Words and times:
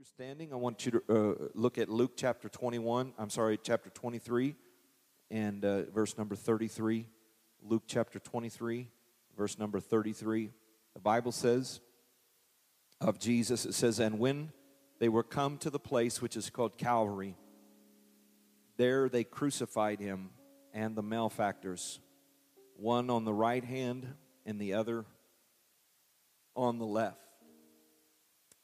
you're 0.00 0.06
standing, 0.06 0.50
I 0.50 0.56
want 0.56 0.86
you 0.86 0.92
to 0.92 1.02
uh, 1.10 1.48
look 1.52 1.76
at 1.76 1.90
Luke 1.90 2.12
chapter 2.16 2.48
21. 2.48 3.12
I'm 3.18 3.28
sorry, 3.28 3.58
chapter 3.62 3.90
23 3.90 4.56
and 5.30 5.62
uh, 5.62 5.82
verse 5.90 6.16
number 6.16 6.34
33. 6.34 7.06
Luke 7.60 7.82
chapter 7.86 8.18
23, 8.18 8.88
verse 9.36 9.58
number 9.58 9.78
33. 9.78 10.52
The 10.94 11.00
Bible 11.00 11.32
says 11.32 11.80
of 13.02 13.18
Jesus, 13.18 13.66
it 13.66 13.74
says, 13.74 13.98
And 13.98 14.18
when 14.18 14.52
they 15.00 15.10
were 15.10 15.22
come 15.22 15.58
to 15.58 15.68
the 15.68 15.78
place 15.78 16.22
which 16.22 16.34
is 16.34 16.48
called 16.48 16.78
Calvary, 16.78 17.36
there 18.78 19.10
they 19.10 19.22
crucified 19.22 20.00
him 20.00 20.30
and 20.72 20.96
the 20.96 21.02
malefactors, 21.02 22.00
one 22.74 23.10
on 23.10 23.26
the 23.26 23.34
right 23.34 23.64
hand 23.64 24.06
and 24.46 24.58
the 24.58 24.72
other 24.72 25.04
on 26.56 26.78
the 26.78 26.86
left. 26.86 27.29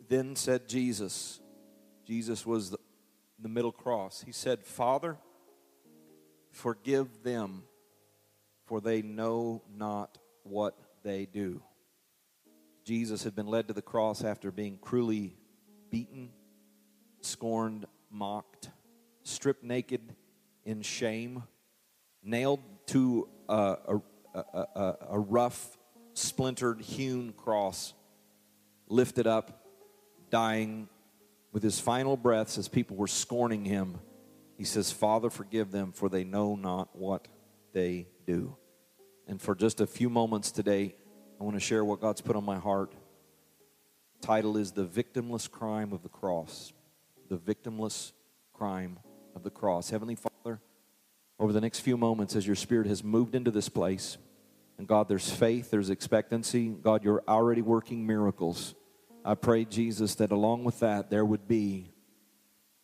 Then 0.08 0.36
said 0.36 0.68
Jesus, 0.68 1.40
Jesus 2.06 2.46
was 2.46 2.70
the, 2.70 2.78
the 3.40 3.48
middle 3.48 3.72
cross. 3.72 4.22
He 4.24 4.32
said, 4.32 4.62
Father, 4.62 5.16
forgive 6.52 7.22
them, 7.24 7.64
for 8.66 8.80
they 8.80 9.02
know 9.02 9.62
not 9.76 10.18
what 10.44 10.78
they 11.02 11.26
do. 11.26 11.60
Jesus 12.84 13.24
had 13.24 13.34
been 13.34 13.48
led 13.48 13.66
to 13.66 13.74
the 13.74 13.82
cross 13.82 14.22
after 14.22 14.52
being 14.52 14.78
cruelly 14.78 15.34
beaten, 15.90 16.30
scorned, 17.20 17.86
mocked, 18.10 18.70
stripped 19.24 19.64
naked 19.64 20.14
in 20.64 20.82
shame, 20.82 21.42
nailed 22.22 22.60
to 22.86 23.28
a, 23.48 23.76
a, 24.34 24.38
a, 24.38 24.96
a 25.10 25.18
rough, 25.18 25.76
splintered, 26.14 26.80
hewn 26.80 27.32
cross, 27.32 27.92
lifted 28.88 29.26
up 29.26 29.65
dying 30.30 30.88
with 31.52 31.62
his 31.62 31.80
final 31.80 32.16
breaths 32.16 32.58
as 32.58 32.68
people 32.68 32.96
were 32.96 33.06
scorning 33.06 33.64
him, 33.64 33.98
he 34.56 34.64
says, 34.64 34.90
Father, 34.90 35.30
forgive 35.30 35.70
them, 35.70 35.92
for 35.92 36.08
they 36.08 36.24
know 36.24 36.56
not 36.56 36.94
what 36.96 37.28
they 37.72 38.08
do. 38.26 38.56
And 39.26 39.40
for 39.40 39.54
just 39.54 39.80
a 39.80 39.86
few 39.86 40.08
moments 40.08 40.50
today, 40.50 40.94
I 41.40 41.44
want 41.44 41.56
to 41.56 41.60
share 41.60 41.84
what 41.84 42.00
God's 42.00 42.20
put 42.20 42.36
on 42.36 42.44
my 42.44 42.58
heart. 42.58 42.94
title 44.22 44.56
is 44.56 44.72
The 44.72 44.86
Victimless 44.86 45.50
Crime 45.50 45.92
of 45.92 46.02
the 46.02 46.08
Cross. 46.08 46.72
The 47.28 47.36
Victimless 47.36 48.12
Crime 48.54 48.98
of 49.34 49.42
the 49.42 49.50
Cross. 49.50 49.90
Heavenly 49.90 50.14
Father, 50.14 50.60
over 51.38 51.52
the 51.52 51.60
next 51.60 51.80
few 51.80 51.96
moments, 51.96 52.34
as 52.34 52.46
your 52.46 52.56
Spirit 52.56 52.86
has 52.86 53.04
moved 53.04 53.34
into 53.34 53.50
this 53.50 53.68
place, 53.68 54.16
and 54.78 54.86
God, 54.86 55.08
there's 55.08 55.30
faith, 55.30 55.70
there's 55.70 55.90
expectancy. 55.90 56.68
God, 56.68 57.02
you're 57.04 57.22
already 57.26 57.62
working 57.62 58.06
miracles. 58.06 58.74
I 59.26 59.34
pray, 59.34 59.64
Jesus, 59.64 60.14
that 60.14 60.30
along 60.30 60.62
with 60.62 60.78
that, 60.78 61.10
there 61.10 61.24
would 61.24 61.48
be 61.48 61.90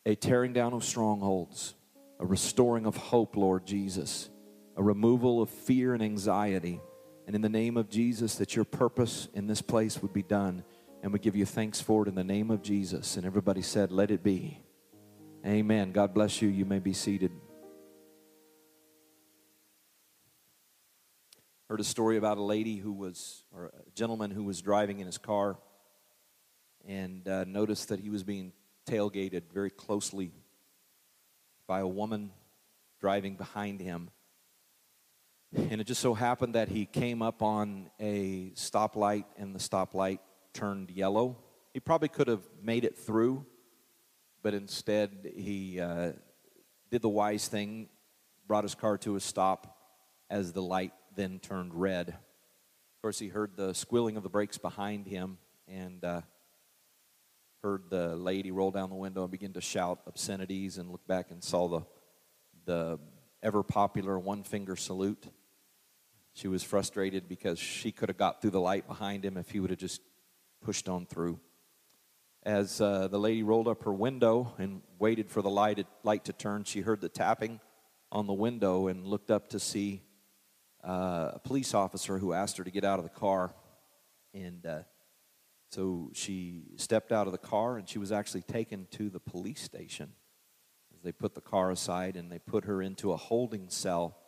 a 0.05 0.17
tearing 0.17 0.53
down 0.53 0.73
of 0.73 0.83
strongholds, 0.83 1.75
a 2.19 2.27
restoring 2.27 2.85
of 2.85 2.97
hope, 2.97 3.37
Lord 3.37 3.65
Jesus, 3.65 4.29
a 4.77 4.83
removal 4.83 5.41
of 5.41 5.49
fear 5.49 5.95
and 5.95 6.03
anxiety. 6.03 6.81
And 7.29 7.37
in 7.37 7.43
the 7.43 7.49
name 7.49 7.77
of 7.77 7.89
Jesus, 7.89 8.35
that 8.35 8.57
your 8.57 8.65
purpose 8.65 9.29
in 9.35 9.47
this 9.47 9.63
place 9.63 10.03
would 10.03 10.13
be 10.13 10.25
done. 10.25 10.65
And 11.05 11.13
we 11.13 11.21
give 11.21 11.37
you 11.37 11.47
thanks 11.47 11.81
for 11.81 12.03
it 12.03 12.09
in 12.09 12.17
the 12.17 12.25
name 12.25 12.51
of 12.51 12.61
Jesus. 12.61 13.17
And 13.17 13.25
everybody 13.25 13.63
said, 13.63 13.93
Let 13.93 14.11
it 14.11 14.25
be. 14.25 14.59
Amen. 15.47 15.93
God 15.93 16.13
bless 16.13 16.43
you. 16.43 16.49
You 16.49 16.65
may 16.65 16.81
be 16.81 16.93
seated. 16.93 17.31
Heard 21.71 21.79
a 21.79 21.85
story 21.85 22.17
about 22.17 22.39
a 22.39 22.43
lady 22.43 22.79
who 22.79 22.93
was, 22.93 23.45
or 23.53 23.67
a 23.67 23.91
gentleman 23.95 24.33
who 24.33 24.43
was 24.43 24.61
driving 24.61 24.99
in 24.99 25.07
his 25.07 25.19
car 25.19 25.57
and 26.87 27.27
uh, 27.29 27.45
noticed 27.45 27.89
that 27.89 28.01
he 28.01 28.11
was 28.11 28.23
being 28.23 28.53
tailgated 28.87 29.43
very 29.53 29.71
closely 29.71 30.33
by 31.67 31.81
a 31.81 31.87
woman 31.87 32.33
driving 33.01 33.37
behind 33.37 33.81
him. 33.81 34.11
And 35.55 35.81
it 35.81 35.85
just 35.85 36.01
so 36.01 36.15
happened 36.15 36.55
that 36.55 36.69
he 36.69 36.87
came 36.87 37.21
up 37.21 37.43
on 37.43 37.91
a 38.01 38.51
stoplight 38.55 39.25
and 39.37 39.55
the 39.55 39.59
stoplight 39.59 40.19
turned 40.55 40.91
yellow. 40.91 41.37
He 41.75 41.81
probably 41.81 42.09
could 42.09 42.29
have 42.29 42.43
made 42.63 42.85
it 42.85 42.97
through, 42.97 43.45
but 44.43 44.55
instead 44.55 45.31
he 45.37 45.79
uh, 45.79 46.13
did 46.91 47.03
the 47.03 47.09
wise 47.09 47.49
thing, 47.49 47.89
brought 48.47 48.65
his 48.65 48.75
car 48.75 48.99
to 48.99 49.17
a 49.17 49.21
stop 49.21 49.77
as 50.31 50.53
the 50.53 50.63
light 50.63 50.93
then 51.15 51.39
turned 51.39 51.75
red. 51.75 52.09
Of 52.09 53.03
course, 53.03 53.19
he 53.19 53.29
heard 53.29 53.57
the 53.57 53.75
squealing 53.75 54.17
of 54.17 54.23
the 54.23 54.29
brakes 54.29 54.59
behind 54.59 55.07
him 55.07 55.39
and 55.69 56.03
uh, 56.05 56.21
heard 57.63 57.85
the 57.91 58.17
lady 58.17 58.51
roll 58.51 58.73
down 58.73 58.91
the 58.91 58.97
window 58.97 59.23
and 59.23 59.31
begin 59.31 59.53
to 59.53 59.61
shout 59.61 60.01
obscenities 60.09 60.79
and 60.79 60.91
look 60.91 61.07
back 61.07 61.31
and 61.31 61.45
saw 61.45 61.69
the, 61.69 61.81
the 62.65 62.99
ever 63.41 63.63
popular 63.63 64.19
one 64.19 64.43
finger 64.43 64.75
salute. 64.75 65.29
She 66.35 66.49
was 66.49 66.65
frustrated 66.65 67.29
because 67.29 67.61
she 67.61 67.93
could 67.93 68.09
have 68.09 68.19
got 68.19 68.41
through 68.41 68.51
the 68.51 68.61
light 68.61 68.89
behind 68.89 69.25
him 69.25 69.37
if 69.37 69.51
he 69.51 69.61
would 69.61 69.71
have 69.71 69.79
just 69.79 70.01
pushed 70.61 70.89
on 70.89 71.07
through. 71.07 71.39
As 72.43 72.81
uh, 72.81 73.07
the 73.07 73.21
lady 73.21 73.45
rolled 73.45 73.69
up 73.69 73.85
her 73.85 73.93
window 73.93 74.55
and 74.59 74.83
waited 74.99 75.31
for 75.31 75.41
the 75.41 75.51
light, 75.51 75.87
light 76.03 76.25
to 76.25 76.33
turn, 76.33 76.65
she 76.65 76.81
heard 76.81 77.01
the 77.01 77.09
tapping 77.09 77.61
on 78.11 78.27
the 78.27 78.33
window 78.33 78.89
and 78.89 79.07
looked 79.07 79.31
up 79.31 79.51
to 79.51 79.61
see 79.61 80.03
uh, 80.83 81.31
a 81.35 81.39
police 81.39 81.75
officer 81.75 82.19
who 82.19 82.33
asked 82.33 82.57
her 82.57 82.65
to 82.65 82.73
get 82.73 82.83
out 82.83 82.99
of 82.99 83.05
the 83.05 83.11
car. 83.21 83.55
And 84.35 84.67
uh, 84.67 84.81
so 85.73 86.11
she 86.13 86.65
stepped 86.77 87.13
out 87.13 87.27
of 87.27 87.33
the 87.33 87.39
car 87.39 87.79
and 87.79 87.89
she 87.89 87.99
was 87.99 88.13
actually 88.13 88.43
taken 88.43 88.87
to 88.91 89.09
the 89.09 89.19
police 89.19 89.63
station. 89.63 90.13
They 91.03 91.13
put 91.13 91.35
the 91.35 91.41
car 91.41 91.71
aside 91.71 92.15
and 92.15 92.31
they 92.31 92.39
put 92.39 92.67
her 92.67 92.83
into 92.83 93.13
a 93.13 93.17
holding 93.17 93.71
cell 93.71 94.19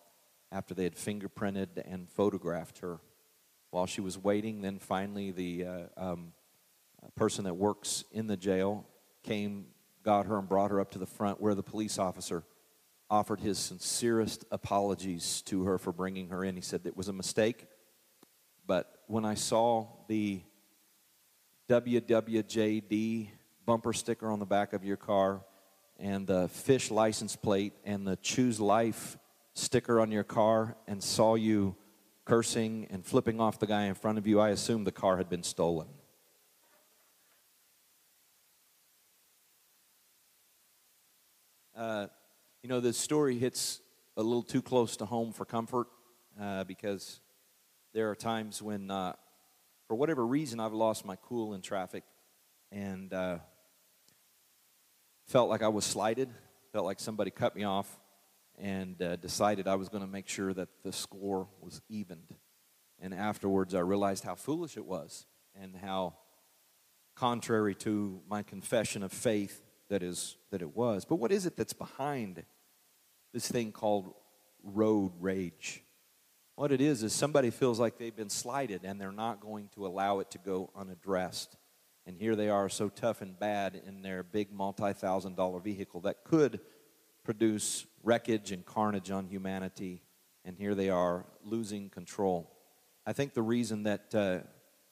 after 0.51 0.73
they 0.73 0.85
had 0.85 0.97
fingerprinted 0.97 1.83
and 1.85 2.09
photographed 2.09 2.79
her. 2.79 2.99
While 3.71 3.85
she 3.85 4.01
was 4.01 4.17
waiting, 4.17 4.63
then 4.63 4.79
finally 4.79 5.33
the 5.33 5.67
uh, 5.67 5.83
um, 5.99 6.33
person 7.15 7.45
that 7.45 7.55
works 7.55 8.05
in 8.11 8.27
the 8.27 8.39
jail 8.39 8.87
came, 9.23 9.67
got 10.03 10.25
her, 10.25 10.39
and 10.39 10.49
brought 10.49 10.71
her 10.71 10.81
up 10.81 10.93
to 10.93 10.99
the 10.99 11.07
front 11.07 11.43
where 11.43 11.55
the 11.55 11.63
police 11.63 11.99
officer 11.99 12.45
offered 13.11 13.41
his 13.41 13.59
sincerest 13.59 14.47
apologies 14.51 15.43
to 15.43 15.65
her 15.65 15.77
for 15.77 15.93
bringing 15.93 16.31
her 16.31 16.43
in. 16.43 16.55
He 16.57 16.63
said 16.63 16.81
it 16.87 16.97
was 16.97 17.09
a 17.09 17.13
mistake, 17.13 17.67
but 18.67 19.03
when 19.09 19.27
I 19.27 19.35
saw 19.35 19.89
the 20.09 20.41
WWJD 21.69 23.29
bumper 23.65 23.95
sticker 23.95 24.31
on 24.31 24.39
the 24.39 24.45
back 24.45 24.75
of 24.75 24.85
your 24.85 24.99
car 24.99 25.43
and 25.99 26.27
the 26.27 26.49
fish 26.49 26.91
license 26.91 27.37
plate 27.37 27.73
and 27.85 28.07
the 28.07 28.17
choose 28.17 28.61
life 28.61 29.17
sticker 29.55 29.99
on 29.99 30.13
your 30.13 30.25
car 30.25 30.77
and 30.87 31.03
saw 31.03 31.37
you 31.37 31.75
cursing 32.27 32.87
and 32.91 33.05
flipping 33.05 33.41
off 33.41 33.59
the 33.59 33.67
guy 33.67 33.85
in 33.85 33.95
front 33.95 34.19
of 34.19 34.27
you, 34.27 34.41
I 34.41 34.51
assumed 34.51 34.87
the 34.87 34.93
car 34.93 35.17
had 35.17 35.31
been 35.31 35.43
stolen. 35.43 35.89
Uh, 41.75 42.09
you 42.63 42.69
know, 42.69 42.81
this 42.81 42.99
story 42.99 43.39
hits 43.39 43.81
a 44.19 44.23
little 44.23 44.43
too 44.43 44.63
close 44.63 44.97
to 44.99 45.07
home 45.07 45.33
for 45.33 45.45
comfort 45.47 45.87
uh, 46.41 46.65
because 46.65 47.21
there 47.95 48.11
are 48.11 48.15
times 48.15 48.61
when 48.61 48.91
uh, 48.91 49.15
for 49.87 49.95
whatever 49.95 50.27
reason, 50.27 50.61
I've 50.61 50.73
lost 50.73 51.05
my 51.05 51.17
cool 51.17 51.55
in 51.55 51.61
traffic 51.61 52.05
and 52.73 53.13
uh, 53.13 53.39
felt 55.27 55.49
like 55.49 55.63
I 55.63 55.69
was 55.69 55.85
slighted, 55.85 56.29
felt 56.73 56.85
like 56.85 57.01
somebody 57.01 57.31
cut 57.31 57.55
me 57.55 57.65
off, 57.65 57.99
and 58.59 59.01
uh, 59.03 59.17
decided 59.17 59.69
I 59.69 59.75
was 59.75 59.89
going 59.89 60.03
to 60.03 60.11
make 60.11 60.29
sure 60.29 60.53
that 60.55 60.69
the 60.83 60.93
score 60.93 61.49
was 61.61 61.81
evened. 61.89 62.35
And 63.01 63.13
afterwards, 63.13 63.75
I 63.75 63.81
realized 63.81 64.25
how 64.25 64.35
foolish 64.35 64.77
it 64.77 64.85
was 64.85 65.27
and 65.61 65.77
how 65.77 66.15
contrary 67.15 67.75
to 67.75 68.21
my 68.29 68.43
confession 68.43 69.03
of 69.03 69.13
faith 69.13 69.63
that 69.89 70.03
is 70.03 70.37
that 70.51 70.63
it 70.63 70.75
was. 70.75 71.05
But 71.05 71.17
what 71.17 71.33
is 71.33 71.47
it 71.47 71.57
that's 71.57 71.73
behind 71.73 72.43
this 73.33 73.49
thing 73.49 73.73
called 73.73 74.15
road 74.63 75.13
rage? 75.21 75.83
What 76.57 76.71
it 76.71 76.81
is, 76.81 77.03
is 77.03 77.13
somebody 77.13 77.51
feels 77.51 77.81
like 77.81 77.99
they've 77.99 78.15
been 78.15 78.31
slighted 78.31 78.85
and 78.85 79.01
they're 79.01 79.11
not 79.11 79.41
going 79.41 79.71
to 79.75 79.87
allow 79.87 80.21
it 80.21 80.31
to 80.33 80.39
go 80.39 80.71
unaddressed. 80.77 81.57
And 82.07 82.17
here 82.17 82.37
they 82.37 82.49
are, 82.49 82.69
so 82.69 82.89
tough 82.89 83.23
and 83.23 83.37
bad 83.37 83.81
in 83.87 84.03
their 84.03 84.23
big 84.23 84.53
multi 84.53 84.93
thousand 84.93 85.37
dollar 85.37 85.59
vehicle 85.59 86.03
that 86.03 86.23
could 86.23 86.61
produce 87.25 87.87
wreckage 88.05 88.53
and 88.53 88.65
carnage 88.65 89.11
on 89.11 89.27
humanity. 89.27 90.03
And 90.45 90.57
here 90.57 90.77
they 90.77 90.91
are 90.91 91.25
losing 91.43 91.91
control. 91.91 92.53
I 93.05 93.15
think 93.15 93.35
the 93.35 93.43
reason 93.43 93.83
that 93.85 94.15
uh, 94.15 94.39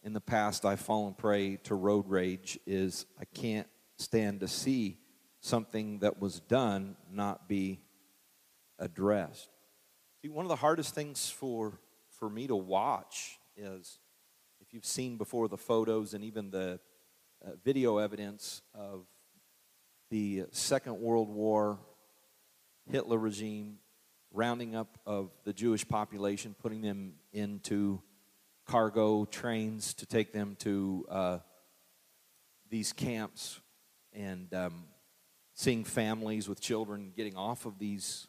in 0.02 0.14
the 0.14 0.20
past 0.20 0.64
I've 0.64 0.80
fallen 0.80 1.14
prey 1.14 1.56
to 1.64 1.76
road 1.76 2.08
rage 2.08 2.58
is 2.66 3.06
I 3.20 3.24
can't 3.24 3.68
stand 3.98 4.40
to 4.40 4.48
see 4.48 4.98
something 5.40 6.00
that 6.00 6.20
was 6.20 6.40
done 6.40 6.96
not 7.10 7.48
be 7.48 7.82
addressed. 8.80 9.51
One 10.28 10.44
of 10.44 10.50
the 10.50 10.56
hardest 10.56 10.94
things 10.94 11.30
for, 11.30 11.80
for 12.10 12.30
me 12.30 12.46
to 12.46 12.54
watch 12.54 13.40
is 13.56 13.98
if 14.60 14.72
you've 14.72 14.86
seen 14.86 15.16
before 15.16 15.48
the 15.48 15.56
photos 15.56 16.14
and 16.14 16.22
even 16.22 16.52
the 16.52 16.78
uh, 17.44 17.50
video 17.64 17.98
evidence 17.98 18.62
of 18.72 19.04
the 20.10 20.44
Second 20.52 21.00
World 21.00 21.28
War, 21.28 21.80
Hitler 22.88 23.18
regime, 23.18 23.78
rounding 24.32 24.76
up 24.76 24.96
of 25.04 25.32
the 25.42 25.52
Jewish 25.52 25.86
population, 25.86 26.54
putting 26.56 26.82
them 26.82 27.14
into 27.32 28.00
cargo 28.64 29.24
trains 29.24 29.92
to 29.94 30.06
take 30.06 30.32
them 30.32 30.54
to 30.60 31.04
uh, 31.10 31.38
these 32.70 32.92
camps, 32.92 33.60
and 34.12 34.54
um, 34.54 34.84
seeing 35.52 35.82
families 35.82 36.48
with 36.48 36.60
children 36.60 37.12
getting 37.16 37.34
off 37.34 37.66
of 37.66 37.80
these 37.80 38.28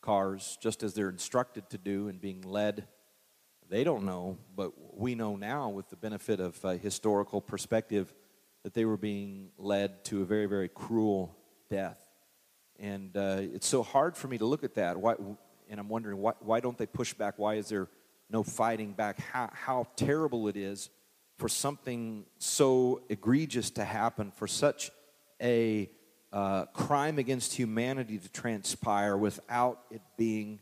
cars 0.00 0.58
just 0.60 0.82
as 0.82 0.94
they're 0.94 1.08
instructed 1.08 1.68
to 1.70 1.78
do 1.78 2.08
and 2.08 2.20
being 2.20 2.42
led. 2.42 2.86
They 3.68 3.82
don't 3.82 4.04
know, 4.04 4.38
but 4.54 4.72
we 4.96 5.14
know 5.14 5.36
now 5.36 5.68
with 5.70 5.88
the 5.90 5.96
benefit 5.96 6.38
of 6.40 6.60
historical 6.80 7.40
perspective 7.40 8.14
that 8.62 8.74
they 8.74 8.84
were 8.84 8.96
being 8.96 9.50
led 9.58 10.04
to 10.04 10.22
a 10.22 10.24
very, 10.24 10.46
very 10.46 10.68
cruel 10.68 11.36
death. 11.70 11.98
And 12.78 13.16
uh, 13.16 13.38
it's 13.40 13.66
so 13.66 13.82
hard 13.82 14.16
for 14.16 14.28
me 14.28 14.38
to 14.38 14.44
look 14.44 14.64
at 14.64 14.74
that. 14.74 14.96
Why, 14.96 15.14
and 15.68 15.80
I'm 15.80 15.88
wondering 15.88 16.18
why, 16.18 16.32
why 16.40 16.60
don't 16.60 16.76
they 16.76 16.86
push 16.86 17.14
back? 17.14 17.34
Why 17.38 17.54
is 17.54 17.68
there 17.68 17.88
no 18.30 18.42
fighting 18.42 18.92
back? 18.92 19.18
How, 19.18 19.50
how 19.52 19.86
terrible 19.96 20.48
it 20.48 20.56
is 20.56 20.90
for 21.38 21.48
something 21.48 22.24
so 22.38 23.02
egregious 23.08 23.70
to 23.70 23.84
happen, 23.84 24.30
for 24.30 24.46
such 24.46 24.90
a 25.40 25.90
crime 26.74 27.18
against 27.18 27.54
humanity 27.54 28.18
to 28.18 28.28
transpire 28.28 29.16
without 29.16 29.80
it 29.90 30.02
being 30.16 30.60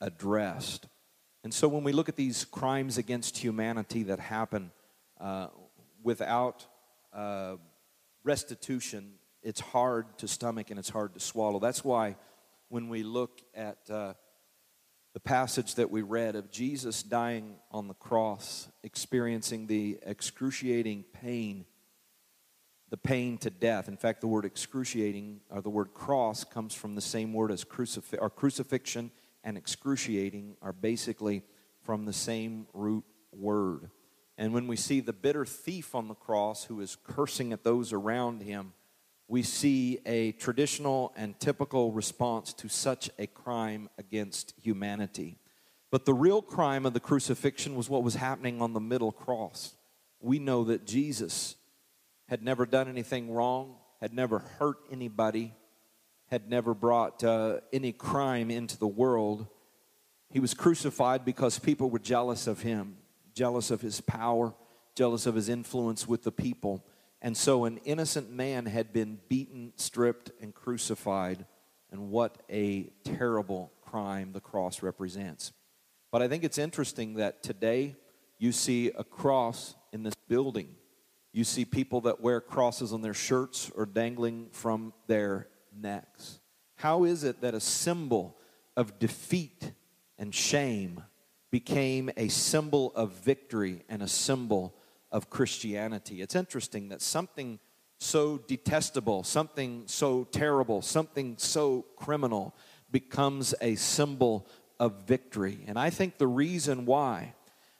addressed. 0.00 0.86
And 1.44 1.52
so 1.52 1.68
when 1.68 1.84
we 1.84 1.92
look 1.92 2.08
at 2.08 2.16
these 2.16 2.44
crimes 2.44 2.98
against 2.98 3.38
humanity 3.38 4.04
that 4.04 4.20
happen 4.20 4.70
uh, 5.20 5.48
without 6.02 6.66
uh, 7.12 7.56
restitution, 8.22 9.14
it's 9.42 9.60
hard 9.60 10.06
to 10.18 10.28
stomach 10.28 10.70
and 10.70 10.78
it's 10.78 10.90
hard 10.90 11.14
to 11.14 11.20
swallow. 11.20 11.58
That's 11.58 11.84
why 11.84 12.16
when 12.68 12.88
we 12.88 13.02
look 13.02 13.40
at 13.54 13.78
uh, 13.90 14.14
the 15.14 15.20
passage 15.20 15.76
that 15.76 15.90
we 15.90 16.02
read 16.02 16.36
of 16.36 16.50
Jesus 16.50 17.02
dying 17.02 17.56
on 17.70 17.88
the 17.88 17.94
cross, 17.94 18.68
experiencing 18.82 19.66
the 19.66 19.98
excruciating 20.04 21.04
pain, 21.12 21.64
the 22.90 22.96
pain 22.96 23.38
to 23.38 23.50
death. 23.50 23.88
In 23.88 23.96
fact, 23.96 24.20
the 24.20 24.26
word 24.26 24.44
excruciating 24.44 25.40
or 25.50 25.60
the 25.60 25.70
word 25.70 25.92
cross 25.94 26.44
comes 26.44 26.74
from 26.74 26.94
the 26.94 27.00
same 27.00 27.32
word 27.32 27.52
as 27.52 27.64
crucif- 27.64 28.18
or 28.20 28.30
crucifixion 28.30 29.10
and 29.44 29.56
excruciating 29.56 30.56
are 30.62 30.72
basically 30.72 31.42
from 31.82 32.04
the 32.04 32.12
same 32.12 32.66
root 32.72 33.04
word. 33.32 33.90
And 34.36 34.54
when 34.54 34.66
we 34.66 34.76
see 34.76 35.00
the 35.00 35.12
bitter 35.12 35.44
thief 35.44 35.94
on 35.94 36.08
the 36.08 36.14
cross 36.14 36.64
who 36.64 36.80
is 36.80 36.96
cursing 37.02 37.52
at 37.52 37.64
those 37.64 37.92
around 37.92 38.42
him, 38.42 38.72
we 39.26 39.42
see 39.42 39.98
a 40.06 40.32
traditional 40.32 41.12
and 41.16 41.38
typical 41.38 41.92
response 41.92 42.54
to 42.54 42.68
such 42.68 43.10
a 43.18 43.26
crime 43.26 43.90
against 43.98 44.54
humanity. 44.62 45.38
But 45.90 46.04
the 46.04 46.14
real 46.14 46.40
crime 46.40 46.86
of 46.86 46.94
the 46.94 47.00
crucifixion 47.00 47.74
was 47.74 47.90
what 47.90 48.02
was 48.02 48.14
happening 48.14 48.62
on 48.62 48.72
the 48.72 48.80
middle 48.80 49.12
cross. 49.12 49.74
We 50.20 50.38
know 50.38 50.64
that 50.64 50.86
Jesus 50.86 51.56
had 52.28 52.42
never 52.42 52.66
done 52.66 52.88
anything 52.88 53.32
wrong, 53.32 53.76
had 54.00 54.12
never 54.12 54.38
hurt 54.38 54.78
anybody, 54.90 55.54
had 56.26 56.48
never 56.48 56.74
brought 56.74 57.24
uh, 57.24 57.58
any 57.72 57.92
crime 57.92 58.50
into 58.50 58.78
the 58.78 58.86
world. 58.86 59.46
He 60.30 60.40
was 60.40 60.54
crucified 60.54 61.24
because 61.24 61.58
people 61.58 61.90
were 61.90 61.98
jealous 61.98 62.46
of 62.46 62.60
him, 62.60 62.98
jealous 63.34 63.70
of 63.70 63.80
his 63.80 64.00
power, 64.00 64.54
jealous 64.94 65.26
of 65.26 65.34
his 65.34 65.48
influence 65.48 66.06
with 66.06 66.22
the 66.22 66.32
people. 66.32 66.84
And 67.22 67.36
so 67.36 67.64
an 67.64 67.78
innocent 67.78 68.30
man 68.30 68.66
had 68.66 68.92
been 68.92 69.18
beaten, 69.28 69.72
stripped, 69.76 70.30
and 70.40 70.54
crucified. 70.54 71.46
And 71.90 72.10
what 72.10 72.42
a 72.50 72.90
terrible 73.04 73.72
crime 73.80 74.32
the 74.32 74.40
cross 74.40 74.82
represents. 74.82 75.52
But 76.10 76.20
I 76.22 76.28
think 76.28 76.44
it's 76.44 76.58
interesting 76.58 77.14
that 77.14 77.42
today 77.42 77.96
you 78.38 78.52
see 78.52 78.90
a 78.90 79.02
cross 79.02 79.74
in 79.92 80.02
this 80.02 80.14
building. 80.28 80.74
You 81.38 81.44
see 81.44 81.64
people 81.64 82.00
that 82.00 82.20
wear 82.20 82.40
crosses 82.40 82.92
on 82.92 83.00
their 83.00 83.14
shirts 83.14 83.70
or 83.76 83.86
dangling 83.86 84.48
from 84.50 84.92
their 85.06 85.46
necks. 85.72 86.40
How 86.74 87.04
is 87.04 87.22
it 87.22 87.42
that 87.42 87.54
a 87.54 87.60
symbol 87.60 88.36
of 88.76 88.98
defeat 88.98 89.70
and 90.18 90.34
shame 90.34 91.00
became 91.52 92.10
a 92.16 92.26
symbol 92.26 92.92
of 92.96 93.12
victory 93.12 93.84
and 93.88 94.02
a 94.02 94.08
symbol 94.08 94.74
of 95.12 95.30
Christianity. 95.30 96.22
It's 96.22 96.34
interesting 96.34 96.88
that 96.88 97.02
something 97.02 97.60
so 97.98 98.38
detestable, 98.38 99.22
something 99.22 99.84
so 99.86 100.24
terrible, 100.24 100.82
something 100.82 101.36
so 101.38 101.86
criminal 101.94 102.52
becomes 102.90 103.54
a 103.60 103.76
symbol 103.76 104.48
of 104.80 105.04
victory. 105.06 105.60
And 105.68 105.78
I 105.78 105.90
think 105.90 106.18
the 106.18 106.26
reason 106.26 106.84
why 106.84 107.34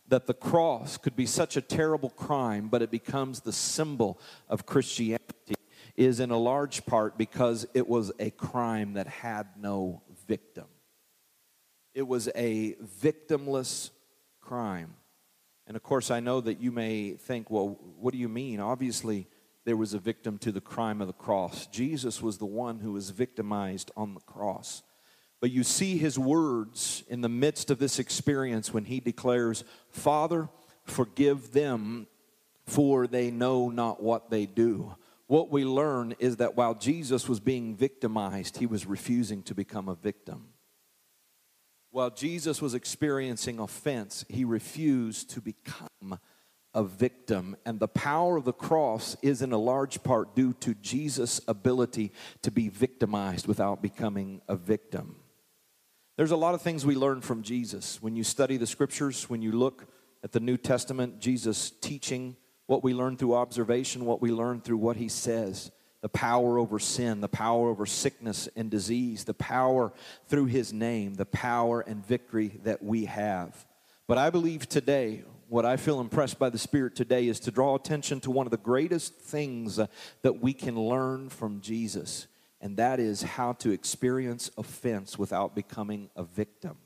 that 0.08 0.26
the 0.26 0.34
cross 0.34 0.96
could 0.96 1.14
be 1.14 1.26
such 1.26 1.56
a 1.56 1.60
terrible 1.60 2.10
crime, 2.10 2.68
but 2.68 2.82
it 2.82 2.90
becomes 2.90 3.40
the 3.40 3.52
symbol 3.52 4.18
of 4.48 4.66
Christianity, 4.66 5.54
is 5.96 6.20
in 6.20 6.30
a 6.30 6.38
large 6.38 6.86
part 6.86 7.18
because 7.18 7.66
it 7.74 7.88
was 7.88 8.12
a 8.18 8.30
crime 8.30 8.94
that 8.94 9.06
had 9.06 9.46
no 9.60 10.02
victim. 10.26 10.66
It 11.94 12.06
was 12.06 12.28
a 12.34 12.74
victimless 13.02 13.90
crime. 14.40 14.94
And 15.66 15.76
of 15.76 15.82
course, 15.82 16.10
I 16.10 16.20
know 16.20 16.40
that 16.40 16.60
you 16.60 16.72
may 16.72 17.12
think, 17.12 17.50
well, 17.50 17.78
what 17.98 18.12
do 18.12 18.18
you 18.18 18.28
mean? 18.28 18.60
Obviously, 18.60 19.26
there 19.66 19.76
was 19.76 19.92
a 19.92 19.98
victim 19.98 20.38
to 20.38 20.52
the 20.52 20.62
crime 20.62 21.02
of 21.02 21.08
the 21.08 21.12
cross. 21.12 21.66
Jesus 21.66 22.22
was 22.22 22.38
the 22.38 22.46
one 22.46 22.78
who 22.78 22.92
was 22.92 23.10
victimized 23.10 23.90
on 23.96 24.14
the 24.14 24.20
cross. 24.20 24.82
But 25.40 25.50
you 25.50 25.62
see 25.62 25.98
his 25.98 26.18
words 26.18 27.04
in 27.08 27.20
the 27.20 27.28
midst 27.28 27.70
of 27.70 27.78
this 27.78 27.98
experience 27.98 28.72
when 28.72 28.84
he 28.84 29.00
declares, 29.00 29.64
Father, 29.90 30.48
forgive 30.84 31.52
them, 31.52 32.08
for 32.66 33.06
they 33.06 33.30
know 33.30 33.70
not 33.70 34.02
what 34.02 34.30
they 34.30 34.46
do. 34.46 34.96
What 35.26 35.50
we 35.50 35.64
learn 35.64 36.14
is 36.18 36.36
that 36.36 36.56
while 36.56 36.74
Jesus 36.74 37.28
was 37.28 37.38
being 37.38 37.76
victimized, 37.76 38.56
he 38.56 38.66
was 38.66 38.86
refusing 38.86 39.42
to 39.44 39.54
become 39.54 39.88
a 39.88 39.94
victim. 39.94 40.48
While 41.90 42.10
Jesus 42.10 42.60
was 42.60 42.74
experiencing 42.74 43.58
offense, 43.58 44.24
he 44.28 44.44
refused 44.44 45.30
to 45.30 45.40
become 45.40 46.18
a 46.74 46.82
victim. 46.84 47.56
And 47.64 47.78
the 47.78 47.88
power 47.88 48.36
of 48.36 48.44
the 48.44 48.52
cross 48.52 49.16
is 49.22 49.40
in 49.42 49.52
a 49.52 49.58
large 49.58 50.02
part 50.02 50.34
due 50.34 50.52
to 50.54 50.74
Jesus' 50.74 51.40
ability 51.48 52.12
to 52.42 52.50
be 52.50 52.68
victimized 52.68 53.46
without 53.46 53.82
becoming 53.82 54.42
a 54.48 54.56
victim. 54.56 55.16
There's 56.18 56.32
a 56.32 56.36
lot 56.36 56.56
of 56.56 56.62
things 56.62 56.84
we 56.84 56.96
learn 56.96 57.20
from 57.20 57.44
Jesus. 57.44 58.02
When 58.02 58.16
you 58.16 58.24
study 58.24 58.56
the 58.56 58.66
scriptures, 58.66 59.30
when 59.30 59.40
you 59.40 59.52
look 59.52 59.86
at 60.24 60.32
the 60.32 60.40
New 60.40 60.56
Testament, 60.56 61.20
Jesus 61.20 61.70
teaching 61.70 62.34
what 62.66 62.82
we 62.82 62.92
learn 62.92 63.16
through 63.16 63.36
observation, 63.36 64.04
what 64.04 64.20
we 64.20 64.32
learn 64.32 64.60
through 64.60 64.78
what 64.78 64.96
he 64.96 65.08
says 65.08 65.70
the 66.00 66.08
power 66.08 66.58
over 66.58 66.80
sin, 66.80 67.20
the 67.20 67.28
power 67.28 67.68
over 67.68 67.86
sickness 67.86 68.48
and 68.56 68.68
disease, 68.68 69.22
the 69.22 69.34
power 69.34 69.92
through 70.26 70.46
his 70.46 70.72
name, 70.72 71.14
the 71.14 71.24
power 71.24 71.82
and 71.82 72.04
victory 72.04 72.58
that 72.64 72.82
we 72.82 73.04
have. 73.04 73.64
But 74.08 74.18
I 74.18 74.30
believe 74.30 74.68
today, 74.68 75.22
what 75.48 75.64
I 75.64 75.76
feel 75.76 76.00
impressed 76.00 76.40
by 76.40 76.50
the 76.50 76.58
Spirit 76.58 76.96
today 76.96 77.28
is 77.28 77.38
to 77.40 77.52
draw 77.52 77.76
attention 77.76 78.18
to 78.22 78.32
one 78.32 78.46
of 78.46 78.50
the 78.50 78.56
greatest 78.56 79.14
things 79.14 79.76
that 79.76 80.40
we 80.40 80.52
can 80.52 80.76
learn 80.76 81.28
from 81.28 81.60
Jesus, 81.60 82.26
and 82.60 82.76
that 82.76 82.98
is 82.98 83.22
how 83.22 83.52
to 83.54 83.70
experience 83.70 84.50
offense 84.58 85.18
without 85.18 85.54
becoming 85.54 86.10
a 86.16 86.24
victim. 86.24 86.76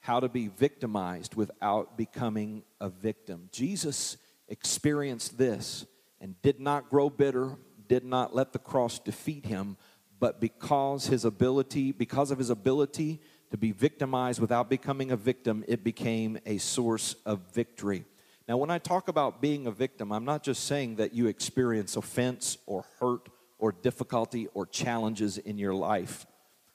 How 0.00 0.20
to 0.20 0.28
be 0.28 0.48
victimized 0.48 1.34
without 1.34 1.96
becoming 1.96 2.62
a 2.80 2.88
victim. 2.88 3.48
Jesus 3.52 4.16
experienced 4.48 5.38
this 5.38 5.86
and 6.20 6.40
did 6.42 6.60
not 6.60 6.90
grow 6.90 7.08
bitter, 7.08 7.56
did 7.88 8.04
not 8.04 8.34
let 8.34 8.52
the 8.52 8.58
cross 8.58 8.98
defeat 8.98 9.46
him, 9.46 9.76
but 10.18 10.40
because 10.40 11.06
his 11.06 11.24
ability, 11.24 11.92
because 11.92 12.30
of 12.30 12.38
his 12.38 12.50
ability 12.50 13.20
to 13.50 13.56
be 13.56 13.72
victimized 13.72 14.40
without 14.40 14.68
becoming 14.68 15.10
a 15.10 15.16
victim, 15.16 15.64
it 15.66 15.82
became 15.82 16.38
a 16.46 16.58
source 16.58 17.16
of 17.24 17.40
victory. 17.52 18.04
Now, 18.46 18.56
when 18.56 18.70
I 18.70 18.78
talk 18.78 19.08
about 19.08 19.40
being 19.40 19.66
a 19.66 19.70
victim, 19.70 20.12
I'm 20.12 20.24
not 20.24 20.42
just 20.42 20.64
saying 20.64 20.96
that 20.96 21.14
you 21.14 21.26
experience 21.26 21.96
offense 21.96 22.58
or 22.66 22.84
hurt 22.98 23.28
or 23.60 23.72
difficulty 23.72 24.48
or 24.54 24.66
challenges 24.66 25.38
in 25.38 25.58
your 25.58 25.74
life. 25.74 26.26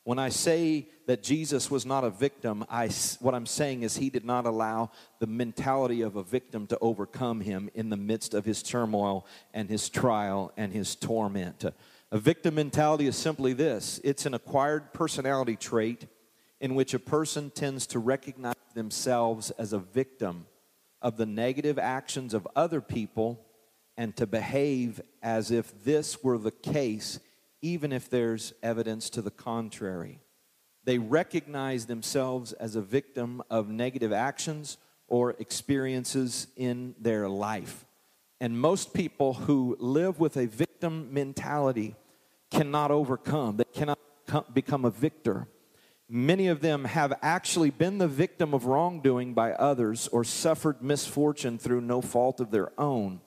When 0.05 0.19
I 0.19 0.29
say 0.29 0.87
that 1.07 1.23
Jesus 1.23 1.71
was 1.71 1.83
not 1.83 2.03
a 2.03 2.11
victim, 2.11 2.63
I, 2.69 2.89
what 3.19 3.33
I'm 3.33 3.47
saying 3.47 3.81
is 3.81 3.97
he 3.97 4.11
did 4.11 4.23
not 4.23 4.45
allow 4.45 4.91
the 5.17 5.25
mentality 5.25 6.01
of 6.01 6.15
a 6.15 6.23
victim 6.23 6.67
to 6.67 6.77
overcome 6.79 7.41
him 7.41 7.71
in 7.73 7.89
the 7.89 7.97
midst 7.97 8.35
of 8.35 8.45
his 8.45 8.61
turmoil 8.61 9.25
and 9.51 9.67
his 9.67 9.89
trial 9.89 10.53
and 10.57 10.71
his 10.71 10.95
torment. 10.95 11.65
A 12.11 12.19
victim 12.19 12.55
mentality 12.55 13.07
is 13.07 13.15
simply 13.15 13.53
this 13.53 13.99
it's 14.03 14.27
an 14.27 14.35
acquired 14.35 14.93
personality 14.93 15.55
trait 15.55 16.07
in 16.61 16.75
which 16.75 16.93
a 16.93 16.99
person 16.99 17.49
tends 17.49 17.87
to 17.87 17.99
recognize 17.99 18.55
themselves 18.75 19.51
as 19.51 19.73
a 19.73 19.79
victim 19.79 20.45
of 21.01 21.17
the 21.17 21.25
negative 21.25 21.79
actions 21.79 22.33
of 22.33 22.47
other 22.55 22.81
people 22.81 23.44
and 23.97 24.15
to 24.17 24.27
behave 24.27 25.01
as 25.21 25.51
if 25.51 25.83
this 25.83 26.23
were 26.23 26.37
the 26.37 26.51
case 26.51 27.19
even 27.61 27.91
if 27.91 28.09
there's 28.09 28.53
evidence 28.61 29.09
to 29.09 29.21
the 29.21 29.31
contrary. 29.31 30.19
They 30.83 30.99
recognize 30.99 31.87
themselves 31.87 32.53
as 32.53 32.75
a 32.75 32.81
victim 32.81 33.41
of 33.49 33.69
negative 33.69 34.13
actions 34.13 34.77
or 35.07 35.31
experiences 35.39 36.47
in 36.55 36.93
their 36.99 37.27
life. 37.27 37.85
And 38.39 38.59
most 38.59 38.93
people 38.93 39.33
who 39.33 39.77
live 39.79 40.19
with 40.19 40.37
a 40.37 40.45
victim 40.45 41.11
mentality 41.11 41.95
cannot 42.51 42.91
overcome, 42.91 43.57
they 43.57 43.63
cannot 43.63 43.97
become 44.53 44.85
a 44.85 44.91
victor. 44.91 45.47
Many 46.07 46.47
of 46.49 46.61
them 46.61 46.85
have 46.85 47.17
actually 47.23 47.71
been 47.71 47.97
the 47.97 48.07
victim 48.07 48.53
of 48.53 48.65
wrongdoing 48.65 49.33
by 49.33 49.53
others 49.53 50.07
or 50.09 50.23
suffered 50.23 50.83
misfortune 50.83 51.57
through 51.57 51.81
no 51.81 51.99
fault 51.99 52.39
of 52.39 52.51
their 52.51 52.71
own. 52.79 53.21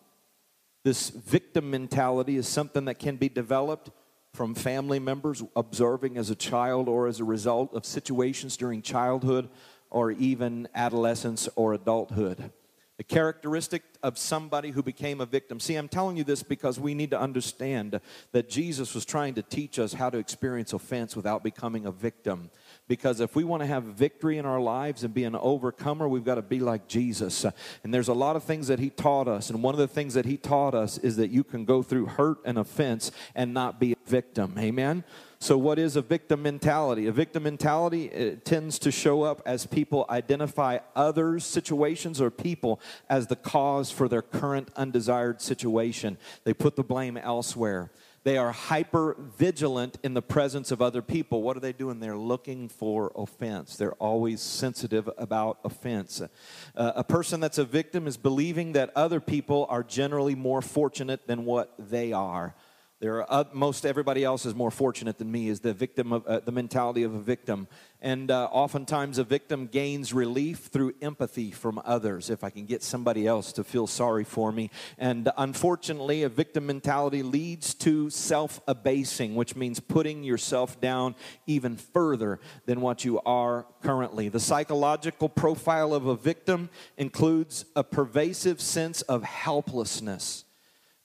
This 0.85 1.11
victim 1.11 1.70
mentality 1.70 2.37
is 2.37 2.49
something 2.49 2.85
that 2.87 2.99
can 2.99 3.16
be 3.16 3.28
developed 3.28 3.90
from 4.32 4.54
family 4.54 4.99
members 4.99 5.42
observing 5.56 6.16
as 6.16 6.30
a 6.30 6.35
child 6.35 6.88
or 6.88 7.06
as 7.08 7.20
a 7.20 7.25
result 7.25 7.75
of 7.75 7.85
situations 7.85 8.56
during 8.56 8.82
childhood 8.82 9.49
or 9.90 10.12
even 10.12 10.68
adolescence 10.75 11.49
or 11.56 11.73
adulthood. 11.73 12.52
The 12.99 13.04
characteristic 13.04 13.85
of 14.02 14.18
somebody 14.18 14.70
who 14.70 14.82
became 14.82 15.20
a 15.20 15.26
victim. 15.26 15.61
See, 15.61 15.76
I'm 15.76 15.88
telling 15.88 16.16
you 16.16 16.25
this 16.25 16.42
because 16.42 16.80
we 16.80 16.94
need 16.94 17.11
to 17.11 17.20
understand 17.20 18.00
that 18.32 18.49
Jesus 18.49 18.94
was 18.94 19.04
trying 19.04 19.35
to 19.35 19.42
teach 19.42 19.78
us 19.78 19.92
how 19.92 20.11
to 20.11 20.18
experience 20.18 20.73
offense 20.73 21.14
without 21.14 21.44
becoming 21.44 21.87
a 21.87 21.92
victim. 21.92 22.50
Because 22.88 23.21
if 23.21 23.37
we 23.37 23.45
want 23.45 23.62
to 23.62 23.66
have 23.66 23.85
victory 23.85 24.38
in 24.38 24.47
our 24.47 24.61
lives 24.61 25.04
and 25.04 25.12
be 25.12 25.25
an 25.25 25.37
overcomer, 25.37 26.09
we've 26.09 26.25
got 26.25 26.37
to 26.37 26.42
be 26.42 26.59
like 26.59 26.88
Jesus. 26.88 27.45
And 27.85 27.92
there's 27.92 28.09
a 28.09 28.14
lot 28.14 28.35
of 28.35 28.45
things 28.45 28.66
that 28.68 28.78
he 28.78 28.88
taught 28.88 29.28
us. 29.28 29.50
And 29.50 29.62
one 29.62 29.75
of 29.75 29.78
the 29.78 29.87
things 29.87 30.14
that 30.14 30.25
he 30.25 30.38
taught 30.38 30.75
us 30.75 30.97
is 30.97 31.16
that 31.16 31.28
you 31.30 31.45
can 31.45 31.66
go 31.66 31.83
through 31.83 32.07
hurt 32.07 32.38
and 32.47 32.57
offense 32.57 33.12
and 33.35 33.52
not 33.52 33.78
be 33.78 33.92
a 33.92 34.09
victim. 34.09 34.54
Amen? 34.59 35.04
So, 35.40 35.57
what 35.57 35.78
is 35.78 35.95
a 35.95 36.02
victim 36.02 36.42
mentality? 36.42 37.07
A 37.07 37.12
victim 37.12 37.45
mentality 37.45 38.11
uh, 38.12 38.37
tends 38.42 38.78
to 38.80 38.90
show 38.90 39.23
up 39.23 39.40
as 39.47 39.66
people 39.66 40.04
identify 40.11 40.78
others, 40.97 41.45
situations, 41.45 42.21
or 42.21 42.30
people 42.30 42.80
as 43.09 43.28
the 43.28 43.37
cause 43.37 43.90
for 43.90 44.09
their 44.09 44.23
current 44.23 44.71
undesired 44.75 45.40
situation. 45.40 46.18
They 46.42 46.54
put 46.54 46.75
the 46.75 46.83
blame 46.83 47.16
elsewhere. 47.16 47.92
They 48.28 48.37
are 48.37 48.52
hyper 48.52 49.16
vigilant 49.18 49.97
in 50.02 50.12
the 50.12 50.20
presence 50.20 50.70
of 50.70 50.82
other 50.82 51.00
people. 51.00 51.40
What 51.40 51.56
are 51.56 51.61
they 51.61 51.73
doing? 51.73 51.99
They're 51.99 52.14
looking 52.14 52.68
for 52.68 53.11
offense. 53.16 53.76
They're 53.76 53.94
always 53.94 54.42
sensitive 54.42 55.08
about 55.16 55.61
offense. 55.64 56.20
Uh, 56.20 56.92
a 56.94 57.04
person 57.04 57.40
that's 57.40 57.56
a 57.56 57.64
victim 57.64 58.06
is 58.06 58.18
believing 58.18 58.73
that 58.73 58.90
other 58.94 59.18
people 59.18 59.66
are 59.70 59.82
generally 59.82 60.35
more 60.35 60.61
fortunate 60.61 61.26
than 61.26 61.47
what 61.47 61.73
they 61.78 62.12
are. 62.12 62.54
There 63.00 63.22
are, 63.22 63.26
uh, 63.32 63.44
most 63.52 63.86
everybody 63.86 64.24
else 64.24 64.44
is 64.44 64.56
more 64.56 64.72
fortunate 64.72 65.18
than 65.18 65.30
me, 65.30 65.48
is 65.48 65.60
the 65.60 65.72
victim 65.72 66.12
of 66.12 66.26
uh, 66.26 66.40
the 66.40 66.50
mentality 66.50 67.04
of 67.04 67.14
a 67.14 67.20
victim. 67.20 67.68
And 68.00 68.28
uh, 68.28 68.48
oftentimes 68.50 69.18
a 69.18 69.24
victim 69.24 69.68
gains 69.68 70.12
relief 70.12 70.66
through 70.72 70.94
empathy 71.00 71.52
from 71.52 71.80
others. 71.84 72.28
If 72.28 72.42
I 72.42 72.50
can 72.50 72.66
get 72.66 72.82
somebody 72.82 73.24
else 73.24 73.52
to 73.52 73.62
feel 73.62 73.86
sorry 73.86 74.24
for 74.24 74.50
me. 74.50 74.70
And 74.98 75.30
unfortunately, 75.36 76.24
a 76.24 76.28
victim 76.28 76.66
mentality 76.66 77.22
leads 77.22 77.72
to 77.74 78.10
self 78.10 78.60
abasing, 78.66 79.36
which 79.36 79.54
means 79.54 79.78
putting 79.78 80.24
yourself 80.24 80.80
down 80.80 81.14
even 81.46 81.76
further 81.76 82.40
than 82.66 82.80
what 82.80 83.04
you 83.04 83.20
are 83.20 83.64
currently. 83.80 84.28
The 84.28 84.40
psychological 84.40 85.28
profile 85.28 85.94
of 85.94 86.06
a 86.06 86.16
victim 86.16 86.68
includes 86.96 87.64
a 87.76 87.84
pervasive 87.84 88.60
sense 88.60 89.02
of 89.02 89.22
helplessness 89.22 90.44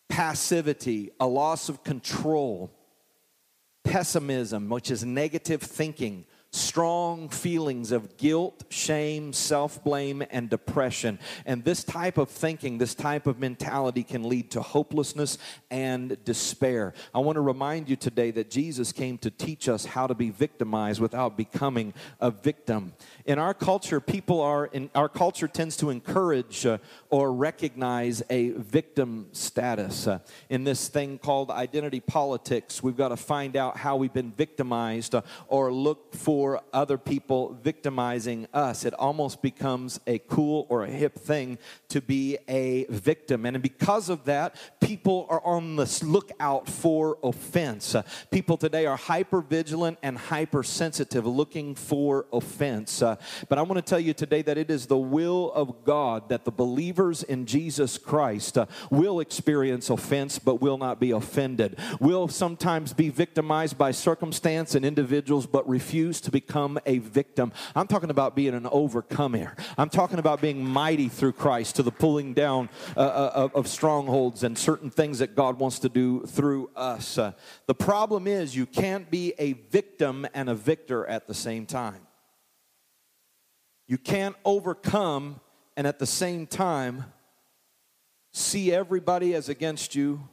passivity, 0.10 1.12
a 1.20 1.28
loss 1.28 1.70
of 1.70 1.84
control, 1.84 2.72
pessimism, 3.84 4.70
which 4.70 4.92
is 4.92 5.04
negative 5.04 5.62
thinking, 5.62 6.26
strong 6.54 7.30
feelings 7.30 7.92
of 7.92 8.16
guilt, 8.16 8.64
shame, 8.70 9.34
self 9.34 9.84
blame, 9.84 10.24
and 10.30 10.50
depression. 10.50 11.18
And 11.46 11.64
this 11.64 11.84
type 11.84 12.18
of 12.18 12.30
thinking, 12.30 12.78
this 12.78 12.94
type 12.94 13.26
of 13.26 13.40
mentality 13.40 14.04
can 14.04 14.30
lead 14.30 14.52
to 14.52 14.62
hopelessness 14.62 15.40
and 15.72 16.24
despair. 16.24 16.94
I 17.14 17.20
want 17.20 17.38
to 17.38 17.42
remind 17.42 17.90
you 17.90 17.96
today 17.96 18.30
that 18.32 18.52
Jesus 18.52 18.92
came 18.92 19.18
to 19.20 19.32
teach 19.32 19.68
us 19.68 19.86
how 19.86 20.06
to 20.06 20.14
be 20.14 20.30
victimized 20.30 21.02
without 21.02 21.36
becoming 21.36 21.94
a 22.20 22.30
victim. 22.30 22.94
In 23.26 23.40
our 23.40 23.56
culture, 23.56 24.00
people 24.00 24.40
are, 24.40 24.68
in 24.68 24.92
our 24.94 25.10
culture 25.10 25.48
tends 25.48 25.76
to 25.78 25.90
encourage 25.90 26.66
uh, 26.66 26.78
or 27.10 27.34
recognize 27.34 28.22
a 28.30 28.50
victim 28.52 29.28
status. 29.32 30.08
Uh, 30.08 30.20
in 30.50 30.64
this 30.64 30.88
thing 30.88 31.18
called 31.18 31.50
identity 31.50 32.00
politics, 32.00 32.84
we've 32.84 32.98
got 32.98 33.10
to 33.10 33.18
find 33.18 33.58
out 33.58 33.78
how 33.78 33.96
we've 33.96 34.14
been 34.14 34.32
victimized 34.32 35.16
uh, 35.16 35.22
or 35.48 35.74
look 35.74 36.14
for 36.14 36.43
other 36.74 36.98
people 36.98 37.58
victimizing 37.64 38.48
us. 38.54 38.86
It 38.86 38.94
almost 38.94 39.42
becomes 39.42 40.00
a 40.08 40.20
cool 40.20 40.66
or 40.70 40.84
a 40.84 40.90
hip 40.90 41.16
thing 41.16 41.58
to 41.90 42.02
be 42.02 42.38
a 42.48 42.86
victim. 42.90 43.46
And 43.46 43.62
because 43.62 44.10
of 44.10 44.26
that, 44.26 44.56
people 44.82 45.28
are 45.30 45.42
on 45.46 45.76
the 45.76 46.04
lookout 46.04 46.68
for 46.68 47.18
offense. 47.24 47.96
Uh, 47.96 48.04
people 48.32 48.58
today 48.58 48.86
are 48.86 48.98
hyper 48.98 49.42
vigilant 49.42 49.98
and 50.04 50.18
hypersensitive, 50.18 51.26
looking 51.26 51.76
for 51.76 52.26
offense. 52.34 53.02
Uh, 53.02 53.16
but 53.48 53.58
I 53.58 53.62
want 53.62 53.78
to 53.78 53.90
tell 53.90 54.00
you 54.00 54.14
today 54.14 54.42
that 54.42 54.58
it 54.58 54.70
is 54.70 54.88
the 54.88 54.98
will 54.98 55.52
of 55.54 55.86
God 55.86 56.30
that 56.30 56.46
the 56.46 56.52
believers 56.52 57.24
in 57.24 57.46
Jesus 57.46 57.98
Christ 57.98 58.58
uh, 58.58 58.66
will 58.90 59.20
experience 59.20 59.90
offense 59.90 60.40
but 60.40 60.62
will 60.62 60.78
not 60.78 61.00
be 61.00 61.12
offended. 61.12 61.80
Will 62.00 62.28
sometimes 62.28 62.92
be 62.94 63.10
victimized 63.10 63.78
by 63.78 63.92
circumstance 63.92 64.76
and 64.76 64.84
individuals 64.84 65.46
but 65.46 65.68
refuse 65.68 66.20
to 66.22 66.32
become 66.34 66.78
a 66.86 66.98
victim. 66.98 67.54
I'm 67.74 67.88
talking 67.88 68.10
about 68.10 68.36
being 68.36 68.54
an 68.54 68.68
overcomer. 68.68 69.56
I'm 69.78 69.90
talking 69.90 70.20
about 70.20 70.42
being 70.42 70.66
mighty 70.66 71.08
through 71.08 71.34
Christ 71.34 71.78
to 71.78 71.84
the 71.84 71.92
pulling 71.92 72.34
down 72.34 72.68
uh, 72.98 73.00
uh, 73.00 73.50
of 73.54 73.70
strongholds 73.70 74.44
and 74.44 74.58
certain 74.58 74.90
things 74.90 75.20
that 75.20 75.34
God 75.36 75.60
wants 75.60 75.80
to 75.80 75.90
do 75.90 76.26
through 76.26 76.70
us. 76.76 77.18
Uh, 77.18 77.32
the 77.68 77.76
problem 77.76 78.28
is 78.28 78.54
you 78.54 78.66
can't 78.66 79.10
be 79.10 79.34
a 79.40 79.54
victim 79.54 80.28
and 80.34 80.50
a 80.50 80.56
victor 80.56 81.06
at 81.06 81.28
the 81.28 81.34
same 81.34 81.66
time. 81.66 82.02
You 83.88 83.98
can't 83.98 84.36
overcome 84.44 85.40
and 85.78 85.88
at 85.88 86.00
the 86.00 86.06
same 86.06 86.48
time 86.48 87.06
see 88.32 88.74
everybody 88.74 89.36
as 89.36 89.48
against 89.48 89.94
you, 89.94 90.28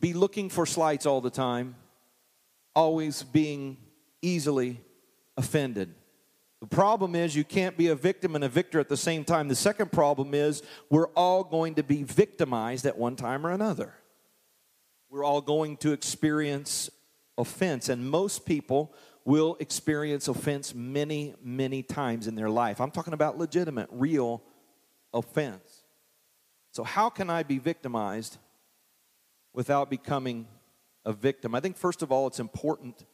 be 0.00 0.12
looking 0.12 0.50
for 0.50 0.66
slights 0.66 1.06
all 1.06 1.20
the 1.20 1.30
time, 1.30 1.76
always 2.74 3.22
being 3.22 3.78
easily 4.26 4.80
offended. 5.36 5.94
The 6.60 6.66
problem 6.66 7.14
is 7.14 7.36
you 7.36 7.44
can't 7.44 7.76
be 7.76 7.88
a 7.88 7.94
victim 7.94 8.34
and 8.34 8.42
a 8.42 8.48
victor 8.48 8.80
at 8.80 8.88
the 8.88 8.96
same 8.96 9.24
time. 9.24 9.48
The 9.48 9.54
second 9.54 9.92
problem 9.92 10.34
is 10.34 10.62
we're 10.90 11.08
all 11.08 11.44
going 11.44 11.74
to 11.74 11.82
be 11.82 12.02
victimized 12.02 12.86
at 12.86 12.96
one 12.96 13.14
time 13.14 13.46
or 13.46 13.52
another. 13.52 13.94
We're 15.10 15.24
all 15.24 15.40
going 15.40 15.76
to 15.78 15.92
experience 15.92 16.90
offense, 17.38 17.88
and 17.88 18.08
most 18.10 18.46
people 18.46 18.92
will 19.24 19.56
experience 19.60 20.28
offense 20.28 20.74
many, 20.74 21.34
many 21.42 21.82
times 21.82 22.26
in 22.26 22.34
their 22.34 22.50
life. 22.50 22.80
I'm 22.80 22.90
talking 22.90 23.12
about 23.12 23.38
legitimate, 23.38 23.88
real 23.92 24.42
offense. 25.12 25.82
So, 26.72 26.82
how 26.84 27.10
can 27.10 27.30
I 27.30 27.42
be 27.42 27.58
victimized 27.58 28.38
without 29.52 29.90
becoming 29.90 30.48
a 31.04 31.12
victim? 31.12 31.54
I 31.54 31.60
think, 31.60 31.76
first 31.76 32.02
of 32.02 32.10
all, 32.10 32.26
it's 32.26 32.40
important 32.40 33.04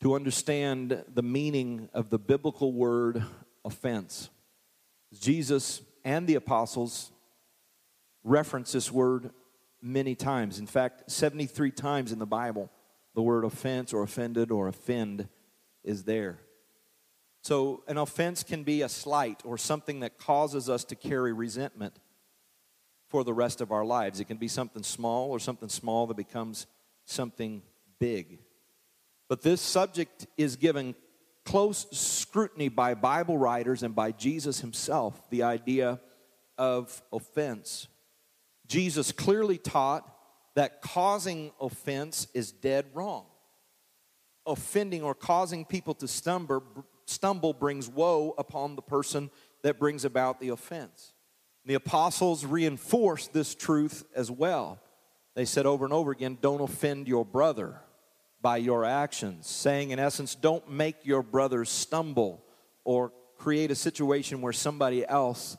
to 0.00 0.14
understand 0.14 1.04
the 1.12 1.22
meaning 1.22 1.88
of 1.92 2.10
the 2.10 2.18
biblical 2.18 2.72
word 2.72 3.22
offense. 3.64 4.30
Jesus 5.18 5.82
and 6.04 6.26
the 6.26 6.36
apostles 6.36 7.10
reference 8.22 8.72
this 8.72 8.92
word 8.92 9.30
many 9.82 10.14
times. 10.14 10.58
In 10.58 10.66
fact, 10.66 11.10
73 11.10 11.70
times 11.70 12.12
in 12.12 12.18
the 12.18 12.26
Bible, 12.26 12.70
the 13.14 13.22
word 13.22 13.44
offense 13.44 13.92
or 13.92 14.02
offended 14.02 14.50
or 14.50 14.68
offend 14.68 15.28
is 15.82 16.04
there. 16.04 16.38
So, 17.42 17.82
an 17.86 17.96
offense 17.96 18.42
can 18.42 18.64
be 18.64 18.82
a 18.82 18.88
slight 18.88 19.40
or 19.44 19.56
something 19.56 20.00
that 20.00 20.18
causes 20.18 20.68
us 20.68 20.84
to 20.84 20.96
carry 20.96 21.32
resentment 21.32 21.98
for 23.08 23.24
the 23.24 23.32
rest 23.32 23.60
of 23.60 23.72
our 23.72 23.84
lives. 23.84 24.20
It 24.20 24.26
can 24.26 24.36
be 24.36 24.48
something 24.48 24.82
small 24.82 25.30
or 25.30 25.38
something 25.38 25.68
small 25.68 26.06
that 26.08 26.16
becomes 26.16 26.66
something 27.04 27.62
big. 27.98 28.40
But 29.28 29.42
this 29.42 29.60
subject 29.60 30.26
is 30.36 30.56
given 30.56 30.94
close 31.44 31.86
scrutiny 31.90 32.68
by 32.68 32.94
Bible 32.94 33.38
writers 33.38 33.82
and 33.82 33.94
by 33.94 34.12
Jesus 34.12 34.60
himself 34.60 35.28
the 35.30 35.42
idea 35.42 36.00
of 36.56 37.02
offense. 37.12 37.88
Jesus 38.66 39.12
clearly 39.12 39.58
taught 39.58 40.04
that 40.54 40.82
causing 40.82 41.52
offense 41.60 42.26
is 42.34 42.52
dead 42.52 42.86
wrong. 42.92 43.26
Offending 44.46 45.02
or 45.02 45.14
causing 45.14 45.64
people 45.64 45.94
to 45.94 46.08
stumble, 46.08 46.62
stumble 47.06 47.52
brings 47.52 47.88
woe 47.88 48.34
upon 48.38 48.76
the 48.76 48.82
person 48.82 49.30
that 49.62 49.78
brings 49.78 50.04
about 50.04 50.40
the 50.40 50.48
offense. 50.48 51.12
The 51.64 51.74
apostles 51.74 52.44
reinforced 52.44 53.32
this 53.32 53.54
truth 53.54 54.04
as 54.14 54.30
well 54.30 54.80
they 55.38 55.44
said 55.44 55.66
over 55.66 55.84
and 55.84 55.94
over 55.94 56.10
again, 56.10 56.36
don't 56.40 56.60
offend 56.60 57.06
your 57.06 57.24
brother 57.24 57.80
by 58.40 58.56
your 58.56 58.84
actions, 58.84 59.48
saying, 59.48 59.90
in 59.90 59.98
essence, 59.98 60.34
don't 60.34 60.70
make 60.70 61.04
your 61.04 61.22
brother 61.22 61.64
stumble 61.64 62.44
or 62.84 63.12
create 63.36 63.70
a 63.70 63.74
situation 63.74 64.40
where 64.40 64.52
somebody 64.52 65.06
else 65.06 65.56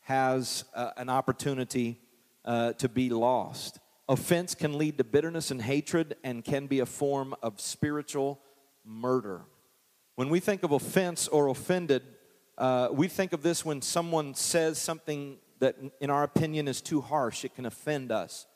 has 0.00 0.64
uh, 0.74 0.90
an 0.96 1.08
opportunity 1.08 2.00
uh, 2.44 2.72
to 2.74 2.88
be 2.88 3.08
lost. 3.08 3.78
Offense 4.08 4.54
can 4.54 4.76
lead 4.76 4.98
to 4.98 5.04
bitterness 5.04 5.50
and 5.50 5.62
hatred 5.62 6.16
and 6.24 6.44
can 6.44 6.66
be 6.66 6.80
a 6.80 6.86
form 6.86 7.34
of 7.42 7.60
spiritual 7.60 8.40
murder. 8.84 9.42
When 10.16 10.28
we 10.28 10.40
think 10.40 10.62
of 10.64 10.72
offense 10.72 11.28
or 11.28 11.48
offended, 11.48 12.02
uh, 12.58 12.88
we 12.92 13.08
think 13.08 13.32
of 13.32 13.42
this 13.42 13.64
when 13.64 13.80
someone 13.80 14.34
says 14.34 14.78
something 14.78 15.38
that, 15.60 15.76
in 16.00 16.10
our 16.10 16.24
opinion, 16.24 16.68
is 16.68 16.80
too 16.80 17.00
harsh. 17.00 17.44
It 17.44 17.54
can 17.54 17.64
offend 17.64 18.12
us. 18.12 18.46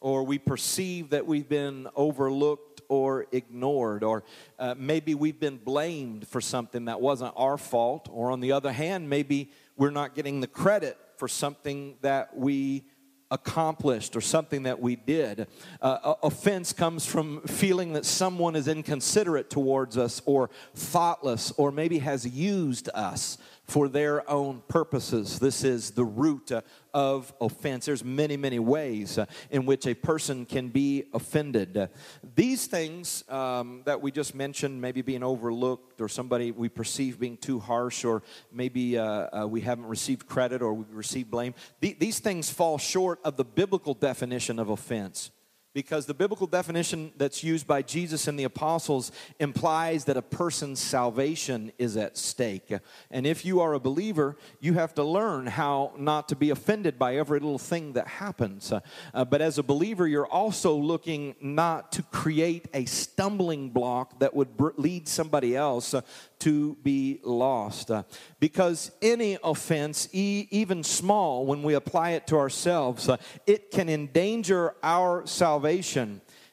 Or 0.00 0.24
we 0.24 0.38
perceive 0.38 1.10
that 1.10 1.26
we've 1.26 1.48
been 1.48 1.88
overlooked 1.94 2.75
or 2.88 3.26
ignored. 3.32 4.02
Or 4.02 4.24
uh, 4.58 4.74
maybe 4.76 5.14
we've 5.14 5.40
been 5.40 5.58
blamed 5.58 6.26
for 6.28 6.40
something 6.40 6.86
that 6.86 7.00
wasn't 7.00 7.32
our 7.36 7.58
fault. 7.58 8.08
Or 8.10 8.30
on 8.30 8.40
the 8.40 8.52
other 8.52 8.72
hand, 8.72 9.08
maybe 9.08 9.50
we're 9.76 9.90
not 9.90 10.14
getting 10.14 10.40
the 10.40 10.46
credit 10.46 10.98
for 11.16 11.28
something 11.28 11.96
that 12.02 12.36
we 12.36 12.84
accomplished 13.30 14.14
or 14.14 14.20
something 14.20 14.64
that 14.64 14.80
we 14.80 14.96
did. 14.96 15.48
Uh, 15.82 16.14
offense 16.22 16.72
comes 16.72 17.04
from 17.06 17.40
feeling 17.42 17.92
that 17.94 18.04
someone 18.04 18.54
is 18.54 18.68
inconsiderate 18.68 19.50
towards 19.50 19.98
us 19.98 20.22
or 20.26 20.50
thoughtless 20.74 21.52
or 21.56 21.72
maybe 21.72 21.98
has 21.98 22.26
used 22.26 22.88
us 22.94 23.38
for 23.66 23.88
their 23.88 24.28
own 24.30 24.62
purposes. 24.68 25.38
This 25.38 25.64
is 25.64 25.90
the 25.90 26.04
root 26.04 26.52
uh, 26.52 26.62
of 26.94 27.32
offense. 27.40 27.86
There's 27.86 28.04
many, 28.04 28.36
many 28.36 28.58
ways 28.58 29.18
uh, 29.18 29.26
in 29.50 29.66
which 29.66 29.86
a 29.86 29.94
person 29.94 30.46
can 30.46 30.68
be 30.68 31.04
offended. 31.12 31.88
These 32.34 32.66
things 32.66 33.28
um, 33.28 33.82
that 33.84 34.00
we 34.00 34.12
just 34.12 34.34
mentioned, 34.34 34.80
maybe 34.80 35.02
being 35.02 35.22
overlooked 35.22 36.00
or 36.00 36.08
somebody 36.08 36.52
we 36.52 36.68
perceive 36.68 37.18
being 37.18 37.36
too 37.36 37.58
harsh, 37.58 38.04
or 38.04 38.22
maybe 38.52 38.98
uh, 38.98 39.42
uh, 39.42 39.46
we 39.46 39.60
haven't 39.60 39.86
received 39.86 40.26
credit 40.26 40.62
or 40.62 40.72
we 40.74 40.84
received 40.90 41.30
blame, 41.30 41.54
th- 41.80 41.98
these 41.98 42.20
things 42.20 42.48
fall 42.48 42.78
short 42.78 43.18
of 43.24 43.36
the 43.36 43.44
biblical 43.44 43.94
definition 43.94 44.58
of 44.58 44.70
offense 44.70 45.30
because 45.76 46.06
the 46.06 46.14
biblical 46.14 46.46
definition 46.46 47.12
that's 47.18 47.44
used 47.44 47.66
by 47.66 47.82
Jesus 47.82 48.28
and 48.28 48.38
the 48.38 48.44
apostles 48.44 49.12
implies 49.38 50.06
that 50.06 50.16
a 50.16 50.22
person's 50.22 50.80
salvation 50.80 51.70
is 51.76 51.98
at 51.98 52.16
stake. 52.16 52.72
And 53.10 53.26
if 53.26 53.44
you 53.44 53.60
are 53.60 53.74
a 53.74 53.78
believer, 53.78 54.38
you 54.58 54.72
have 54.72 54.94
to 54.94 55.04
learn 55.04 55.46
how 55.46 55.92
not 55.98 56.30
to 56.30 56.34
be 56.34 56.48
offended 56.48 56.98
by 56.98 57.16
every 57.16 57.40
little 57.40 57.58
thing 57.58 57.92
that 57.92 58.08
happens. 58.08 58.72
Uh, 58.72 59.24
but 59.26 59.42
as 59.42 59.58
a 59.58 59.62
believer, 59.62 60.08
you're 60.08 60.26
also 60.26 60.74
looking 60.74 61.34
not 61.42 61.92
to 61.92 62.02
create 62.04 62.68
a 62.72 62.86
stumbling 62.86 63.68
block 63.68 64.18
that 64.20 64.32
would 64.34 64.58
lead 64.78 65.06
somebody 65.06 65.54
else 65.54 65.92
uh, 65.92 66.00
to 66.38 66.74
be 66.82 67.20
lost. 67.22 67.90
Uh, 67.90 68.02
because 68.40 68.92
any 69.02 69.36
offense, 69.44 70.08
e- 70.12 70.48
even 70.50 70.82
small, 70.82 71.44
when 71.44 71.62
we 71.62 71.74
apply 71.74 72.12
it 72.12 72.26
to 72.28 72.38
ourselves, 72.38 73.10
uh, 73.10 73.18
it 73.46 73.70
can 73.70 73.90
endanger 73.90 74.74
our 74.82 75.26
salvation 75.26 75.65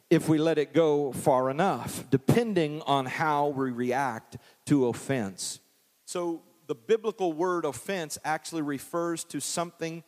if 0.09 0.29
we 0.29 0.37
let 0.37 0.57
it 0.57 0.73
go 0.73 1.11
far 1.11 1.49
enough, 1.49 2.03
depending 2.09 2.81
on 2.83 3.05
how 3.05 3.47
we 3.47 3.71
react 3.71 4.37
to 4.65 4.87
offense. 4.87 5.59
So, 6.05 6.43
the 6.67 6.75
biblical 6.75 7.33
word 7.33 7.65
offense 7.65 8.17
actually 8.23 8.61
refers 8.61 9.23
to 9.25 9.39
something 9.41 10.03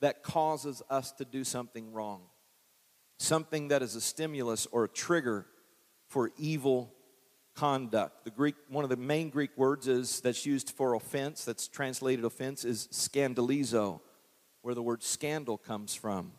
that 0.00 0.22
causes 0.22 0.82
us 0.88 1.12
to 1.12 1.24
do 1.24 1.44
something 1.44 1.92
wrong, 1.92 2.22
something 3.18 3.68
that 3.68 3.82
is 3.82 3.94
a 3.94 4.00
stimulus 4.00 4.66
or 4.72 4.84
a 4.84 4.88
trigger 4.88 5.46
for 6.06 6.30
evil 6.38 6.94
conduct. 7.54 8.24
The 8.24 8.30
Greek, 8.30 8.54
one 8.68 8.84
of 8.84 8.90
the 8.90 8.96
main 8.96 9.28
Greek 9.28 9.50
words 9.56 9.88
is 9.88 10.20
that's 10.20 10.46
used 10.46 10.70
for 10.70 10.94
offense, 10.94 11.44
that's 11.44 11.68
translated 11.68 12.24
offense, 12.24 12.64
is 12.64 12.88
scandalizo, 12.92 14.00
where 14.62 14.74
the 14.74 14.82
word 14.82 15.02
scandal 15.02 15.58
comes 15.58 15.94
from. 15.94 16.32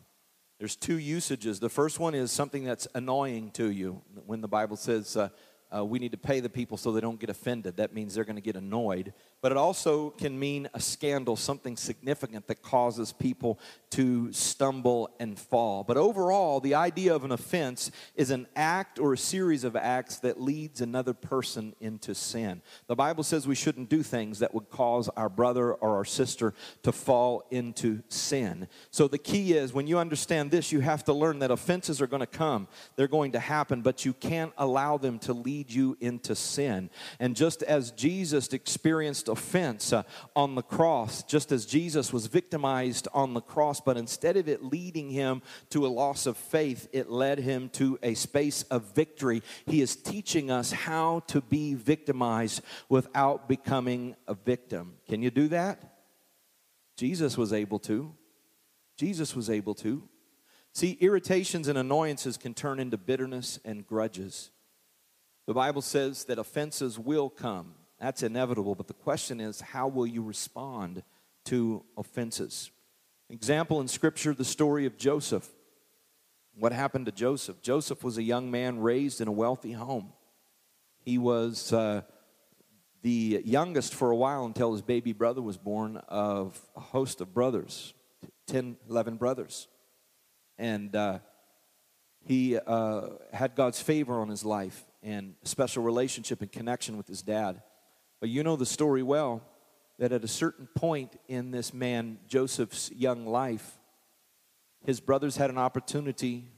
There's 0.60 0.76
two 0.76 0.98
usages. 0.98 1.58
The 1.58 1.70
first 1.70 1.98
one 1.98 2.14
is 2.14 2.30
something 2.30 2.64
that's 2.64 2.86
annoying 2.94 3.50
to 3.52 3.70
you. 3.70 4.02
When 4.26 4.42
the 4.42 4.46
Bible 4.46 4.76
says 4.76 5.16
uh, 5.16 5.30
uh, 5.74 5.86
we 5.86 5.98
need 5.98 6.12
to 6.12 6.18
pay 6.18 6.40
the 6.40 6.50
people 6.50 6.76
so 6.76 6.92
they 6.92 7.00
don't 7.00 7.18
get 7.18 7.30
offended, 7.30 7.78
that 7.78 7.94
means 7.94 8.14
they're 8.14 8.24
going 8.24 8.36
to 8.36 8.42
get 8.42 8.56
annoyed 8.56 9.14
but 9.40 9.52
it 9.52 9.58
also 9.58 10.10
can 10.10 10.38
mean 10.38 10.68
a 10.74 10.80
scandal, 10.80 11.36
something 11.36 11.76
significant 11.76 12.46
that 12.48 12.62
causes 12.62 13.12
people 13.12 13.58
to 13.90 14.32
stumble 14.32 15.10
and 15.18 15.38
fall. 15.38 15.82
But 15.82 15.96
overall, 15.96 16.60
the 16.60 16.74
idea 16.74 17.14
of 17.14 17.24
an 17.24 17.32
offense 17.32 17.90
is 18.14 18.30
an 18.30 18.46
act 18.54 18.98
or 18.98 19.14
a 19.14 19.18
series 19.18 19.64
of 19.64 19.74
acts 19.76 20.18
that 20.18 20.40
leads 20.40 20.80
another 20.80 21.14
person 21.14 21.74
into 21.80 22.14
sin. 22.14 22.62
The 22.86 22.94
Bible 22.94 23.24
says 23.24 23.48
we 23.48 23.54
shouldn't 23.54 23.88
do 23.88 24.02
things 24.02 24.40
that 24.40 24.54
would 24.54 24.70
cause 24.70 25.08
our 25.16 25.28
brother 25.28 25.72
or 25.74 25.96
our 25.96 26.04
sister 26.04 26.54
to 26.82 26.92
fall 26.92 27.46
into 27.50 28.02
sin. 28.08 28.68
So 28.90 29.08
the 29.08 29.18
key 29.18 29.54
is 29.54 29.72
when 29.72 29.86
you 29.86 29.98
understand 29.98 30.50
this, 30.50 30.70
you 30.70 30.80
have 30.80 31.04
to 31.04 31.12
learn 31.12 31.40
that 31.40 31.50
offenses 31.50 32.00
are 32.00 32.06
going 32.06 32.20
to 32.20 32.26
come, 32.26 32.68
they're 32.96 33.08
going 33.08 33.32
to 33.32 33.40
happen, 33.40 33.82
but 33.82 34.04
you 34.04 34.12
can't 34.12 34.52
allow 34.58 34.98
them 34.98 35.18
to 35.20 35.32
lead 35.32 35.70
you 35.70 35.96
into 36.00 36.34
sin. 36.34 36.90
And 37.18 37.34
just 37.34 37.62
as 37.62 37.90
Jesus 37.92 38.48
experienced 38.52 39.28
offense 39.30 39.92
uh, 39.92 40.02
on 40.36 40.54
the 40.54 40.62
cross, 40.62 41.22
just 41.22 41.52
as 41.52 41.64
Jesus 41.64 42.12
was 42.12 42.26
victimized 42.26 43.08
on 43.14 43.32
the 43.32 43.40
cross, 43.40 43.80
but 43.80 43.96
instead 43.96 44.36
of 44.36 44.48
it 44.48 44.62
leading 44.62 45.08
him 45.08 45.40
to 45.70 45.86
a 45.86 45.88
loss 45.88 46.26
of 46.26 46.36
faith, 46.36 46.88
it 46.92 47.10
led 47.10 47.38
him 47.38 47.70
to 47.70 47.98
a 48.02 48.14
space 48.14 48.62
of 48.64 48.94
victory. 48.94 49.42
He 49.64 49.80
is 49.80 49.96
teaching 49.96 50.50
us 50.50 50.72
how 50.72 51.20
to 51.28 51.40
be 51.40 51.74
victimized 51.74 52.62
without 52.88 53.48
becoming 53.48 54.16
a 54.28 54.34
victim. 54.34 54.96
Can 55.08 55.22
you 55.22 55.30
do 55.30 55.48
that? 55.48 55.82
Jesus 56.96 57.38
was 57.38 57.52
able 57.52 57.78
to. 57.78 58.14
Jesus 58.98 59.34
was 59.34 59.48
able 59.48 59.74
to. 59.76 60.06
See, 60.72 60.98
irritations 61.00 61.68
and 61.68 61.78
annoyances 61.78 62.36
can 62.36 62.54
turn 62.54 62.78
into 62.78 62.98
bitterness 62.98 63.58
and 63.64 63.86
grudges. 63.86 64.50
The 65.46 65.54
Bible 65.54 65.82
says 65.82 66.24
that 66.26 66.38
offenses 66.38 66.98
will 66.98 67.28
come. 67.28 67.74
That's 68.00 68.22
inevitable. 68.22 68.74
But 68.74 68.88
the 68.88 68.94
question 68.94 69.40
is, 69.40 69.60
how 69.60 69.88
will 69.88 70.06
you 70.06 70.22
respond 70.22 71.02
to 71.46 71.84
offenses? 71.96 72.70
Example 73.28 73.80
in 73.80 73.88
Scripture, 73.88 74.34
the 74.34 74.44
story 74.44 74.86
of 74.86 74.96
Joseph. 74.96 75.48
What 76.54 76.72
happened 76.72 77.06
to 77.06 77.12
Joseph? 77.12 77.62
Joseph 77.62 78.02
was 78.02 78.18
a 78.18 78.22
young 78.22 78.50
man 78.50 78.80
raised 78.80 79.20
in 79.20 79.28
a 79.28 79.32
wealthy 79.32 79.72
home. 79.72 80.12
He 81.04 81.18
was 81.18 81.72
uh, 81.72 82.02
the 83.02 83.42
youngest 83.44 83.94
for 83.94 84.10
a 84.10 84.16
while 84.16 84.44
until 84.44 84.72
his 84.72 84.82
baby 84.82 85.12
brother 85.12 85.40
was 85.40 85.56
born 85.56 85.98
of 86.08 86.60
a 86.76 86.80
host 86.80 87.20
of 87.20 87.32
brothers 87.32 87.94
10, 88.48 88.76
11 88.88 89.16
brothers. 89.16 89.68
And 90.58 90.94
uh, 90.96 91.20
he 92.26 92.58
uh, 92.58 93.02
had 93.32 93.54
God's 93.54 93.80
favor 93.80 94.20
on 94.20 94.28
his 94.28 94.44
life 94.44 94.84
and 95.02 95.34
special 95.44 95.82
relationship 95.82 96.42
and 96.42 96.50
connection 96.50 96.96
with 96.96 97.06
his 97.06 97.22
dad. 97.22 97.62
But 98.20 98.28
you 98.28 98.42
know 98.42 98.56
the 98.56 98.66
story 98.66 99.02
well 99.02 99.42
that 99.98 100.12
at 100.12 100.24
a 100.24 100.28
certain 100.28 100.68
point 100.74 101.16
in 101.28 101.50
this 101.50 101.74
man 101.74 102.18
Joseph's 102.28 102.90
young 102.92 103.26
life, 103.26 103.78
his 104.84 105.00
brothers 105.00 105.36
had 105.36 105.50
an 105.50 105.58
opportunity 105.58 106.48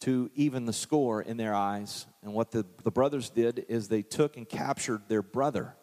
to 0.00 0.30
even 0.34 0.64
the 0.64 0.72
score 0.72 1.20
in 1.20 1.36
their 1.36 1.54
eyes. 1.54 2.06
And 2.22 2.32
what 2.32 2.50
the, 2.50 2.64
the 2.84 2.90
brothers 2.90 3.28
did 3.28 3.66
is 3.68 3.88
they 3.88 4.02
took 4.02 4.36
and 4.36 4.48
captured 4.48 5.02
their 5.08 5.22
brother 5.22 5.74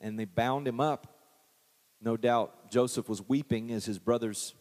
and 0.00 0.18
they 0.18 0.24
bound 0.24 0.66
him 0.66 0.80
up. 0.80 1.06
No 2.00 2.16
doubt 2.16 2.70
Joseph 2.70 3.08
was 3.08 3.26
weeping 3.26 3.70
as 3.70 3.84
his 3.84 3.98
brothers 3.98 4.54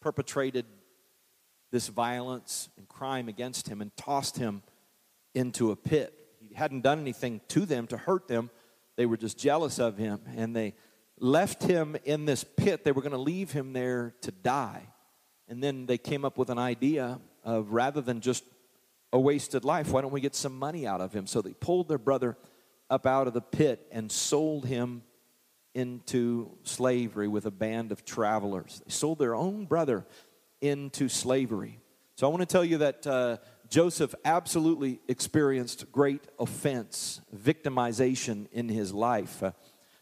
perpetrated 0.00 0.66
this 1.70 1.88
violence 1.88 2.68
and 2.76 2.88
crime 2.88 3.28
against 3.28 3.68
him 3.68 3.80
and 3.80 3.94
tossed 3.96 4.36
him 4.36 4.62
into 5.34 5.70
a 5.70 5.76
pit 5.76 6.21
hadn't 6.54 6.82
done 6.82 7.00
anything 7.00 7.40
to 7.48 7.66
them 7.66 7.86
to 7.88 7.96
hurt 7.96 8.28
them. 8.28 8.50
They 8.96 9.06
were 9.06 9.16
just 9.16 9.38
jealous 9.38 9.78
of 9.78 9.96
him 9.96 10.20
and 10.36 10.54
they 10.54 10.74
left 11.18 11.62
him 11.62 11.96
in 12.04 12.24
this 12.24 12.44
pit. 12.44 12.84
They 12.84 12.92
were 12.92 13.02
going 13.02 13.12
to 13.12 13.18
leave 13.18 13.52
him 13.52 13.72
there 13.72 14.14
to 14.22 14.30
die. 14.30 14.88
And 15.48 15.62
then 15.62 15.86
they 15.86 15.98
came 15.98 16.24
up 16.24 16.38
with 16.38 16.50
an 16.50 16.58
idea 16.58 17.20
of 17.44 17.72
rather 17.72 18.00
than 18.00 18.20
just 18.20 18.44
a 19.12 19.20
wasted 19.20 19.64
life, 19.64 19.90
why 19.90 20.00
don't 20.00 20.12
we 20.12 20.20
get 20.20 20.34
some 20.34 20.58
money 20.58 20.86
out 20.86 21.00
of 21.00 21.12
him? 21.12 21.26
So 21.26 21.42
they 21.42 21.52
pulled 21.52 21.88
their 21.88 21.98
brother 21.98 22.36
up 22.88 23.06
out 23.06 23.26
of 23.26 23.34
the 23.34 23.40
pit 23.40 23.86
and 23.90 24.10
sold 24.10 24.66
him 24.66 25.02
into 25.74 26.50
slavery 26.62 27.28
with 27.28 27.46
a 27.46 27.50
band 27.50 27.92
of 27.92 28.04
travelers. 28.04 28.82
They 28.84 28.90
sold 28.90 29.18
their 29.18 29.34
own 29.34 29.66
brother 29.66 30.06
into 30.60 31.08
slavery. 31.08 31.80
So 32.14 32.26
I 32.26 32.30
want 32.30 32.40
to 32.40 32.46
tell 32.46 32.64
you 32.64 32.78
that 32.78 33.06
uh, 33.06 33.38
Joseph 33.68 34.14
absolutely 34.24 35.00
experienced 35.08 35.90
great 35.90 36.22
offense, 36.38 37.20
victimization 37.34 38.46
in 38.52 38.68
his 38.68 38.92
life. 38.92 39.42
Uh, 39.42 39.52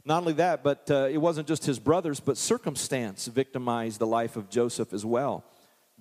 not 0.04 0.18
only 0.18 0.32
that, 0.34 0.64
but 0.64 0.90
uh, 0.90 1.08
it 1.10 1.18
wasn't 1.18 1.46
just 1.46 1.66
his 1.66 1.78
brothers, 1.78 2.18
but 2.20 2.36
circumstance 2.36 3.26
victimized 3.26 4.00
the 4.00 4.06
life 4.06 4.36
of 4.36 4.50
Joseph 4.50 4.92
as 4.92 5.04
well. 5.04 5.44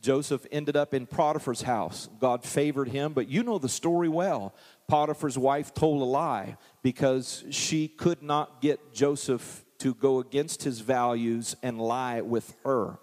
Joseph 0.02 0.46
ended 0.52 0.78
up 0.78 0.94
in 0.94 1.06
Potiphar's 1.06 1.62
house. 1.62 2.10
God 2.20 2.44
favored 2.44 2.88
him, 2.88 3.14
but 3.14 3.28
you 3.28 3.44
know 3.44 3.60
the 3.60 3.70
story 3.70 4.10
well. 4.10 4.56
Potiphar's 4.88 5.38
wife 5.38 5.74
told 5.74 6.02
a 6.02 6.06
lie 6.06 6.58
because 6.82 7.44
she 7.52 7.88
could 7.88 8.24
not 8.24 8.62
get 8.62 8.94
Joseph 8.94 9.64
to 9.80 9.94
go 9.94 10.20
against 10.20 10.64
his 10.64 10.80
values 10.80 11.56
and 11.62 11.80
lie 11.80 12.22
with 12.22 12.56
her. 12.64 12.98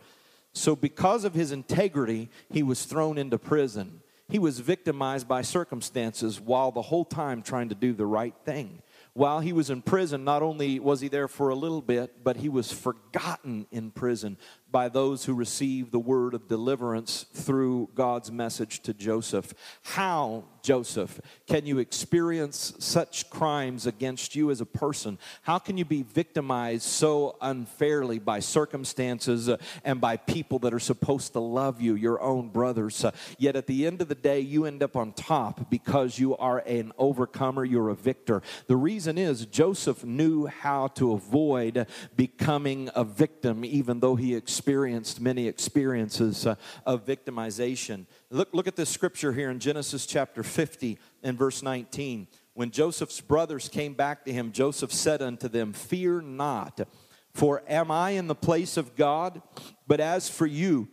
So, 0.56 0.74
because 0.74 1.24
of 1.24 1.34
his 1.34 1.52
integrity, 1.52 2.30
he 2.48 2.62
was 2.62 2.86
thrown 2.86 3.18
into 3.18 3.36
prison. 3.36 4.00
He 4.26 4.38
was 4.38 4.58
victimized 4.58 5.28
by 5.28 5.42
circumstances 5.42 6.40
while 6.40 6.72
the 6.72 6.80
whole 6.80 7.04
time 7.04 7.42
trying 7.42 7.68
to 7.68 7.74
do 7.74 7.92
the 7.92 8.06
right 8.06 8.34
thing. 8.46 8.80
While 9.12 9.40
he 9.40 9.52
was 9.52 9.68
in 9.68 9.82
prison, 9.82 10.24
not 10.24 10.42
only 10.42 10.80
was 10.80 11.02
he 11.02 11.08
there 11.08 11.28
for 11.28 11.50
a 11.50 11.54
little 11.54 11.82
bit, 11.82 12.24
but 12.24 12.38
he 12.38 12.48
was 12.48 12.72
forgotten 12.72 13.66
in 13.70 13.90
prison 13.90 14.38
by 14.70 14.88
those 14.88 15.24
who 15.24 15.34
receive 15.34 15.90
the 15.90 15.98
word 15.98 16.34
of 16.34 16.48
deliverance 16.48 17.26
through 17.32 17.88
God's 17.94 18.32
message 18.32 18.80
to 18.80 18.92
Joseph. 18.92 19.54
How, 19.82 20.44
Joseph, 20.62 21.20
can 21.46 21.66
you 21.66 21.78
experience 21.78 22.74
such 22.80 23.30
crimes 23.30 23.86
against 23.86 24.34
you 24.34 24.50
as 24.50 24.60
a 24.60 24.66
person? 24.66 25.18
How 25.42 25.58
can 25.58 25.78
you 25.78 25.84
be 25.84 26.02
victimized 26.02 26.82
so 26.82 27.36
unfairly 27.40 28.18
by 28.18 28.40
circumstances 28.40 29.48
uh, 29.48 29.58
and 29.84 30.00
by 30.00 30.16
people 30.16 30.58
that 30.60 30.74
are 30.74 30.80
supposed 30.80 31.32
to 31.34 31.40
love 31.40 31.80
you, 31.80 31.94
your 31.94 32.20
own 32.20 32.48
brothers? 32.48 33.04
Uh, 33.04 33.12
yet 33.38 33.54
at 33.54 33.68
the 33.68 33.86
end 33.86 34.02
of 34.02 34.08
the 34.08 34.14
day, 34.16 34.40
you 34.40 34.64
end 34.64 34.82
up 34.82 34.96
on 34.96 35.12
top 35.12 35.70
because 35.70 36.18
you 36.18 36.36
are 36.38 36.58
an 36.66 36.92
overcomer, 36.98 37.64
you're 37.64 37.90
a 37.90 37.94
victor. 37.94 38.42
The 38.66 38.76
reason 38.76 39.16
is 39.16 39.46
Joseph 39.46 40.04
knew 40.04 40.46
how 40.46 40.88
to 40.88 41.12
avoid 41.12 41.86
becoming 42.16 42.90
a 42.96 43.04
victim, 43.04 43.64
even 43.64 44.00
though 44.00 44.16
he 44.16 44.34
experienced 44.34 44.55
experienced 44.56 45.20
many 45.20 45.46
experiences 45.48 46.46
uh, 46.46 46.54
of 46.86 47.04
victimization. 47.04 48.06
Look, 48.30 48.48
look 48.54 48.66
at 48.66 48.74
this 48.74 48.88
scripture 48.88 49.34
here 49.34 49.50
in 49.50 49.58
Genesis 49.58 50.06
chapter 50.06 50.42
50 50.42 50.98
and 51.22 51.36
verse 51.36 51.62
19. 51.62 52.26
When 52.54 52.70
Joseph's 52.70 53.20
brothers 53.20 53.68
came 53.68 53.92
back 53.92 54.24
to 54.24 54.32
him, 54.32 54.52
Joseph 54.52 54.94
said 54.94 55.20
unto 55.20 55.46
them, 55.46 55.74
Fear 55.74 56.22
not, 56.22 56.88
for 57.34 57.62
am 57.68 57.90
I 57.90 58.12
in 58.12 58.28
the 58.28 58.34
place 58.34 58.78
of 58.78 58.96
God? 58.96 59.42
But 59.86 60.00
as 60.00 60.30
for 60.30 60.46
you, 60.46 60.88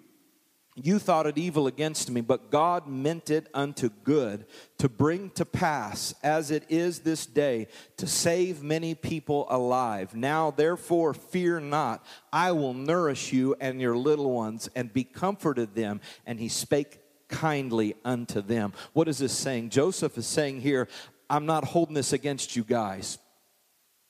you 0.75 0.97
thought 0.97 1.27
it 1.27 1.37
evil 1.37 1.67
against 1.67 2.09
me, 2.09 2.21
but 2.21 2.49
God 2.49 2.87
meant 2.87 3.29
it 3.29 3.47
unto 3.53 3.89
good 4.03 4.45
to 4.79 4.89
bring 4.89 5.29
to 5.31 5.45
pass, 5.45 6.15
as 6.23 6.49
it 6.49 6.63
is 6.67 6.99
this 6.99 7.27
day, 7.27 7.67
to 7.97 8.07
save 8.07 8.63
many 8.63 8.95
people 8.95 9.45
alive. 9.49 10.15
Now, 10.15 10.49
therefore, 10.49 11.13
fear 11.13 11.59
not. 11.59 12.03
I 12.31 12.53
will 12.53 12.73
nourish 12.73 13.31
you 13.31 13.55
and 13.59 13.79
your 13.79 13.95
little 13.95 14.31
ones 14.31 14.67
and 14.75 14.91
be 14.91 15.03
comforted 15.03 15.75
them. 15.75 16.01
And 16.25 16.39
he 16.39 16.49
spake 16.49 16.99
kindly 17.27 17.95
unto 18.03 18.41
them. 18.41 18.73
What 18.93 19.07
is 19.07 19.19
this 19.19 19.33
saying? 19.33 19.69
Joseph 19.69 20.17
is 20.17 20.25
saying 20.25 20.61
here, 20.61 20.87
I'm 21.29 21.45
not 21.45 21.65
holding 21.65 21.95
this 21.95 22.13
against 22.13 22.55
you 22.55 22.63
guys. 22.63 23.19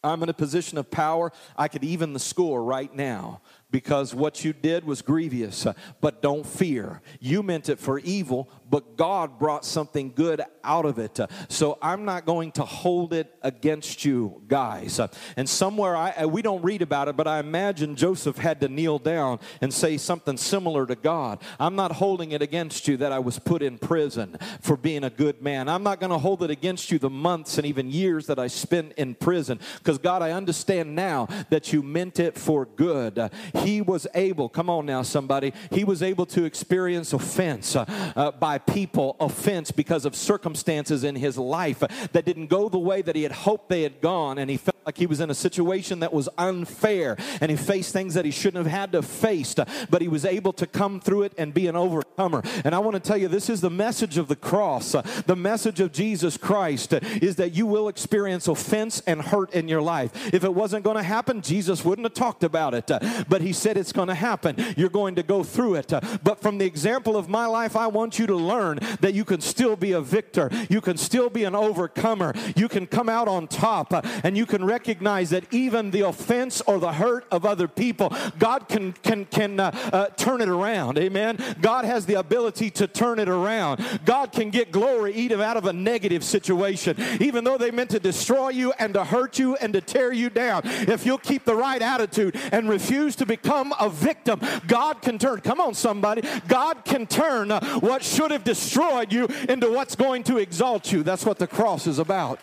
I'm 0.03 0.21
in 0.21 0.29
a 0.29 0.33
position 0.33 0.77
of 0.77 0.91
power. 0.91 1.31
I 1.57 1.69
could 1.69 1.83
even 1.83 2.11
the 2.11 2.19
score 2.19 2.61
right 2.61 2.93
now 2.93 3.41
because 3.73 4.13
what 4.13 4.45
you 4.45 4.53
did 4.53 4.85
was 4.85 5.01
grievous. 5.01 5.65
But 5.99 6.21
don't 6.21 6.45
fear. 6.45 7.01
You 7.19 7.41
meant 7.41 7.69
it 7.69 7.79
for 7.79 7.97
evil, 7.99 8.47
but 8.69 8.95
God 8.97 9.39
brought 9.39 9.65
something 9.65 10.13
good 10.15 10.41
out 10.63 10.85
of 10.85 10.99
it. 10.99 11.19
So 11.49 11.79
I'm 11.81 12.05
not 12.05 12.25
going 12.25 12.51
to 12.53 12.65
hold 12.65 13.13
it 13.13 13.35
against 13.41 14.05
you 14.05 14.43
guys. 14.47 14.99
And 15.35 15.49
somewhere 15.49 15.95
I 15.97 16.25
we 16.27 16.43
don't 16.43 16.61
read 16.61 16.83
about 16.83 17.07
it, 17.07 17.17
but 17.17 17.27
I 17.27 17.39
imagine 17.39 17.95
Joseph 17.95 18.37
had 18.37 18.61
to 18.61 18.69
kneel 18.69 18.99
down 18.99 19.39
and 19.59 19.73
say 19.73 19.97
something 19.97 20.37
similar 20.37 20.85
to 20.85 20.95
God. 20.95 21.41
I'm 21.59 21.75
not 21.75 21.93
holding 21.93 22.31
it 22.31 22.43
against 22.43 22.87
you 22.87 22.97
that 22.97 23.11
I 23.11 23.19
was 23.19 23.39
put 23.39 23.63
in 23.63 23.79
prison 23.79 24.37
for 24.61 24.77
being 24.77 25.03
a 25.03 25.09
good 25.09 25.41
man. 25.41 25.67
I'm 25.67 25.83
not 25.83 25.99
going 25.99 26.11
to 26.11 26.19
hold 26.19 26.43
it 26.43 26.51
against 26.51 26.91
you 26.91 26.99
the 26.99 27.09
months 27.09 27.57
and 27.57 27.65
even 27.65 27.89
years 27.89 28.27
that 28.27 28.37
I 28.37 28.47
spent 28.47 28.93
in 28.97 29.15
prison 29.15 29.59
because 29.79 29.97
God, 29.97 30.21
I 30.21 30.31
understand 30.31 30.95
now 30.95 31.27
that 31.49 31.73
you 31.73 31.81
meant 31.81 32.19
it 32.19 32.37
for 32.37 32.67
good 32.67 33.31
he 33.63 33.81
was 33.81 34.07
able, 34.13 34.49
come 34.49 34.69
on 34.69 34.85
now, 34.85 35.01
somebody, 35.01 35.53
he 35.71 35.83
was 35.83 36.03
able 36.03 36.25
to 36.27 36.43
experience 36.43 37.13
offense 37.13 37.75
uh, 37.75 37.85
uh, 38.15 38.31
by 38.31 38.57
people, 38.57 39.15
offense 39.19 39.71
because 39.71 40.05
of 40.05 40.15
circumstances 40.15 41.03
in 41.03 41.15
his 41.15 41.37
life 41.37 41.79
that 42.11 42.25
didn't 42.25 42.47
go 42.47 42.69
the 42.69 42.79
way 42.79 43.01
that 43.01 43.15
he 43.15 43.23
had 43.23 43.31
hoped 43.31 43.69
they 43.69 43.83
had 43.83 44.01
gone, 44.01 44.37
and 44.37 44.49
he 44.49 44.57
felt 44.57 44.72
like 44.85 44.97
he 44.97 45.05
was 45.05 45.19
in 45.19 45.29
a 45.29 45.35
situation 45.35 45.99
that 45.99 46.13
was 46.13 46.29
unfair, 46.37 47.17
and 47.41 47.49
he 47.51 47.57
faced 47.57 47.93
things 47.93 48.13
that 48.13 48.25
he 48.25 48.31
shouldn't 48.31 48.65
have 48.65 48.73
had 48.73 48.91
to 48.93 49.01
face, 49.01 49.55
but 49.89 50.01
he 50.01 50.07
was 50.07 50.25
able 50.25 50.53
to 50.53 50.65
come 50.65 50.99
through 50.99 51.23
it 51.23 51.33
and 51.37 51.53
be 51.53 51.67
an 51.67 51.75
overcomer. 51.75 52.41
And 52.63 52.73
I 52.73 52.79
want 52.79 52.95
to 52.95 52.99
tell 52.99 53.17
you, 53.17 53.27
this 53.27 53.49
is 53.49 53.61
the 53.61 53.69
message 53.69 54.17
of 54.17 54.27
the 54.27 54.35
cross. 54.35 54.93
The 55.25 55.35
message 55.35 55.79
of 55.79 55.91
Jesus 55.91 56.37
Christ 56.37 56.93
is 56.93 57.35
that 57.37 57.53
you 57.53 57.65
will 57.65 57.87
experience 57.87 58.47
offense 58.47 59.01
and 59.05 59.21
hurt 59.21 59.53
in 59.53 59.67
your 59.67 59.81
life. 59.81 60.33
If 60.33 60.43
it 60.43 60.53
wasn't 60.53 60.83
going 60.83 60.97
to 60.97 61.03
happen, 61.03 61.41
Jesus 61.41 61.83
wouldn't 61.83 62.05
have 62.05 62.13
talked 62.13 62.43
about 62.43 62.73
it. 62.73 62.89
But 63.27 63.41
he 63.41 63.53
said 63.53 63.77
it's 63.77 63.91
going 63.91 64.07
to 64.07 64.15
happen. 64.15 64.55
You're 64.77 64.89
going 64.89 65.15
to 65.15 65.23
go 65.23 65.43
through 65.43 65.75
it. 65.75 65.93
But 66.23 66.41
from 66.41 66.57
the 66.57 66.65
example 66.65 67.17
of 67.17 67.29
my 67.29 67.45
life, 67.45 67.75
I 67.75 67.87
want 67.87 68.19
you 68.19 68.27
to 68.27 68.35
learn 68.35 68.79
that 69.01 69.13
you 69.13 69.25
can 69.25 69.41
still 69.41 69.75
be 69.75 69.91
a 69.91 70.01
victor. 70.01 70.49
You 70.69 70.81
can 70.81 70.97
still 70.97 71.29
be 71.29 71.43
an 71.43 71.55
overcomer. 71.55 72.33
You 72.55 72.67
can 72.67 72.87
come 72.87 73.09
out 73.09 73.27
on 73.27 73.47
top 73.47 73.93
and 74.23 74.37
you 74.37 74.45
can 74.45 74.63
recognize 74.73 75.29
that 75.29 75.45
even 75.53 75.91
the 75.91 76.01
offense 76.01 76.59
or 76.65 76.79
the 76.79 76.93
hurt 76.93 77.25
of 77.29 77.45
other 77.45 77.67
people, 77.67 78.11
God 78.39 78.67
can, 78.67 78.93
can, 79.07 79.25
can 79.25 79.59
uh, 79.59 79.69
uh, 79.93 80.07
turn 80.25 80.41
it 80.41 80.49
around. 80.49 80.97
Amen. 80.97 81.37
God 81.61 81.85
has 81.85 82.07
the 82.07 82.15
ability 82.15 82.71
to 82.71 82.87
turn 82.87 83.19
it 83.19 83.29
around. 83.29 83.73
God 84.03 84.31
can 84.31 84.49
get 84.49 84.71
glory 84.71 85.13
even 85.13 85.41
out 85.41 85.57
of 85.57 85.65
a 85.65 85.73
negative 85.73 86.23
situation, 86.23 86.97
even 87.19 87.43
though 87.43 87.59
they 87.59 87.69
meant 87.69 87.91
to 87.91 87.99
destroy 87.99 88.49
you 88.49 88.73
and 88.79 88.95
to 88.95 89.03
hurt 89.03 89.37
you 89.37 89.55
and 89.57 89.73
to 89.73 89.81
tear 89.81 90.11
you 90.11 90.29
down. 90.31 90.61
If 90.65 91.05
you'll 91.05 91.19
keep 91.31 91.45
the 91.45 91.55
right 91.55 91.81
attitude 91.81 92.35
and 92.51 92.67
refuse 92.67 93.15
to 93.17 93.25
become 93.27 93.75
a 93.79 93.89
victim, 93.89 94.41
God 94.65 95.03
can 95.03 95.19
turn, 95.19 95.41
come 95.41 95.61
on, 95.61 95.75
somebody, 95.75 96.23
God 96.47 96.83
can 96.83 97.05
turn 97.05 97.51
uh, 97.51 97.59
what 97.79 98.01
should 98.03 98.31
have 98.31 98.43
destroyed 98.43 99.13
you 99.13 99.27
into 99.47 99.69
what's 99.71 99.95
going 99.95 100.23
to 100.23 100.39
exalt 100.39 100.91
you. 100.91 101.03
That's 101.03 101.25
what 101.25 101.37
the 101.37 101.47
cross 101.47 101.85
is 101.85 101.99
about. 101.99 102.39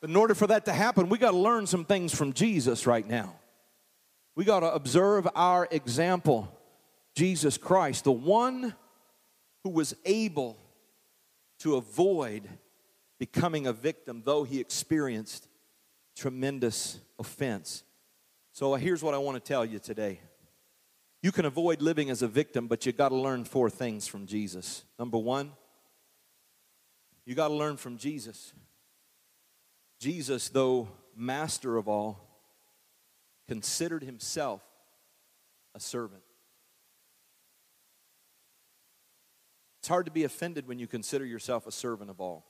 But 0.00 0.10
in 0.10 0.16
order 0.16 0.34
for 0.34 0.46
that 0.46 0.64
to 0.64 0.72
happen, 0.72 1.08
we 1.08 1.18
got 1.18 1.32
to 1.32 1.36
learn 1.36 1.66
some 1.66 1.84
things 1.84 2.14
from 2.14 2.32
Jesus 2.32 2.86
right 2.86 3.06
now. 3.06 3.34
We 4.34 4.44
got 4.44 4.60
to 4.60 4.72
observe 4.72 5.28
our 5.34 5.68
example, 5.70 6.50
Jesus 7.14 7.58
Christ, 7.58 8.04
the 8.04 8.12
one 8.12 8.74
who 9.62 9.70
was 9.70 9.94
able 10.06 10.56
to 11.58 11.76
avoid 11.76 12.48
becoming 13.18 13.66
a 13.66 13.72
victim, 13.72 14.22
though 14.24 14.44
he 14.44 14.60
experienced 14.60 15.46
tremendous 16.16 16.98
offense. 17.18 17.82
So 18.52 18.72
uh, 18.72 18.78
here's 18.78 19.02
what 19.02 19.14
I 19.14 19.18
want 19.18 19.36
to 19.36 19.46
tell 19.46 19.64
you 19.64 19.78
today. 19.78 20.20
You 21.22 21.32
can 21.32 21.44
avoid 21.44 21.82
living 21.82 22.08
as 22.08 22.22
a 22.22 22.28
victim, 22.28 22.66
but 22.66 22.86
you 22.86 22.92
got 22.92 23.10
to 23.10 23.16
learn 23.16 23.44
four 23.44 23.68
things 23.68 24.06
from 24.06 24.26
Jesus. 24.26 24.84
Number 24.98 25.18
one, 25.18 25.52
you 27.26 27.34
got 27.34 27.48
to 27.48 27.54
learn 27.54 27.76
from 27.76 27.98
Jesus. 27.98 28.54
Jesus, 30.00 30.48
though 30.48 30.88
master 31.14 31.76
of 31.76 31.86
all, 31.86 32.26
considered 33.46 34.02
himself 34.02 34.62
a 35.74 35.80
servant. 35.80 36.22
It's 39.80 39.88
hard 39.88 40.06
to 40.06 40.12
be 40.12 40.24
offended 40.24 40.66
when 40.66 40.78
you 40.78 40.86
consider 40.86 41.24
yourself 41.24 41.66
a 41.66 41.72
servant 41.72 42.10
of 42.10 42.20
all. 42.20 42.46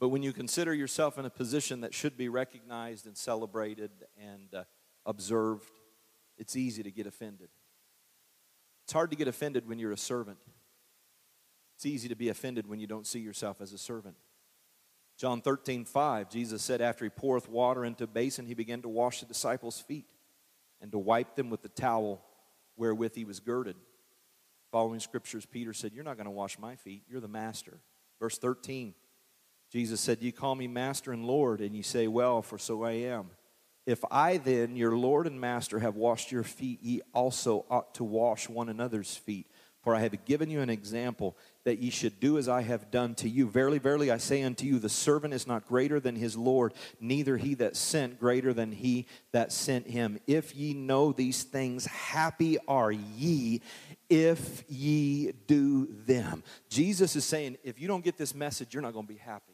But 0.00 0.08
when 0.08 0.22
you 0.22 0.32
consider 0.32 0.74
yourself 0.74 1.18
in 1.18 1.24
a 1.24 1.30
position 1.30 1.82
that 1.82 1.94
should 1.94 2.16
be 2.16 2.28
recognized 2.28 3.06
and 3.06 3.16
celebrated 3.16 3.90
and 4.20 4.54
uh, 4.54 4.64
observed, 5.06 5.70
it's 6.36 6.56
easy 6.56 6.82
to 6.82 6.90
get 6.90 7.06
offended. 7.06 7.48
It's 8.84 8.92
hard 8.92 9.10
to 9.10 9.16
get 9.16 9.28
offended 9.28 9.68
when 9.68 9.78
you're 9.78 9.92
a 9.92 9.96
servant. 9.96 10.38
It's 11.76 11.86
easy 11.86 12.08
to 12.08 12.16
be 12.16 12.28
offended 12.28 12.66
when 12.66 12.80
you 12.80 12.86
don't 12.86 13.06
see 13.06 13.18
yourself 13.18 13.60
as 13.60 13.72
a 13.72 13.78
servant. 13.78 14.16
John 15.16 15.40
13, 15.40 15.84
5, 15.84 16.30
Jesus 16.30 16.62
said, 16.62 16.80
After 16.80 17.04
he 17.04 17.10
poureth 17.10 17.48
water 17.48 17.84
into 17.84 18.04
a 18.04 18.08
basin, 18.08 18.46
he 18.46 18.54
began 18.54 18.82
to 18.82 18.88
wash 18.88 19.20
the 19.20 19.26
disciples' 19.26 19.80
feet 19.80 20.06
and 20.80 20.90
to 20.92 20.98
wipe 20.98 21.36
them 21.36 21.50
with 21.50 21.62
the 21.62 21.68
towel 21.68 22.24
wherewith 22.76 23.14
he 23.14 23.24
was 23.24 23.40
girded. 23.40 23.76
Following 24.72 24.98
scriptures, 24.98 25.46
Peter 25.46 25.72
said, 25.72 25.92
You're 25.92 26.04
not 26.04 26.16
going 26.16 26.24
to 26.24 26.32
wash 26.32 26.58
my 26.58 26.74
feet. 26.74 27.04
You're 27.08 27.20
the 27.20 27.28
master. 27.28 27.78
Verse 28.20 28.38
13, 28.38 28.94
Jesus 29.70 30.00
said, 30.00 30.20
You 30.20 30.32
call 30.32 30.56
me 30.56 30.66
master 30.66 31.12
and 31.12 31.24
Lord, 31.24 31.60
and 31.60 31.76
you 31.76 31.82
say, 31.82 32.08
Well, 32.08 32.42
for 32.42 32.58
so 32.58 32.82
I 32.82 32.92
am. 32.92 33.30
If 33.86 34.02
I 34.10 34.38
then, 34.38 34.76
your 34.76 34.96
Lord 34.96 35.26
and 35.26 35.40
master, 35.40 35.78
have 35.78 35.94
washed 35.94 36.32
your 36.32 36.42
feet, 36.42 36.82
ye 36.82 37.02
also 37.12 37.66
ought 37.70 37.94
to 37.96 38.04
wash 38.04 38.48
one 38.48 38.68
another's 38.68 39.14
feet. 39.14 39.46
For 39.84 39.94
I 39.94 40.00
have 40.00 40.24
given 40.24 40.50
you 40.50 40.62
an 40.62 40.70
example 40.70 41.36
that 41.64 41.78
ye 41.78 41.90
should 41.90 42.18
do 42.18 42.38
as 42.38 42.48
I 42.48 42.62
have 42.62 42.90
done 42.90 43.14
to 43.16 43.28
you. 43.28 43.48
Verily, 43.48 43.78
verily, 43.78 44.10
I 44.10 44.16
say 44.16 44.42
unto 44.42 44.64
you, 44.64 44.78
the 44.78 44.88
servant 44.88 45.34
is 45.34 45.46
not 45.46 45.68
greater 45.68 46.00
than 46.00 46.16
his 46.16 46.36
Lord, 46.36 46.72
neither 47.00 47.36
he 47.36 47.52
that 47.54 47.76
sent 47.76 48.18
greater 48.18 48.54
than 48.54 48.72
he 48.72 49.06
that 49.32 49.52
sent 49.52 49.86
him. 49.86 50.18
If 50.26 50.56
ye 50.56 50.72
know 50.72 51.12
these 51.12 51.42
things, 51.42 51.84
happy 51.84 52.56
are 52.66 52.92
ye 52.92 53.60
if 54.08 54.64
ye 54.68 55.32
do 55.46 55.86
them. 56.06 56.42
Jesus 56.70 57.14
is 57.14 57.24
saying, 57.24 57.58
if 57.62 57.78
you 57.78 57.86
don't 57.86 58.04
get 58.04 58.16
this 58.16 58.34
message, 58.34 58.72
you're 58.72 58.82
not 58.82 58.94
going 58.94 59.06
to 59.06 59.12
be 59.12 59.18
happy. 59.18 59.52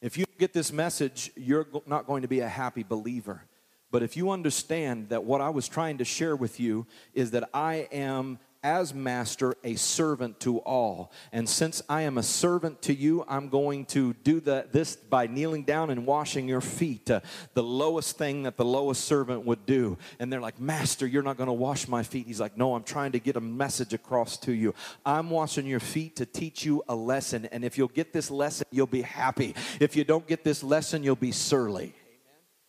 If 0.00 0.16
you 0.16 0.24
get 0.38 0.52
this 0.52 0.72
message, 0.72 1.32
you're 1.36 1.66
not 1.86 2.06
going 2.06 2.22
to 2.22 2.28
be 2.28 2.40
a 2.40 2.48
happy 2.48 2.82
believer. 2.82 3.42
But 3.90 4.02
if 4.02 4.16
you 4.16 4.30
understand 4.30 5.08
that 5.08 5.24
what 5.24 5.40
I 5.40 5.50
was 5.50 5.68
trying 5.68 5.98
to 5.98 6.04
share 6.04 6.36
with 6.36 6.60
you 6.60 6.86
is 7.14 7.30
that 7.32 7.48
I 7.54 7.88
am 7.92 8.38
as 8.62 8.92
master 8.92 9.54
a 9.62 9.76
servant 9.76 10.40
to 10.40 10.58
all. 10.58 11.12
And 11.32 11.48
since 11.48 11.80
i 11.88 12.02
am 12.02 12.18
a 12.18 12.22
servant 12.22 12.82
to 12.82 12.94
you 12.94 13.24
i'm 13.28 13.48
going 13.48 13.84
to 13.86 14.14
do 14.24 14.40
the, 14.40 14.66
this 14.72 14.96
by 14.96 15.26
kneeling 15.26 15.62
down 15.62 15.90
and 15.90 16.06
washing 16.06 16.48
your 16.48 16.60
feet 16.60 17.10
uh, 17.10 17.20
the 17.54 17.62
lowest 17.62 18.18
thing 18.18 18.42
that 18.42 18.56
the 18.56 18.64
lowest 18.64 19.04
servant 19.04 19.44
would 19.44 19.64
do. 19.64 19.96
And 20.18 20.32
they're 20.32 20.40
like 20.40 20.60
master 20.60 21.06
you're 21.06 21.22
not 21.22 21.36
going 21.36 21.48
to 21.48 21.52
wash 21.52 21.86
my 21.86 22.02
feet. 22.02 22.26
He's 22.26 22.40
like 22.40 22.56
no 22.56 22.74
i'm 22.74 22.82
trying 22.82 23.12
to 23.12 23.20
get 23.20 23.36
a 23.36 23.40
message 23.40 23.94
across 23.94 24.36
to 24.38 24.52
you. 24.52 24.74
I'm 25.06 25.30
washing 25.30 25.66
your 25.66 25.80
feet 25.80 26.16
to 26.16 26.26
teach 26.26 26.64
you 26.64 26.82
a 26.88 26.94
lesson. 26.94 27.46
And 27.46 27.64
if 27.64 27.78
you'll 27.78 27.88
get 27.88 28.12
this 28.12 28.30
lesson 28.30 28.66
you'll 28.70 28.86
be 28.86 29.02
happy. 29.02 29.54
If 29.78 29.94
you 29.94 30.04
don't 30.04 30.26
get 30.26 30.42
this 30.42 30.62
lesson 30.62 31.04
you'll 31.04 31.16
be 31.16 31.32
surly 31.32 31.94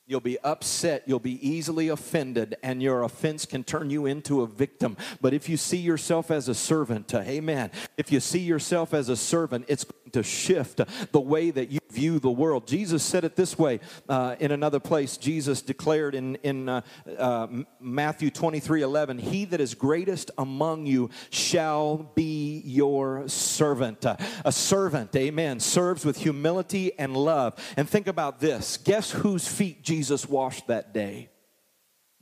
You'll 0.10 0.22
be 0.22 0.40
upset, 0.40 1.04
you'll 1.06 1.20
be 1.20 1.48
easily 1.48 1.88
offended, 1.90 2.58
and 2.64 2.82
your 2.82 3.04
offense 3.04 3.46
can 3.46 3.64
turn 3.64 3.92
you 3.92 4.08
into 4.08 4.42
a 4.42 4.48
victim. 4.48 4.98
But 5.22 5.36
if 5.36 5.48
you 5.48 5.56
see 5.56 5.78
yourself 5.78 6.32
as 6.32 6.48
a 6.48 6.56
servant, 6.56 7.14
amen. 7.14 7.70
If 7.96 8.12
you 8.12 8.20
see 8.20 8.40
yourself 8.40 8.96
as 8.96 9.08
a 9.10 9.16
servant, 9.16 9.66
it's 9.68 9.86
to 10.14 10.24
shift 10.24 10.82
the 11.12 11.20
way 11.20 11.52
that 11.52 11.70
you 11.70 11.80
view 11.92 12.20
the 12.20 12.30
world. 12.30 12.68
Jesus 12.68 13.04
said 13.04 13.24
it 13.24 13.36
this 13.36 13.58
way 13.58 13.80
uh, 14.08 14.36
in 14.40 14.52
another 14.52 14.80
place. 14.80 15.18
Jesus 15.18 15.62
declared 15.62 16.16
in, 16.16 16.36
in 16.38 16.70
uh, 16.70 16.82
uh, 17.18 17.48
Matthew 17.80 18.30
23 18.30 18.82
11, 18.82 19.18
He 19.18 19.46
that 19.46 19.62
is 19.62 19.74
greatest 19.74 20.32
among 20.38 20.86
you 20.86 21.10
shall 21.30 22.12
be 22.16 22.62
your 22.66 23.28
servant. 23.28 24.06
Uh, 24.06 24.18
a 24.46 24.52
servant, 24.52 25.16
amen, 25.16 25.60
serves 25.60 26.06
with 26.06 26.18
humility 26.18 26.92
and 27.00 27.16
love. 27.16 27.56
And 27.78 27.90
think 27.90 28.08
about 28.08 28.40
this 28.40 28.78
guess 28.78 29.12
whose 29.12 29.48
feet 29.48 29.84
Jesus 29.84 30.00
Jesus 30.10 30.30
washed 30.30 30.68
that 30.68 30.94
day? 30.94 31.30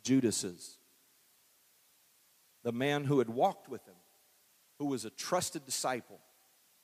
Judas's. 0.03 0.77
The 2.63 2.71
man 2.73 3.05
who 3.05 3.19
had 3.19 3.29
walked 3.29 3.69
with 3.69 3.85
him, 3.85 3.95
who 4.77 4.87
was 4.87 5.05
a 5.05 5.09
trusted 5.09 5.63
disciple 5.65 6.19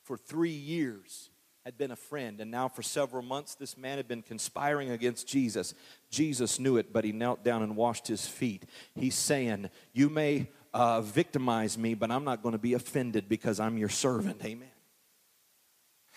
for 0.03 0.17
three 0.17 0.49
years, 0.49 1.29
had 1.65 1.77
been 1.77 1.91
a 1.91 1.95
friend. 1.95 2.41
And 2.41 2.51
now, 2.51 2.67
for 2.67 2.81
several 2.81 3.23
months, 3.23 3.55
this 3.55 3.77
man 3.77 3.97
had 3.97 4.07
been 4.07 4.21
conspiring 4.21 4.91
against 4.91 5.27
Jesus. 5.27 5.73
Jesus 6.09 6.59
knew 6.59 6.77
it, 6.77 6.91
but 6.91 7.05
he 7.05 7.11
knelt 7.11 7.43
down 7.43 7.63
and 7.63 7.75
washed 7.75 8.07
his 8.07 8.27
feet. 8.27 8.65
He's 8.95 9.15
saying, 9.15 9.69
You 9.93 10.09
may 10.09 10.49
uh, 10.73 11.01
victimize 11.01 11.77
me, 11.77 11.93
but 11.93 12.11
I'm 12.11 12.25
not 12.25 12.43
going 12.43 12.53
to 12.53 12.59
be 12.59 12.73
offended 12.73 13.29
because 13.29 13.59
I'm 13.59 13.77
your 13.77 13.89
servant. 13.89 14.43
Amen. 14.43 14.72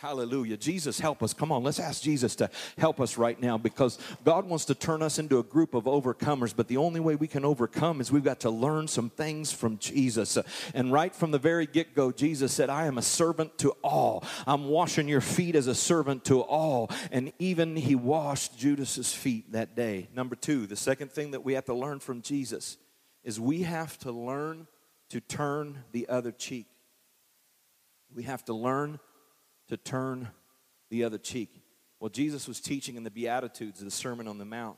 Hallelujah. 0.01 0.59
Jesus, 0.59 1.01
help 1.01 1.23
us. 1.23 1.33
Come 1.33 1.51
on, 1.51 1.63
let's 1.63 1.81
ask 1.81 2.03
Jesus 2.03 2.37
to 2.37 2.51
help 2.77 3.01
us 3.01 3.17
right 3.17 3.41
now 3.41 3.57
because 3.57 3.99
God 4.25 4.45
wants 4.45 4.67
to 4.67 4.75
turn 4.75 5.01
us 5.01 5.19
into 5.19 5.39
a 5.39 5.43
group 5.43 5.73
of 5.73 5.85
overcomers. 5.85 6.55
But 6.55 6.69
the 6.69 6.77
only 6.77 7.01
way 7.01 7.15
we 7.15 7.27
can 7.27 7.47
overcome 7.47 8.03
is 8.03 8.13
we've 8.13 8.23
got 8.23 8.41
to 8.41 8.51
learn 8.51 8.89
some 8.89 9.09
things 9.09 9.53
from 9.53 9.79
Jesus. 9.79 10.37
And 10.75 10.93
right 10.93 11.15
from 11.15 11.31
the 11.31 11.39
very 11.39 11.65
get 11.65 11.95
go, 11.95 12.13
Jesus 12.13 12.53
said, 12.53 12.69
I 12.69 12.85
am 12.85 12.99
a 12.99 13.03
servant 13.03 13.57
to 13.61 13.71
all. 13.83 14.23
I'm 14.47 14.67
washing 14.67 15.09
your 15.09 15.23
feet 15.23 15.57
as 15.57 15.67
a 15.67 15.75
servant 15.75 16.27
to 16.27 16.43
all. 16.43 16.91
And 17.11 17.33
even 17.39 17.75
he 17.75 17.95
washed 17.95 18.59
Judas's 18.59 19.15
feet 19.15 19.53
that 19.53 19.75
day. 19.75 20.09
Number 20.15 20.37
two, 20.37 20.67
the 20.67 20.77
second 20.77 21.11
thing 21.11 21.31
that 21.31 21.43
we 21.43 21.55
have 21.55 21.65
to 21.65 21.75
learn 21.75 22.01
from 22.01 22.21
Jesus 22.21 22.77
is 23.25 23.41
we 23.41 23.63
have 23.63 23.99
to 24.01 24.13
learn 24.13 24.67
to 25.09 25.21
turn 25.21 25.85
the 25.93 26.07
other 26.11 26.33
cheek. 26.33 26.67
We 28.15 28.25
have 28.25 28.45
to 28.45 28.53
learn 28.53 29.01
to 29.69 29.77
turn 29.77 30.31
the 30.91 31.05
other 31.05 31.19
cheek. 31.19 31.63
Well, 32.01 32.11
Jesus 32.11 32.47
was 32.47 32.61
teaching 32.61 32.97
in 32.97 33.05
the 33.05 33.11
Beatitudes, 33.11 33.81
the 33.81 33.91
Sermon 33.91 34.29
on 34.29 34.39
the 34.39 34.45
Mount. 34.45 34.77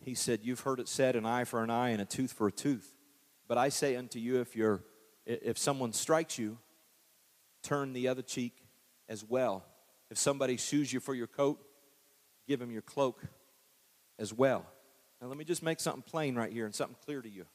He 0.00 0.14
said, 0.14 0.40
You've 0.42 0.60
heard 0.60 0.80
it 0.80 0.88
said, 0.88 1.16
an 1.16 1.26
eye 1.26 1.44
for 1.44 1.62
an 1.62 1.70
eye 1.70 1.90
and 1.90 2.00
a 2.00 2.04
tooth 2.04 2.32
for 2.32 2.48
a 2.48 2.52
tooth. 2.52 2.94
But 3.48 3.58
I 3.58 3.68
say 3.68 3.96
unto 3.96 4.18
you, 4.18 4.40
if, 4.40 4.56
you're, 4.56 4.82
if 5.24 5.58
someone 5.58 5.92
strikes 5.92 6.38
you, 6.38 6.58
turn 7.62 7.92
the 7.92 8.08
other 8.08 8.22
cheek 8.22 8.56
as 9.08 9.24
well. 9.24 9.64
If 10.10 10.18
somebody 10.18 10.56
sues 10.56 10.92
you 10.92 11.00
for 11.00 11.14
your 11.14 11.26
coat, 11.26 11.60
give 12.46 12.60
him 12.60 12.70
your 12.70 12.82
cloak 12.82 13.22
as 14.18 14.32
well. 14.32 14.66
Now, 15.20 15.28
let 15.28 15.36
me 15.36 15.44
just 15.44 15.62
make 15.62 15.80
something 15.80 16.02
plain 16.02 16.34
right 16.34 16.52
here 16.52 16.66
and 16.66 16.74
something 16.74 16.96
clear 17.04 17.22
to 17.22 17.28
you. 17.28 17.46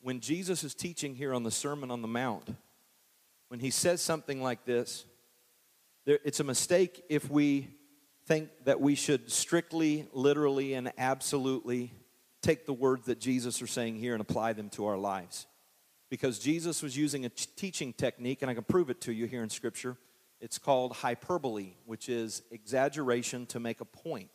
When 0.00 0.20
Jesus 0.20 0.64
is 0.64 0.74
teaching 0.74 1.14
here 1.14 1.32
on 1.34 1.42
the 1.42 1.50
Sermon 1.50 1.90
on 1.90 2.02
the 2.02 2.08
Mount, 2.08 2.54
when 3.48 3.60
he 3.60 3.70
says 3.70 4.00
something 4.00 4.42
like 4.42 4.64
this, 4.64 5.06
there, 6.04 6.18
it's 6.24 6.40
a 6.40 6.44
mistake 6.44 7.02
if 7.08 7.30
we 7.30 7.68
think 8.26 8.50
that 8.64 8.80
we 8.80 8.94
should 8.94 9.30
strictly, 9.30 10.08
literally, 10.12 10.74
and 10.74 10.92
absolutely 10.98 11.92
take 12.42 12.66
the 12.66 12.72
words 12.72 13.06
that 13.06 13.20
Jesus 13.20 13.60
are 13.62 13.66
saying 13.66 13.96
here 13.96 14.12
and 14.12 14.20
apply 14.20 14.52
them 14.52 14.68
to 14.70 14.86
our 14.86 14.98
lives. 14.98 15.46
Because 16.10 16.38
Jesus 16.38 16.82
was 16.82 16.96
using 16.96 17.24
a 17.24 17.28
teaching 17.28 17.92
technique, 17.92 18.42
and 18.42 18.50
I 18.50 18.54
can 18.54 18.64
prove 18.64 18.90
it 18.90 19.00
to 19.02 19.12
you 19.12 19.26
here 19.26 19.42
in 19.42 19.50
Scripture. 19.50 19.96
It's 20.40 20.58
called 20.58 20.92
hyperbole, 20.92 21.72
which 21.86 22.08
is 22.08 22.42
exaggeration 22.50 23.46
to 23.46 23.60
make 23.60 23.80
a 23.80 23.86
point. 23.86 24.30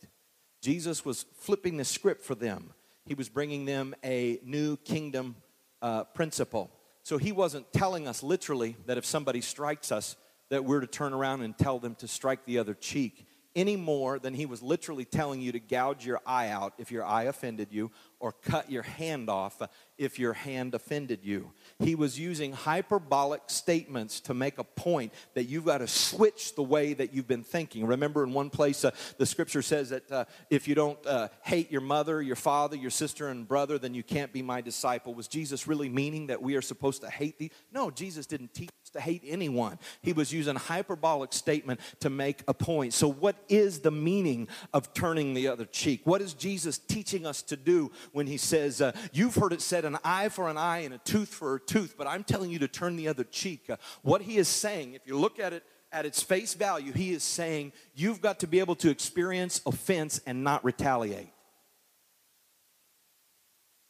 Jesus 0.60 1.04
was 1.04 1.24
flipping 1.38 1.76
the 1.76 1.84
script 1.84 2.22
for 2.24 2.34
them, 2.34 2.72
he 3.06 3.14
was 3.14 3.28
bringing 3.28 3.64
them 3.64 3.94
a 4.04 4.38
new 4.44 4.76
kingdom 4.78 5.36
uh, 5.80 6.04
principle. 6.04 6.70
So 7.02 7.16
he 7.16 7.32
wasn't 7.32 7.72
telling 7.72 8.06
us 8.06 8.22
literally 8.22 8.76
that 8.86 8.98
if 8.98 9.06
somebody 9.06 9.40
strikes 9.40 9.90
us, 9.90 10.16
that 10.50 10.64
we're 10.64 10.80
to 10.80 10.86
turn 10.86 11.12
around 11.12 11.42
and 11.42 11.56
tell 11.56 11.78
them 11.78 11.94
to 11.96 12.08
strike 12.08 12.44
the 12.44 12.58
other 12.58 12.74
cheek 12.74 13.26
any 13.56 13.76
more 13.76 14.18
than 14.18 14.34
he 14.34 14.46
was 14.46 14.62
literally 14.62 15.04
telling 15.04 15.40
you 15.40 15.52
to 15.52 15.58
gouge 15.58 16.06
your 16.06 16.20
eye 16.24 16.48
out 16.48 16.74
if 16.78 16.92
your 16.92 17.04
eye 17.04 17.24
offended 17.24 17.68
you 17.72 17.90
or 18.20 18.32
cut 18.32 18.70
your 18.70 18.82
hand 18.82 19.28
off 19.28 19.60
if 19.98 20.18
your 20.18 20.32
hand 20.32 20.74
offended 20.74 21.20
you. 21.24 21.50
He 21.78 21.94
was 21.94 22.18
using 22.18 22.52
hyperbolic 22.52 23.42
statements 23.48 24.20
to 24.20 24.34
make 24.34 24.58
a 24.58 24.64
point 24.64 25.12
that 25.34 25.44
you've 25.44 25.64
got 25.64 25.78
to 25.78 25.88
switch 25.88 26.54
the 26.54 26.62
way 26.62 26.92
that 26.94 27.12
you've 27.12 27.26
been 27.26 27.42
thinking. 27.42 27.86
Remember, 27.86 28.22
in 28.22 28.32
one 28.32 28.50
place, 28.50 28.84
uh, 28.84 28.92
the 29.18 29.26
scripture 29.26 29.62
says 29.62 29.90
that 29.90 30.10
uh, 30.12 30.24
if 30.48 30.68
you 30.68 30.74
don't 30.74 31.04
uh, 31.06 31.28
hate 31.42 31.72
your 31.72 31.80
mother, 31.80 32.22
your 32.22 32.36
father, 32.36 32.76
your 32.76 32.90
sister, 32.90 33.28
and 33.28 33.48
brother, 33.48 33.78
then 33.78 33.94
you 33.94 34.02
can't 34.02 34.32
be 34.32 34.42
my 34.42 34.60
disciple. 34.60 35.12
Was 35.12 35.28
Jesus 35.28 35.66
really 35.66 35.88
meaning 35.88 36.28
that 36.28 36.40
we 36.40 36.54
are 36.54 36.62
supposed 36.62 37.02
to 37.02 37.10
hate 37.10 37.38
these? 37.38 37.50
No, 37.72 37.90
Jesus 37.90 38.26
didn't 38.26 38.54
teach 38.54 38.70
to 38.92 39.00
hate 39.00 39.22
anyone. 39.26 39.78
He 40.02 40.12
was 40.12 40.32
using 40.32 40.56
hyperbolic 40.56 41.32
statement 41.32 41.80
to 42.00 42.10
make 42.10 42.42
a 42.48 42.54
point. 42.54 42.92
So, 42.94 43.08
what 43.08 43.36
is 43.48 43.80
the 43.80 43.90
meaning 43.90 44.48
of 44.72 44.92
turning 44.94 45.34
the 45.34 45.48
other 45.48 45.64
cheek? 45.64 46.02
What 46.04 46.20
is 46.20 46.34
Jesus 46.34 46.78
teaching 46.78 47.26
us 47.26 47.42
to 47.42 47.56
do 47.56 47.90
when 48.12 48.26
he 48.26 48.36
says, 48.36 48.80
uh, 48.80 48.92
You've 49.12 49.34
heard 49.34 49.52
it 49.52 49.62
said, 49.62 49.84
an 49.84 49.98
eye 50.04 50.28
for 50.28 50.48
an 50.48 50.56
eye 50.56 50.78
and 50.78 50.94
a 50.94 50.98
tooth 50.98 51.28
for 51.28 51.56
a 51.56 51.60
tooth, 51.60 51.94
but 51.96 52.06
I'm 52.06 52.24
telling 52.24 52.50
you 52.50 52.58
to 52.60 52.68
turn 52.68 52.96
the 52.96 53.08
other 53.08 53.24
cheek. 53.24 53.70
Uh, 53.70 53.76
what 54.02 54.22
he 54.22 54.36
is 54.36 54.48
saying, 54.48 54.94
if 54.94 55.02
you 55.06 55.18
look 55.18 55.38
at 55.38 55.52
it 55.52 55.64
at 55.92 56.06
its 56.06 56.22
face 56.22 56.54
value, 56.54 56.92
he 56.92 57.12
is 57.12 57.22
saying, 57.22 57.72
You've 57.94 58.20
got 58.20 58.40
to 58.40 58.46
be 58.46 58.60
able 58.60 58.76
to 58.76 58.90
experience 58.90 59.60
offense 59.66 60.20
and 60.26 60.44
not 60.44 60.64
retaliate. 60.64 61.32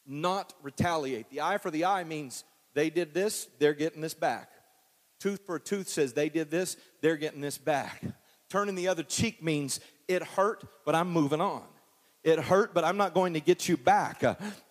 Not 0.05 0.53
retaliate. 0.61 1.29
The 1.29 1.41
eye 1.41 1.57
for 1.57 1.71
the 1.71 1.85
eye 1.85 2.03
means 2.03 2.43
they 2.73 2.89
did 2.89 3.13
this, 3.13 3.47
they're 3.59 3.73
getting 3.73 4.01
this 4.01 4.13
back. 4.13 4.49
Tooth 5.21 5.45
for 5.45 5.57
a 5.57 5.59
tooth 5.59 5.87
says 5.87 6.13
they 6.13 6.29
did 6.29 6.49
this, 6.49 6.77
they're 7.01 7.15
getting 7.15 7.41
this 7.41 7.59
back. 7.59 8.03
Turning 8.49 8.73
the 8.73 8.87
other 8.87 9.03
cheek 9.03 9.43
means 9.43 9.79
it 10.07 10.23
hurt, 10.23 10.63
but 10.83 10.95
I'm 10.95 11.11
moving 11.11 11.39
on. 11.39 11.61
It 12.23 12.39
hurt, 12.39 12.73
but 12.73 12.83
I'm 12.83 12.97
not 12.97 13.13
going 13.13 13.35
to 13.35 13.39
get 13.39 13.69
you 13.69 13.77
back. 13.77 14.23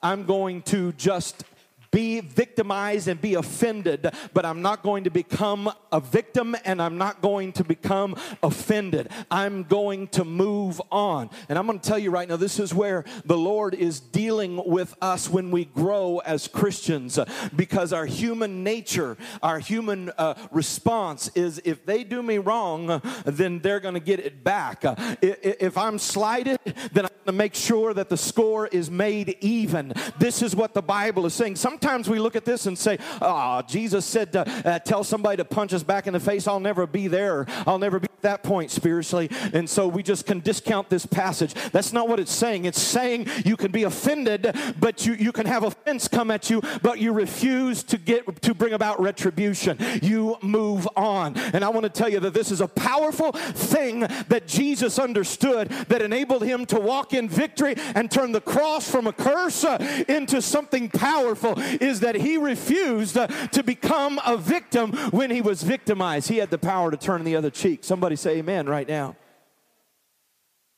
I'm 0.02 0.24
going 0.24 0.62
to 0.62 0.92
just 0.94 1.44
be 1.90 2.20
victimized 2.20 3.08
and 3.08 3.20
be 3.20 3.34
offended, 3.34 4.10
but 4.32 4.46
I'm 4.46 4.62
not 4.62 4.82
going 4.82 5.04
to 5.04 5.10
become 5.10 5.72
a 5.90 6.00
victim 6.00 6.56
and 6.64 6.80
I'm 6.80 6.98
not 6.98 7.20
going 7.20 7.52
to 7.54 7.64
become 7.64 8.16
offended. 8.42 9.08
I'm 9.30 9.64
going 9.64 10.08
to 10.08 10.24
move 10.24 10.80
on. 10.92 11.30
And 11.48 11.58
I'm 11.58 11.66
going 11.66 11.80
to 11.80 11.88
tell 11.88 11.98
you 11.98 12.10
right 12.10 12.28
now, 12.28 12.36
this 12.36 12.58
is 12.58 12.72
where 12.72 13.04
the 13.24 13.36
Lord 13.36 13.74
is 13.74 13.98
dealing 13.98 14.62
with 14.64 14.94
us 15.00 15.28
when 15.28 15.50
we 15.50 15.64
grow 15.64 16.18
as 16.18 16.46
Christians 16.46 17.18
because 17.56 17.92
our 17.92 18.06
human 18.06 18.62
nature, 18.62 19.16
our 19.42 19.58
human 19.58 20.10
uh, 20.16 20.34
response 20.50 21.30
is 21.34 21.60
if 21.64 21.84
they 21.86 22.04
do 22.04 22.22
me 22.22 22.38
wrong, 22.38 23.02
then 23.24 23.58
they're 23.60 23.80
going 23.80 23.94
to 23.94 24.00
get 24.00 24.20
it 24.20 24.44
back. 24.44 24.84
If 25.22 25.76
I'm 25.76 25.98
slighted, 25.98 26.58
then 26.92 27.04
I'm 27.04 27.10
going 27.10 27.26
to 27.26 27.32
make 27.32 27.54
sure 27.54 27.94
that 27.94 28.08
the 28.08 28.16
score 28.16 28.68
is 28.68 28.90
made 28.90 29.36
even. 29.40 29.92
This 30.18 30.42
is 30.42 30.54
what 30.54 30.74
the 30.74 30.82
Bible 30.82 31.26
is 31.26 31.34
saying. 31.34 31.56
Sometimes 31.56 31.79
sometimes 31.80 32.10
we 32.10 32.18
look 32.18 32.36
at 32.36 32.44
this 32.44 32.66
and 32.66 32.78
say, 32.78 32.98
"Ah, 33.22 33.58
oh, 33.58 33.62
Jesus 33.66 34.04
said 34.04 34.32
to 34.32 34.40
uh, 34.68 34.78
tell 34.80 35.02
somebody 35.02 35.38
to 35.38 35.46
punch 35.46 35.72
us 35.72 35.82
back 35.82 36.06
in 36.06 36.12
the 36.12 36.20
face. 36.20 36.46
I'll 36.46 36.60
never 36.60 36.86
be 36.86 37.08
there. 37.08 37.46
I'll 37.66 37.78
never 37.78 37.98
be 37.98 38.04
at 38.04 38.22
that 38.22 38.42
point 38.42 38.70
spiritually." 38.70 39.30
And 39.54 39.68
so 39.68 39.88
we 39.88 40.02
just 40.02 40.26
can 40.26 40.40
discount 40.40 40.90
this 40.90 41.06
passage. 41.06 41.54
That's 41.72 41.94
not 41.94 42.06
what 42.06 42.20
it's 42.20 42.32
saying. 42.32 42.66
It's 42.66 42.80
saying 42.80 43.28
you 43.46 43.56
can 43.56 43.72
be 43.72 43.84
offended, 43.84 44.54
but 44.78 45.06
you, 45.06 45.14
you 45.14 45.32
can 45.32 45.46
have 45.46 45.62
offense 45.62 46.06
come 46.06 46.30
at 46.30 46.50
you, 46.50 46.60
but 46.82 46.98
you 46.98 47.12
refuse 47.12 47.82
to 47.84 47.96
get 47.96 48.42
to 48.42 48.52
bring 48.52 48.74
about 48.74 49.00
retribution. 49.00 49.78
You 50.02 50.36
move 50.42 50.86
on. 50.96 51.38
And 51.54 51.64
I 51.64 51.70
want 51.70 51.84
to 51.84 51.90
tell 51.90 52.10
you 52.10 52.20
that 52.20 52.34
this 52.34 52.50
is 52.50 52.60
a 52.60 52.68
powerful 52.68 53.32
thing 53.32 54.00
that 54.00 54.46
Jesus 54.46 54.98
understood 54.98 55.70
that 55.88 56.02
enabled 56.02 56.42
him 56.42 56.66
to 56.66 56.78
walk 56.78 57.14
in 57.14 57.26
victory 57.26 57.74
and 57.94 58.10
turn 58.10 58.32
the 58.32 58.40
cross 58.42 58.90
from 58.90 59.06
a 59.06 59.14
curse 59.14 59.64
uh, 59.64 60.04
into 60.08 60.42
something 60.42 60.90
powerful 60.90 61.54
is 61.80 62.00
that 62.00 62.14
he 62.14 62.36
refused 62.36 63.16
uh, 63.16 63.26
to 63.48 63.62
become 63.62 64.20
a 64.26 64.36
victim 64.36 64.92
when 65.10 65.30
he 65.30 65.40
was 65.40 65.62
victimized. 65.62 66.28
He 66.28 66.38
had 66.38 66.50
the 66.50 66.58
power 66.58 66.90
to 66.90 66.96
turn 66.96 67.24
the 67.24 67.36
other 67.36 67.50
cheek. 67.50 67.84
Somebody 67.84 68.16
say 68.16 68.38
amen 68.38 68.68
right 68.68 68.88
now. 68.88 69.16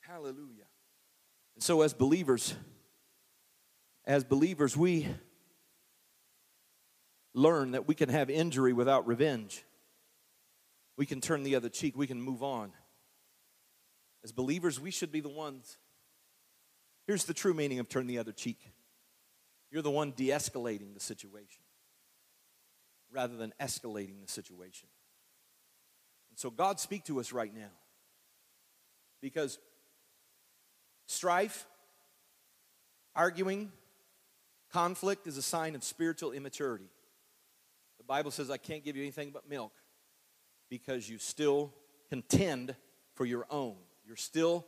Hallelujah. 0.01 0.65
And 1.55 1.63
so 1.63 1.81
as 1.81 1.93
believers, 1.93 2.55
as 4.05 4.23
believers, 4.23 4.75
we 4.75 5.07
learn 7.33 7.71
that 7.71 7.87
we 7.87 7.95
can 7.95 8.09
have 8.09 8.29
injury 8.29 8.73
without 8.73 9.07
revenge. 9.07 9.63
We 10.97 11.05
can 11.05 11.21
turn 11.21 11.43
the 11.43 11.55
other 11.55 11.69
cheek. 11.69 11.97
We 11.97 12.07
can 12.07 12.21
move 12.21 12.43
on. 12.43 12.71
As 14.23 14.31
believers, 14.31 14.79
we 14.79 14.91
should 14.91 15.11
be 15.11 15.19
the 15.19 15.29
ones. 15.29 15.77
Here's 17.07 17.25
the 17.25 17.33
true 17.33 17.53
meaning 17.53 17.79
of 17.79 17.89
turn 17.89 18.07
the 18.07 18.19
other 18.19 18.31
cheek 18.31 18.72
you're 19.73 19.81
the 19.81 19.89
one 19.89 20.11
de 20.11 20.27
escalating 20.27 20.93
the 20.93 20.99
situation 20.99 21.63
rather 23.11 23.35
than 23.35 23.51
escalating 23.59 24.21
the 24.21 24.31
situation. 24.31 24.87
And 26.29 26.37
so, 26.37 26.51
God, 26.51 26.79
speak 26.79 27.05
to 27.05 27.19
us 27.19 27.33
right 27.33 27.53
now. 27.53 27.71
Because 29.19 29.57
strife, 31.07 31.65
arguing, 33.15 33.71
conflict 34.71 35.25
is 35.25 35.37
a 35.37 35.41
sign 35.41 35.73
of 35.73 35.83
spiritual 35.83 36.33
immaturity. 36.33 36.89
The 37.97 38.03
Bible 38.03 38.29
says, 38.29 38.51
I 38.51 38.57
can't 38.57 38.83
give 38.83 38.95
you 38.95 39.01
anything 39.01 39.31
but 39.31 39.49
milk 39.49 39.73
because 40.69 41.09
you 41.09 41.17
still 41.17 41.73
contend 42.09 42.75
for 43.15 43.25
your 43.25 43.47
own. 43.49 43.77
You're 44.05 44.17
still 44.17 44.67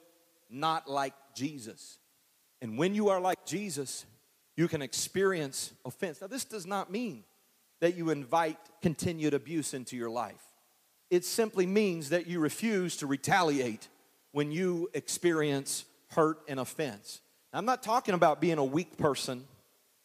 not 0.50 0.90
like 0.90 1.14
Jesus. 1.36 2.00
And 2.60 2.76
when 2.76 2.96
you 2.96 3.10
are 3.10 3.20
like 3.20 3.46
Jesus, 3.46 4.06
you 4.56 4.68
can 4.68 4.82
experience 4.82 5.74
offense. 5.86 6.22
Now, 6.22 6.28
this 6.28 6.46
does 6.46 6.66
not 6.66 6.92
mean 6.92 7.24
that 7.82 7.96
you 7.96 8.10
invite 8.10 8.58
continued 8.82 9.34
abuse 9.34 9.74
into 9.74 9.98
your 9.98 10.10
life. 10.10 10.42
It 11.10 11.26
simply 11.26 11.66
means 11.66 12.10
that 12.10 12.28
you 12.28 12.40
refuse 12.40 12.98
to 12.98 13.08
retaliate 13.08 13.88
when 14.32 14.52
you 14.52 14.90
experience 14.94 15.86
hurt 16.12 16.40
and 16.48 16.60
offense. 16.60 17.22
Now, 17.52 17.60
I'm 17.60 17.66
not 17.66 17.84
talking 17.84 18.16
about 18.16 18.42
being 18.42 18.58
a 18.58 18.64
weak 18.64 18.98
person 18.98 19.46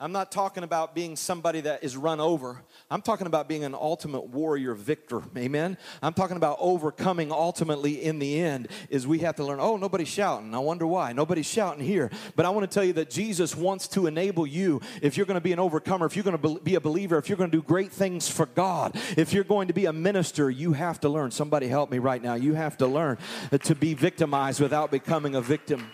I'm 0.02 0.12
not 0.12 0.32
talking 0.32 0.64
about 0.64 0.94
being 0.94 1.14
somebody 1.14 1.60
that 1.60 1.84
is 1.84 1.94
run 1.94 2.20
over. 2.20 2.62
I'm 2.90 3.02
talking 3.02 3.26
about 3.26 3.48
being 3.48 3.64
an 3.64 3.74
ultimate 3.74 4.28
warrior 4.28 4.72
victor. 4.72 5.20
Amen. 5.36 5.76
I'm 6.00 6.14
talking 6.14 6.38
about 6.38 6.56
overcoming 6.58 7.30
ultimately 7.30 8.02
in 8.02 8.18
the 8.18 8.40
end 8.40 8.68
is 8.88 9.06
we 9.06 9.18
have 9.18 9.36
to 9.36 9.44
learn, 9.44 9.58
oh, 9.60 9.76
nobody's 9.76 10.08
shouting. 10.08 10.54
I 10.54 10.58
wonder 10.58 10.86
why. 10.86 11.12
Nobody's 11.12 11.44
shouting 11.44 11.84
here. 11.84 12.10
But 12.34 12.46
I 12.46 12.48
want 12.48 12.68
to 12.68 12.74
tell 12.74 12.82
you 12.82 12.94
that 12.94 13.10
Jesus 13.10 13.54
wants 13.54 13.88
to 13.88 14.06
enable 14.06 14.46
you 14.46 14.80
if 15.02 15.18
you're 15.18 15.26
going 15.26 15.34
to 15.34 15.42
be 15.42 15.52
an 15.52 15.58
overcomer, 15.58 16.06
if 16.06 16.16
you're 16.16 16.24
going 16.24 16.38
to 16.38 16.60
be 16.60 16.76
a 16.76 16.80
believer, 16.80 17.18
if 17.18 17.28
you're 17.28 17.36
going 17.36 17.50
to 17.50 17.56
do 17.58 17.62
great 17.62 17.92
things 17.92 18.26
for 18.26 18.46
God, 18.46 18.98
if 19.18 19.34
you're 19.34 19.44
going 19.44 19.68
to 19.68 19.74
be 19.74 19.84
a 19.84 19.92
minister, 19.92 20.50
you 20.50 20.72
have 20.72 20.98
to 21.00 21.10
learn. 21.10 21.30
Somebody 21.30 21.68
help 21.68 21.90
me 21.90 21.98
right 21.98 22.22
now. 22.22 22.36
You 22.36 22.54
have 22.54 22.78
to 22.78 22.86
learn 22.86 23.18
to 23.50 23.74
be 23.74 23.92
victimized 23.92 24.62
without 24.62 24.90
becoming 24.90 25.34
a 25.34 25.42
victim. 25.42 25.92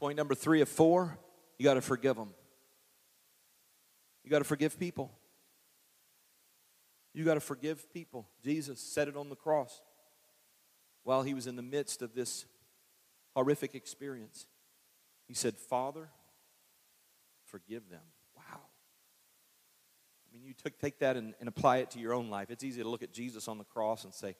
Point 0.00 0.16
number 0.16 0.34
three 0.34 0.62
of 0.62 0.68
four 0.70 1.18
you 1.58 1.64
got 1.64 1.74
to 1.74 1.80
forgive 1.80 2.16
them. 2.16 2.30
You 4.24 4.30
got 4.30 4.38
to 4.38 4.44
forgive 4.44 4.78
people. 4.78 5.10
You 7.14 7.24
got 7.24 7.34
to 7.34 7.40
forgive 7.40 7.92
people. 7.92 8.28
Jesus 8.44 8.80
said 8.80 9.08
it 9.08 9.16
on 9.16 9.28
the 9.28 9.36
cross 9.36 9.80
while 11.02 11.22
he 11.22 11.34
was 11.34 11.46
in 11.46 11.56
the 11.56 11.62
midst 11.62 12.02
of 12.02 12.14
this 12.14 12.44
horrific 13.34 13.74
experience. 13.74 14.46
He 15.26 15.34
said, 15.34 15.56
Father, 15.56 16.10
forgive 17.44 17.88
them. 17.88 18.02
Wow. 18.36 18.60
I 18.60 20.32
mean, 20.32 20.44
you 20.44 20.54
took, 20.54 20.78
take 20.78 20.98
that 21.00 21.16
and, 21.16 21.34
and 21.40 21.48
apply 21.48 21.78
it 21.78 21.90
to 21.92 21.98
your 21.98 22.12
own 22.12 22.30
life. 22.30 22.50
It's 22.50 22.62
easy 22.62 22.82
to 22.82 22.88
look 22.88 23.02
at 23.02 23.12
Jesus 23.12 23.48
on 23.48 23.58
the 23.58 23.64
cross 23.64 24.04
and 24.04 24.14
say, 24.14 24.36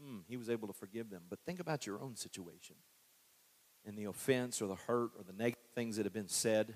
hmm, 0.00 0.18
he 0.28 0.36
was 0.36 0.48
able 0.48 0.68
to 0.68 0.74
forgive 0.74 1.10
them. 1.10 1.22
But 1.28 1.40
think 1.44 1.60
about 1.60 1.86
your 1.86 2.00
own 2.00 2.16
situation 2.16 2.76
and 3.84 3.96
the 3.96 4.04
offense 4.04 4.62
or 4.62 4.68
the 4.68 4.76
hurt 4.76 5.10
or 5.18 5.24
the 5.26 5.32
negative 5.32 5.61
things 5.74 5.96
that 5.96 6.04
have 6.04 6.12
been 6.12 6.28
said, 6.28 6.74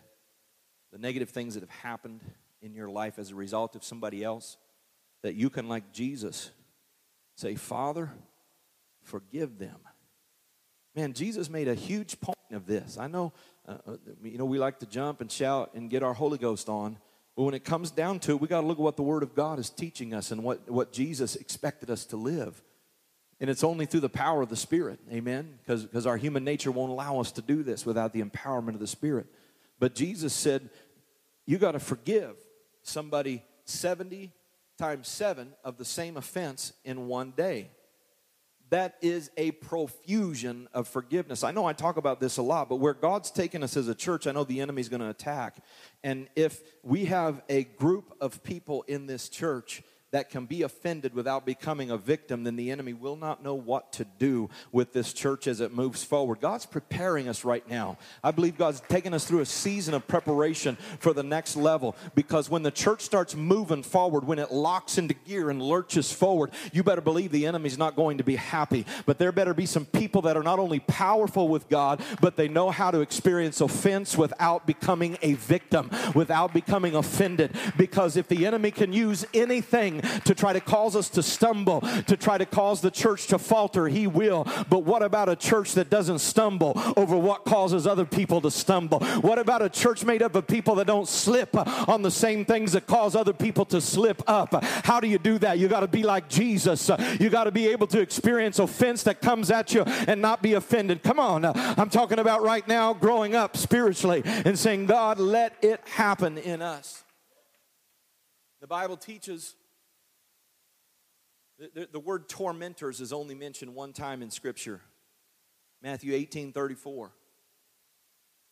the 0.93 0.99
negative 0.99 1.31
things 1.31 1.55
that 1.55 1.61
have 1.61 1.71
happened 1.71 2.23
in 2.63 2.75
your 2.75 2.89
life 2.89 3.19
as 3.19 3.31
a 3.31 3.35
result 3.35 3.77
of 3.77 3.85
somebody 3.85 4.25
else, 4.25 4.57
that 5.23 5.35
you 5.35 5.51
can, 5.51 5.69
like 5.69 5.93
Jesus, 5.93 6.51
say, 7.37 7.55
Father, 7.55 8.11
forgive 9.03 9.59
them. 9.59 9.79
Man, 10.95 11.13
Jesus 11.13 11.51
made 11.51 11.69
a 11.69 11.75
huge 11.75 12.21
point 12.21 12.37
of 12.53 12.67
this. 12.67 12.97
I 12.99 13.07
know, 13.07 13.33
uh, 13.69 13.77
uh 13.87 13.97
you 14.23 14.39
know, 14.39 14.47
we 14.47 14.59
like 14.59 14.79
to 14.81 14.87
jump 14.87 15.21
and 15.21 15.31
shout 15.31 15.73
and 15.75 15.91
get 15.91 16.03
our 16.03 16.15
Holy 16.15 16.39
Ghost 16.39 16.69
on, 16.69 16.99
but 17.37 17.43
when 17.43 17.55
it 17.55 17.65
comes 17.65 17.91
down 17.91 18.19
to 18.21 18.33
it, 18.33 18.41
we 18.41 18.49
got 18.49 18.63
to 18.63 18.67
look 18.67 18.79
at 18.79 18.83
what 18.83 18.97
the 18.97 19.03
Word 19.03 19.23
of 19.23 19.35
God 19.35 19.59
is 19.59 19.69
teaching 19.69 20.15
us 20.15 20.31
and 20.31 20.43
what, 20.43 20.71
what 20.71 20.93
Jesus 20.93 21.37
expected 21.37 21.91
us 21.91 22.07
to 22.07 22.17
live. 22.17 22.63
And 23.40 23.51
it's 23.51 23.64
only 23.64 23.85
through 23.85 24.01
the 24.01 24.09
power 24.09 24.42
of 24.42 24.49
the 24.49 24.57
Spirit, 24.57 24.99
amen? 25.12 25.59
Because 25.66 26.07
our 26.07 26.16
human 26.16 26.42
nature 26.42 26.70
won't 26.70 26.90
allow 26.90 27.20
us 27.20 27.33
to 27.33 27.42
do 27.42 27.62
this 27.62 27.85
without 27.85 28.12
the 28.12 28.22
empowerment 28.22 28.75
of 28.75 28.81
the 28.81 28.87
Spirit. 28.87 29.27
But 29.79 29.94
Jesus 29.94 30.33
said, 30.33 30.70
You 31.44 31.59
got 31.59 31.72
to 31.72 31.81
forgive 31.81 32.37
somebody 32.83 33.42
70 33.64 34.33
times 34.79 35.09
7 35.09 35.53
of 35.64 35.77
the 35.77 35.85
same 35.85 36.16
offense 36.16 36.72
in 36.85 37.09
one 37.09 37.33
day. 37.37 37.70
That 38.70 38.96
is 39.01 39.31
a 39.37 39.53
profusion 39.53 40.68
of 40.75 40.88
forgiveness. 40.88 41.44
I 41.44 41.53
know 41.53 41.66
I 41.66 41.72
talk 41.72 41.99
about 41.99 42.18
this 42.18 42.37
a 42.37 42.42
lot, 42.42 42.68
but 42.68 42.77
where 42.77 42.94
God's 42.94 43.31
taken 43.31 43.62
us 43.62 43.77
as 43.77 43.87
a 43.87 43.94
church, 43.94 44.27
I 44.27 44.33
know 44.33 44.42
the 44.42 44.61
enemy's 44.61 44.88
going 44.88 45.03
to 45.03 45.09
attack. 45.09 45.59
And 46.03 46.29
if 46.35 46.62
we 46.83 47.05
have 47.05 47.42
a 47.49 47.64
group 47.64 48.16
of 48.20 48.42
people 48.42 48.83
in 48.88 49.07
this 49.07 49.29
church 49.29 49.83
that 50.17 50.31
can 50.31 50.47
be 50.47 50.63
offended 50.63 51.13
without 51.13 51.45
becoming 51.45 51.91
a 51.91 51.99
victim, 51.99 52.45
then 52.45 52.57
the 52.57 52.71
enemy 52.71 52.95
will 52.95 53.17
not 53.17 53.45
know 53.45 53.55
what 53.55 53.93
to 53.93 54.07
do 54.19 54.49
with 54.73 54.95
this 54.95 55.13
church 55.13 55.47
as 55.47 55.61
it 55.61 55.75
moves 55.75 56.03
forward. 56.03 56.41
God's 56.41 56.65
preparing 56.65 57.29
us 57.29 57.45
right 57.45 57.69
now. 57.69 57.99
I 58.25 58.31
believe 58.31 58.57
God's 58.57 58.81
taking 58.89 59.13
us 59.13 59.27
through 59.27 59.41
a 59.41 59.47
season 59.47 59.93
of 59.93 60.09
preparation 60.09 60.79
for 61.01 61.13
the 61.13 61.23
next 61.23 61.55
level 61.55 61.95
because 62.15 62.49
when 62.49 62.63
the 62.63 62.71
church 62.71 63.03
starts 63.03 63.35
moving 63.35 63.83
forward, 63.83 64.27
when 64.27 64.39
it 64.39 64.51
locks 64.51 64.97
into 64.97 65.13
gear 65.13 65.51
and 65.51 65.61
lurches 65.61 66.11
forward, 66.11 66.51
you 66.73 66.83
better 66.83 67.03
believe 67.03 67.31
the 67.31 67.47
enemy's 67.47 67.77
not 67.77 67.95
going 67.95 68.17
to 68.17 68.25
be 68.25 68.37
happy. 68.37 68.87
But 69.05 69.19
there 69.19 69.33
better 69.33 69.53
be 69.53 69.67
some 69.67 69.85
people 69.85 70.23
that 70.23 70.39
are 70.39 70.43
not 70.43 70.59
only 70.59 70.81
powerful 70.81 71.47
with 71.47 71.69
God, 71.69 72.01
but 72.23 72.37
they 72.37 72.49
know 72.49 72.71
how 72.71 72.91
to 72.91 73.01
experience 73.01 73.61
offense 73.61 74.17
without 74.17 74.67
becoming 74.67 75.19
a 75.21 75.35
victim, 75.35 75.91
without 76.15 76.55
becoming 76.55 76.95
offended. 76.95 77.55
Because 77.77 78.17
if 78.17 78.29
the 78.29 78.47
enemy 78.47 78.71
can 78.71 78.95
use 78.95 79.27
anything, 79.35 80.01
to 80.25 80.35
try 80.35 80.53
to 80.53 80.61
cause 80.61 80.97
us 80.97 81.09
to 81.11 81.23
stumble, 81.23 81.81
to 82.07 82.16
try 82.16 82.38
to 82.38 82.47
cause 82.47 82.81
the 82.81 82.90
church 82.90 83.27
to 83.29 83.38
falter. 83.38 83.88
He 83.88 84.07
will. 84.07 84.47
But 84.69 84.85
what 84.85 85.03
about 85.03 85.29
a 85.29 85.37
church 85.37 85.73
that 85.73 85.90
doesn't 85.90 86.19
stumble 86.19 86.73
over 86.97 87.16
what 87.16 87.45
causes 87.45 87.87
other 87.87 88.05
people 88.05 88.40
to 88.42 88.51
stumble? 88.51 89.01
What 89.21 89.38
about 89.38 89.62
a 89.62 89.69
church 89.69 90.05
made 90.05 90.23
up 90.23 90.35
of 90.35 90.47
people 90.47 90.75
that 90.77 90.87
don't 90.87 91.09
slip 91.09 91.57
on 91.88 92.03
the 92.03 92.11
same 92.11 92.45
things 92.45 92.73
that 92.73 92.87
cause 92.87 93.16
other 93.16 93.33
people 93.33 93.64
to 93.66 93.81
slip 93.81 94.23
up? 94.27 94.62
How 94.62 95.01
do 95.01 95.09
you 95.09 95.19
do 95.19 95.38
that? 95.38 95.59
You 95.59 95.69
got 95.69 95.81
to 95.81 95.88
be 95.88 96.03
like 96.03 96.29
Jesus. 96.29 96.90
You 97.21 97.31
got 97.31 97.45
to 97.45 97.53
be 97.53 97.69
able 97.69 97.87
to 97.88 98.01
experience 98.01 98.59
offense 98.59 99.03
that 99.05 99.20
comes 99.20 99.51
at 99.51 99.74
you 99.74 99.83
and 99.83 100.20
not 100.22 100.43
be 100.43 100.55
offended. 100.55 101.03
Come 101.03 101.18
on. 101.18 101.45
I'm 101.45 101.91
talking 101.91 102.18
about 102.18 102.43
right 102.43 102.66
now 102.66 102.95
growing 102.95 103.35
up 103.35 103.57
spiritually 103.57 104.22
and 104.24 104.59
saying, 104.59 104.87
God, 104.87 105.18
let 105.18 105.55
it 105.62 105.81
happen 105.85 106.39
in 106.39 106.62
us. 106.62 107.05
The 108.61 108.66
Bible 108.66 108.97
teaches 108.97 109.55
the, 111.59 111.89
the, 111.91 112.01
word 112.01 112.29
tormentors 112.29 113.01
is 113.01 113.13
only 113.13 113.35
mentioned 113.35 113.75
one 113.75 113.93
time 113.93 114.23
in 114.23 114.31
Scripture. 114.31 114.81
Matthew 115.83 116.15
18 116.15 116.53
34 116.53 117.13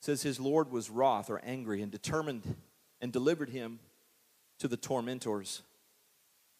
says, 0.00 0.22
His 0.22 0.40
Lord 0.40 0.70
was 0.70 0.90
wroth 0.90 1.30
or 1.30 1.40
angry 1.44 1.82
and 1.82 1.90
determined 1.92 2.56
and 3.00 3.12
delivered 3.12 3.50
him 3.50 3.78
to 4.58 4.68
the 4.68 4.76
tormentors 4.76 5.62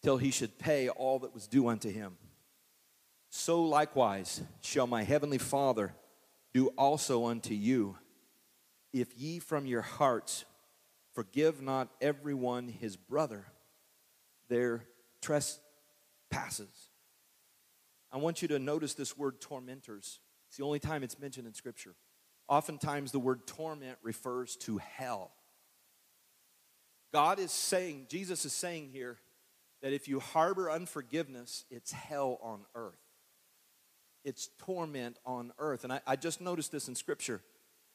till 0.03 0.17
he 0.17 0.31
should 0.31 0.59
pay 0.59 0.89
all 0.89 1.19
that 1.19 1.33
was 1.33 1.47
due 1.47 1.67
unto 1.67 1.89
him. 1.91 2.17
So 3.29 3.63
likewise 3.63 4.41
shall 4.61 4.87
my 4.87 5.03
heavenly 5.03 5.37
Father 5.37 5.93
do 6.53 6.67
also 6.77 7.25
unto 7.25 7.53
you, 7.53 7.97
if 8.93 9.17
ye 9.17 9.39
from 9.39 9.65
your 9.65 9.81
hearts 9.81 10.45
Forgive 11.15 11.61
not 11.61 11.87
everyone 12.01 12.67
his 12.67 12.97
brother 12.97 13.45
their 14.49 14.83
trespasses. 15.21 15.64
I 18.11 18.17
want 18.17 18.41
you 18.41 18.47
to 18.49 18.59
notice 18.59 18.93
this 18.93 19.17
word 19.17 19.41
tormentors. 19.41 20.19
It's 20.47 20.57
the 20.57 20.63
only 20.63 20.79
time 20.79 21.03
it's 21.03 21.19
mentioned 21.19 21.47
in 21.47 21.53
Scripture. 21.53 21.95
Oftentimes, 22.47 23.11
the 23.11 23.19
word 23.19 23.47
torment 23.47 23.97
refers 24.03 24.55
to 24.57 24.77
hell. 24.77 25.31
God 27.13 27.39
is 27.39 27.51
saying, 27.51 28.07
Jesus 28.09 28.45
is 28.45 28.53
saying 28.53 28.89
here, 28.91 29.17
that 29.81 29.93
if 29.93 30.07
you 30.07 30.19
harbor 30.19 30.71
unforgiveness, 30.71 31.65
it's 31.69 31.91
hell 31.91 32.39
on 32.41 32.61
earth. 32.75 32.99
It's 34.23 34.49
torment 34.59 35.17
on 35.25 35.51
earth. 35.59 35.83
And 35.83 35.93
I, 35.93 36.01
I 36.07 36.15
just 36.15 36.41
noticed 36.41 36.71
this 36.71 36.87
in 36.87 36.95
Scripture. 36.95 37.41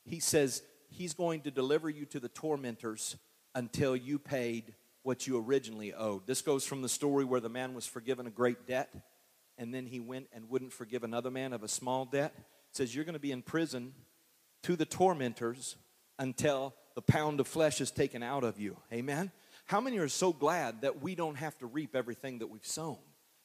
He 0.04 0.20
says, 0.20 0.62
He's 0.88 1.14
going 1.14 1.42
to 1.42 1.50
deliver 1.50 1.88
you 1.88 2.04
to 2.06 2.20
the 2.20 2.28
tormentors 2.28 3.16
until 3.54 3.96
you 3.96 4.18
paid 4.18 4.74
what 5.02 5.26
you 5.26 5.38
originally 5.38 5.94
owed. 5.94 6.26
This 6.26 6.42
goes 6.42 6.64
from 6.64 6.82
the 6.82 6.88
story 6.88 7.24
where 7.24 7.40
the 7.40 7.48
man 7.48 7.74
was 7.74 7.86
forgiven 7.86 8.26
a 8.26 8.30
great 8.30 8.66
debt 8.66 8.94
and 9.60 9.74
then 9.74 9.86
he 9.86 10.00
went 10.00 10.28
and 10.32 10.48
wouldn't 10.48 10.72
forgive 10.72 11.04
another 11.04 11.30
man 11.30 11.52
of 11.52 11.62
a 11.62 11.68
small 11.68 12.06
debt. 12.06 12.32
It 12.36 12.76
says 12.76 12.94
you're 12.94 13.04
going 13.04 13.12
to 13.12 13.18
be 13.18 13.32
in 13.32 13.42
prison 13.42 13.92
to 14.62 14.74
the 14.74 14.86
tormentors 14.86 15.76
until 16.18 16.74
the 16.94 17.02
pound 17.02 17.40
of 17.40 17.46
flesh 17.46 17.80
is 17.80 17.90
taken 17.90 18.22
out 18.22 18.42
of 18.42 18.58
you. 18.58 18.76
Amen. 18.92 19.30
How 19.66 19.80
many 19.80 19.98
are 19.98 20.08
so 20.08 20.32
glad 20.32 20.82
that 20.82 21.02
we 21.02 21.14
don't 21.14 21.36
have 21.36 21.56
to 21.58 21.66
reap 21.66 21.94
everything 21.94 22.38
that 22.38 22.48
we've 22.48 22.66
sown? 22.66 22.98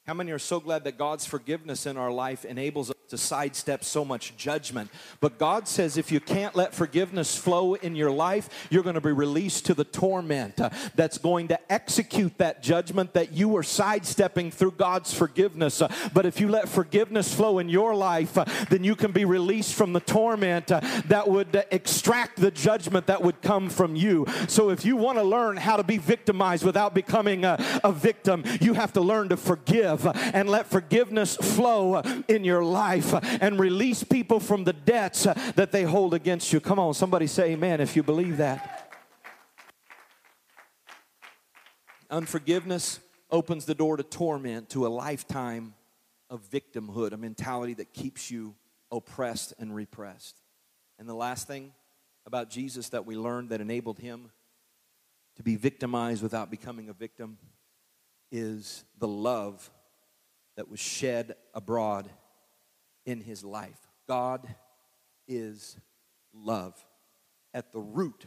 How 0.06 0.14
many 0.14 0.32
are 0.32 0.40
so 0.40 0.60
glad 0.60 0.84
that 0.86 0.98
God's 0.98 1.26
forgiveness 1.26 1.86
in 1.86 1.98
our 1.98 2.12
life 2.12 2.46
enables 2.46 2.92
us 2.92 2.95
to 3.10 3.18
sidestep 3.18 3.84
so 3.84 4.06
much 4.06 4.36
judgment? 4.38 4.90
But 5.20 5.38
God 5.38 5.68
says 5.68 5.98
if 5.98 6.12
you 6.12 6.20
can't 6.20 6.56
let 6.56 6.74
forgiveness 6.74 7.38
flow 7.38 7.76
in 7.76 7.96
your 7.96 8.12
life, 8.12 8.68
you're 8.70 8.84
going 8.84 8.96
to 8.96 9.02
be 9.02 9.12
released 9.12 9.66
to 9.68 9.74
the 9.74 9.84
torment 9.84 10.60
uh, 10.60 10.70
that's 10.96 11.18
going 11.18 11.48
to 11.50 11.72
execute 11.72 12.38
that 12.38 12.64
judgment 12.64 13.14
that 13.14 13.32
you 13.32 13.50
were 13.50 13.64
sidestepping 13.64 14.52
through 14.52 14.72
God's 14.72 15.14
forgiveness. 15.14 15.82
Uh, 15.82 15.94
but 16.14 16.26
if 16.26 16.40
you 16.40 16.50
let 16.50 16.68
forgiveness 16.68 17.34
flow 17.34 17.60
in 17.60 17.70
your 17.70 17.96
life, 17.96 18.38
uh, 18.38 18.46
then 18.70 18.84
you 18.84 18.96
can 18.96 19.12
be 19.12 19.26
released 19.26 19.74
from 19.74 19.94
the 19.94 20.00
torment 20.00 20.68
that 20.68 21.28
would 21.28 21.66
extract 21.72 22.40
the 22.40 22.52
judgment 22.52 23.08
that 23.08 23.22
would 23.22 23.42
come 23.42 23.70
from 23.70 23.96
you. 23.96 24.26
So 24.48 24.70
if 24.70 24.86
you 24.86 24.96
want 24.96 25.18
to 25.18 25.24
learn 25.24 25.58
how 25.58 25.78
to 25.78 25.84
be 25.84 25.98
victimized 25.98 26.64
without 26.64 26.94
becoming 26.94 27.46
a, 27.46 27.58
a 27.84 27.92
victim, 27.92 28.44
you 28.62 28.74
have 28.74 28.94
to 28.94 29.02
learn 29.02 29.30
to 29.30 29.38
forgive 29.38 30.06
and 30.34 30.50
let 30.50 30.68
forgiveness 30.68 31.36
flow 31.36 32.02
in 32.28 32.44
your 32.44 32.64
life 32.64 33.05
and 33.14 33.60
release 33.60 34.04
people 34.04 34.40
from 34.40 34.64
the 34.64 34.74
debts 34.74 35.24
that 35.24 35.72
they 35.72 35.84
hold 35.84 36.14
against 36.14 36.52
you. 36.52 36.60
Come 36.60 36.80
on, 36.80 36.94
somebody 36.94 37.28
say 37.28 37.52
amen 37.52 37.82
if 37.82 37.96
you 37.96 38.04
believe 38.04 38.38
that. 38.38 38.92
Unforgiveness 42.10 43.00
opens 43.32 43.66
the 43.66 43.76
door 43.76 43.98
to 43.98 44.04
torment, 44.04 44.70
to 44.70 44.86
a 44.86 44.90
lifetime 44.90 45.74
of 46.30 46.42
victimhood, 46.50 47.12
a 47.12 47.18
mentality 47.18 47.74
that 47.74 47.94
keeps 47.94 48.30
you 48.30 48.56
oppressed 48.92 49.54
and 49.60 49.76
repressed. 49.76 50.42
And 51.00 51.10
the 51.10 51.16
last 51.16 51.48
thing 51.48 51.74
about 52.26 52.50
Jesus 52.50 52.90
that 52.90 53.06
we 53.06 53.16
learned 53.16 53.50
that 53.50 53.62
enabled 53.62 54.00
him 54.00 54.32
to 55.36 55.44
be 55.44 55.56
victimized 55.56 56.24
without 56.24 56.50
becoming 56.50 56.90
a 56.90 56.94
victim 56.94 57.38
is 58.32 58.84
the 58.98 59.08
love 59.08 59.70
that 60.56 60.70
was 60.70 60.80
shed 60.80 61.36
abroad 61.54 62.10
in 63.06 63.22
his 63.22 63.44
life. 63.44 63.80
God 64.08 64.48
is 65.28 65.78
love. 66.34 66.74
At 67.54 67.72
the 67.72 67.80
root 67.80 68.26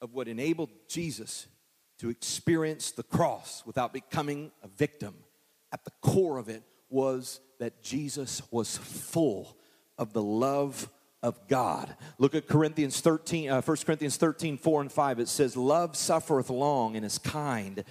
of 0.00 0.14
what 0.14 0.28
enabled 0.28 0.70
Jesus 0.88 1.46
to 1.98 2.10
experience 2.10 2.90
the 2.90 3.02
cross 3.02 3.62
without 3.66 3.92
becoming 3.92 4.50
a 4.62 4.68
victim, 4.68 5.14
at 5.72 5.84
the 5.84 5.92
core 6.00 6.38
of 6.38 6.48
it 6.48 6.62
was 6.88 7.40
that 7.58 7.82
Jesus 7.82 8.42
was 8.50 8.76
full 8.76 9.56
of 9.98 10.12
the 10.12 10.22
love 10.22 10.88
of 11.22 11.48
God. 11.48 11.94
Look 12.18 12.34
at 12.34 12.46
Corinthians 12.46 13.00
13, 13.00 13.50
uh, 13.50 13.62
1 13.62 13.76
Corinthians 13.84 14.16
13, 14.16 14.58
4 14.58 14.80
and 14.82 14.92
5. 14.92 15.20
It 15.20 15.28
says, 15.28 15.56
Love 15.56 15.96
suffereth 15.96 16.50
long 16.50 16.96
and 16.96 17.04
is 17.04 17.18
kind. 17.18 17.84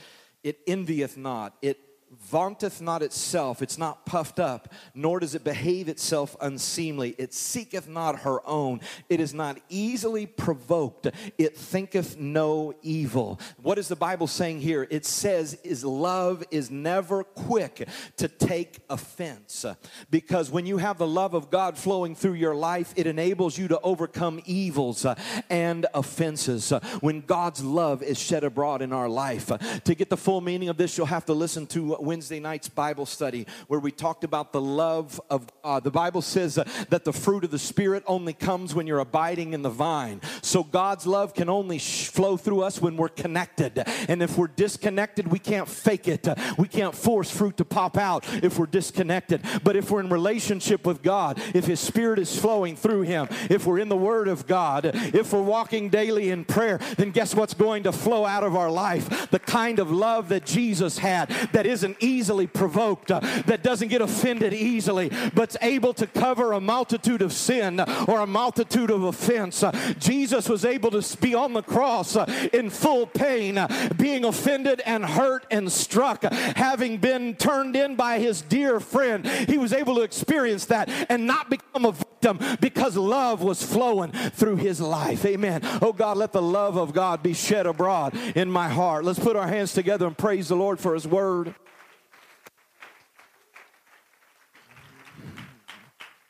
It 0.43 0.59
envieth 0.67 1.17
not. 1.17 1.55
It 1.61 1.79
vaunteth 2.11 2.81
not 2.81 3.01
itself, 3.01 3.61
it's 3.61 3.77
not 3.77 4.05
puffed 4.05 4.39
up, 4.39 4.73
nor 4.93 5.19
does 5.19 5.35
it 5.35 5.43
behave 5.43 5.89
itself 5.89 6.35
unseemly. 6.41 7.15
It 7.17 7.33
seeketh 7.33 7.87
not 7.87 8.19
her 8.21 8.45
own, 8.47 8.81
it 9.09 9.19
is 9.19 9.33
not 9.33 9.57
easily 9.69 10.25
provoked, 10.25 11.07
it 11.37 11.57
thinketh 11.57 12.17
no 12.17 12.73
evil. 12.81 13.39
What 13.61 13.77
is 13.77 13.87
the 13.87 13.95
Bible 13.95 14.27
saying 14.27 14.61
here? 14.61 14.87
It 14.89 15.05
says 15.05 15.55
is 15.63 15.83
love 15.83 16.43
is 16.51 16.71
never 16.71 17.23
quick 17.23 17.87
to 18.17 18.27
take 18.27 18.79
offense. 18.89 19.65
Because 20.09 20.51
when 20.51 20.65
you 20.65 20.77
have 20.77 20.97
the 20.97 21.07
love 21.07 21.33
of 21.33 21.49
God 21.49 21.77
flowing 21.77 22.15
through 22.15 22.33
your 22.33 22.55
life, 22.55 22.93
it 22.95 23.07
enables 23.07 23.57
you 23.57 23.67
to 23.69 23.79
overcome 23.81 24.41
evils 24.45 25.05
and 25.49 25.85
offenses. 25.93 26.71
When 27.01 27.21
God's 27.21 27.63
love 27.63 28.03
is 28.03 28.19
shed 28.19 28.43
abroad 28.43 28.81
in 28.81 28.93
our 28.93 29.09
life. 29.09 29.51
To 29.83 29.95
get 29.95 30.09
the 30.09 30.17
full 30.17 30.41
meaning 30.41 30.69
of 30.69 30.77
this, 30.77 30.97
you'll 30.97 31.07
have 31.07 31.25
to 31.25 31.33
listen 31.33 31.67
to 31.67 31.94
Wednesday 31.99 32.39
night's 32.39 32.69
Bible 32.69 33.05
study 33.05 33.47
where 33.67 33.79
we 33.79 33.91
talked 33.91 34.23
about 34.23 34.51
the 34.51 34.61
love 34.61 35.19
of 35.29 35.47
God. 35.63 35.83
The 35.83 35.91
Bible 35.91 36.21
says 36.21 36.57
uh, 36.57 36.63
that 36.89 37.05
the 37.05 37.13
fruit 37.13 37.43
of 37.43 37.51
the 37.51 37.59
Spirit 37.59 38.03
only 38.07 38.33
comes 38.33 38.73
when 38.73 38.87
you're 38.87 38.99
abiding 38.99 39.53
in 39.53 39.61
the 39.61 39.69
vine. 39.69 40.21
So 40.41 40.63
God's 40.63 41.07
love 41.07 41.33
can 41.33 41.49
only 41.49 41.79
flow 41.79 42.37
through 42.37 42.61
us 42.61 42.81
when 42.81 42.97
we're 42.97 43.09
connected. 43.09 43.83
And 44.09 44.21
if 44.21 44.37
we're 44.37 44.47
disconnected, 44.47 45.27
we 45.27 45.39
can't 45.39 45.67
fake 45.67 46.07
it. 46.07 46.27
Uh, 46.27 46.35
we 46.57 46.67
can't 46.67 46.95
force 46.95 47.29
fruit 47.29 47.57
to 47.57 47.65
pop 47.65 47.97
out 47.97 48.25
if 48.43 48.59
we're 48.59 48.65
disconnected. 48.65 49.41
But 49.63 49.75
if 49.75 49.91
we're 49.91 49.99
in 49.99 50.09
relationship 50.09 50.85
with 50.85 51.01
God, 51.01 51.39
if 51.53 51.65
His 51.65 51.79
Spirit 51.79 52.19
is 52.19 52.37
flowing 52.39 52.75
through 52.75 53.03
Him, 53.03 53.27
if 53.49 53.65
we're 53.65 53.79
in 53.79 53.89
the 53.89 53.97
Word 53.97 54.27
of 54.27 54.47
God, 54.47 54.91
if 54.93 55.31
we're 55.31 55.41
walking 55.41 55.89
daily 55.89 56.29
in 56.29 56.45
prayer, 56.45 56.79
then 56.97 57.11
guess 57.11 57.35
what's 57.35 57.53
going 57.53 57.83
to 57.83 57.91
flow 57.91 58.25
out 58.25 58.43
of 58.43 58.55
our 58.55 58.71
life? 58.71 59.29
The 59.29 59.39
kind 59.39 59.79
of 59.79 59.91
love 59.91 60.29
that 60.29 60.45
Jesus 60.45 60.97
had 60.97 61.29
that 61.51 61.65
isn't 61.65 61.84
isn't 61.85 62.03
easily 62.03 62.47
provoked, 62.47 63.11
uh, 63.11 63.19
that 63.45 63.61
doesn't 63.61 63.89
get 63.89 64.01
offended 64.01 64.53
easily, 64.53 65.09
but's 65.33 65.55
able 65.61 65.93
to 65.93 66.07
cover 66.07 66.53
a 66.53 66.59
multitude 66.59 67.21
of 67.21 67.31
sin 67.31 67.79
or 68.07 68.21
a 68.21 68.27
multitude 68.27 68.89
of 68.89 69.03
offense. 69.03 69.61
Uh, 69.61 69.71
Jesus 69.99 70.49
was 70.49 70.65
able 70.65 70.89
to 70.89 71.17
be 71.17 71.35
on 71.35 71.53
the 71.53 71.61
cross 71.61 72.15
uh, 72.15 72.25
in 72.53 72.69
full 72.69 73.05
pain, 73.05 73.59
being 73.97 74.25
offended 74.25 74.81
and 74.85 75.05
hurt 75.05 75.45
and 75.51 75.71
struck, 75.71 76.23
having 76.23 76.97
been 76.97 77.35
turned 77.35 77.75
in 77.75 77.95
by 77.95 78.17
his 78.19 78.41
dear 78.41 78.79
friend. 78.79 79.27
He 79.27 79.57
was 79.57 79.71
able 79.71 79.95
to 79.95 80.01
experience 80.01 80.65
that 80.65 80.89
and 81.09 81.27
not 81.27 81.49
become 81.49 81.85
a 81.85 81.91
victim 81.91 82.39
because 82.59 82.97
love 82.97 83.43
was 83.43 83.61
flowing 83.61 84.11
through 84.11 84.55
his 84.55 84.81
life. 84.81 85.23
Amen. 85.25 85.61
Oh 85.81 85.93
God, 85.93 86.17
let 86.17 86.31
the 86.31 86.41
love 86.41 86.77
of 86.77 86.93
God 86.93 87.21
be 87.21 87.33
shed 87.33 87.67
abroad 87.67 88.15
in 88.35 88.49
my 88.49 88.69
heart. 88.69 89.05
Let's 89.05 89.19
put 89.19 89.35
our 89.35 89.47
hands 89.47 89.73
together 89.73 90.07
and 90.07 90.17
praise 90.17 90.47
the 90.47 90.55
Lord 90.55 90.79
for 90.79 90.95
his 90.95 91.07
word. 91.07 91.53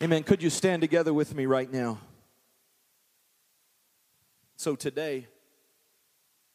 Amen. 0.03 0.23
Could 0.23 0.43
you 0.43 0.49
stand 0.49 0.81
together 0.81 1.13
with 1.13 1.33
me 1.33 1.45
right 1.45 1.71
now? 1.71 1.99
So 4.57 4.75
today, 4.75 5.27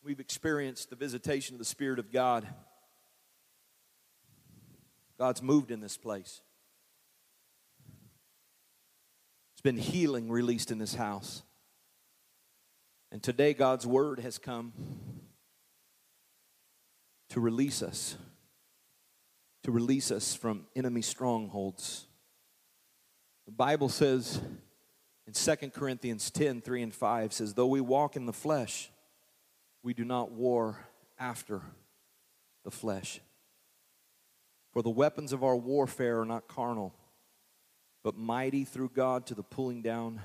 we've 0.05 0.21
experienced 0.21 0.91
the 0.91 0.97
visitation 0.97 1.55
of 1.55 1.59
the 1.59 1.65
Spirit 1.65 1.99
of 1.99 2.13
God. 2.13 2.47
God's 5.19 5.41
moved 5.41 5.71
in 5.71 5.81
this 5.81 5.97
place. 5.97 6.43
There's 9.55 9.63
been 9.63 9.79
healing 9.79 10.31
released 10.31 10.71
in 10.71 10.77
this 10.77 10.95
house. 10.95 11.43
And 13.11 13.23
today, 13.23 13.55
God's 13.55 13.87
word 13.87 14.21
has 14.21 14.37
come 14.37 14.75
to 17.31 17.41
release 17.41 17.83
us, 17.83 18.17
to 19.63 19.71
release 19.71 20.11
us 20.11 20.35
from 20.35 20.67
enemy 20.77 21.01
strongholds. 21.01 22.07
The 23.51 23.57
Bible 23.57 23.89
says 23.89 24.41
in 25.27 25.33
2 25.33 25.71
Corinthians 25.71 26.31
10 26.31 26.61
3 26.61 26.83
and 26.83 26.95
5 26.95 27.33
says, 27.33 27.53
Though 27.53 27.67
we 27.67 27.81
walk 27.81 28.15
in 28.15 28.25
the 28.25 28.33
flesh, 28.33 28.93
we 29.83 29.93
do 29.93 30.05
not 30.05 30.31
war 30.31 30.79
after 31.19 31.61
the 32.63 32.71
flesh. 32.71 33.19
For 34.73 34.83
the 34.83 34.91
weapons 34.91 35.33
of 35.33 35.43
our 35.43 35.57
warfare 35.57 36.21
are 36.21 36.25
not 36.25 36.47
carnal, 36.47 36.95
but 38.05 38.17
mighty 38.17 38.63
through 38.63 38.91
God 38.91 39.27
to 39.27 39.35
the 39.35 39.43
pulling 39.43 39.83
down 39.83 40.21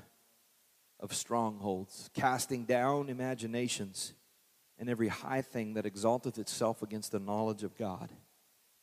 of 1.00 1.12
strongholds, 1.12 2.08
casting 2.14 2.64
down 2.64 3.08
imaginations 3.08 4.12
and 4.78 4.88
every 4.88 5.08
high 5.08 5.42
thing 5.42 5.74
that 5.74 5.84
exalteth 5.84 6.38
itself 6.38 6.80
against 6.80 7.10
the 7.10 7.18
knowledge 7.18 7.64
of 7.64 7.76
God, 7.76 8.08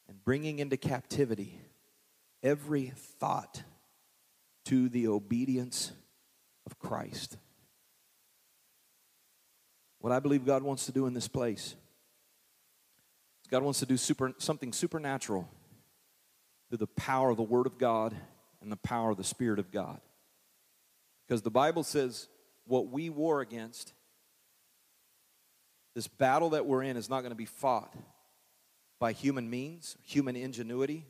and 0.10 0.22
bringing 0.22 0.60
into 0.60 0.76
captivity 0.76 1.62
every 2.44 2.92
thought 2.94 3.64
to 4.66 4.90
the 4.90 5.08
obedience 5.08 5.92
of 6.66 6.80
Christ. 6.80 7.38
what 10.00 10.12
I 10.12 10.20
believe 10.20 10.46
God 10.46 10.64
wants 10.64 10.86
to 10.88 10.92
do 10.92 11.06
in 11.06 11.14
this 11.14 11.30
place. 11.30 11.76
God 13.50 13.64
wants 13.64 13.80
to 13.80 13.86
do 13.86 13.96
super, 13.96 14.34
something 14.38 14.74
supernatural 14.74 15.48
through 16.68 16.80
the 16.80 16.88
power 16.88 17.30
of 17.30 17.38
the 17.38 17.44
Word 17.44 17.68
of 17.68 17.78
God 17.78 18.14
and 18.62 18.72
the 18.72 18.78
power 18.78 19.12
of 19.12 19.18
the 19.18 19.24
Spirit 19.24 19.60
of 19.60 19.72
God. 19.72 20.02
Because 21.26 21.42
the 21.42 21.52
Bible 21.52 21.84
says 21.84 22.28
what 22.66 22.90
we 22.90 23.10
war 23.10 23.42
against, 23.42 23.94
this 25.96 26.08
battle 26.08 26.50
that 26.50 26.66
we're 26.66 26.84
in, 26.84 26.98
is 26.98 27.10
not 27.10 27.22
going 27.22 27.32
to 27.32 27.36
be 27.36 27.46
fought 27.46 27.94
by 29.00 29.12
human 29.12 29.50
means, 29.50 29.98
human 30.02 30.36
ingenuity, 30.36 31.06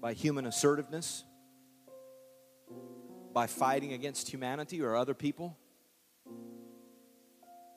by 0.00 0.12
human 0.12 0.46
assertiveness, 0.46 1.24
by 3.32 3.46
fighting 3.46 3.92
against 3.92 4.28
humanity 4.28 4.82
or 4.82 4.96
other 4.96 5.14
people. 5.14 5.56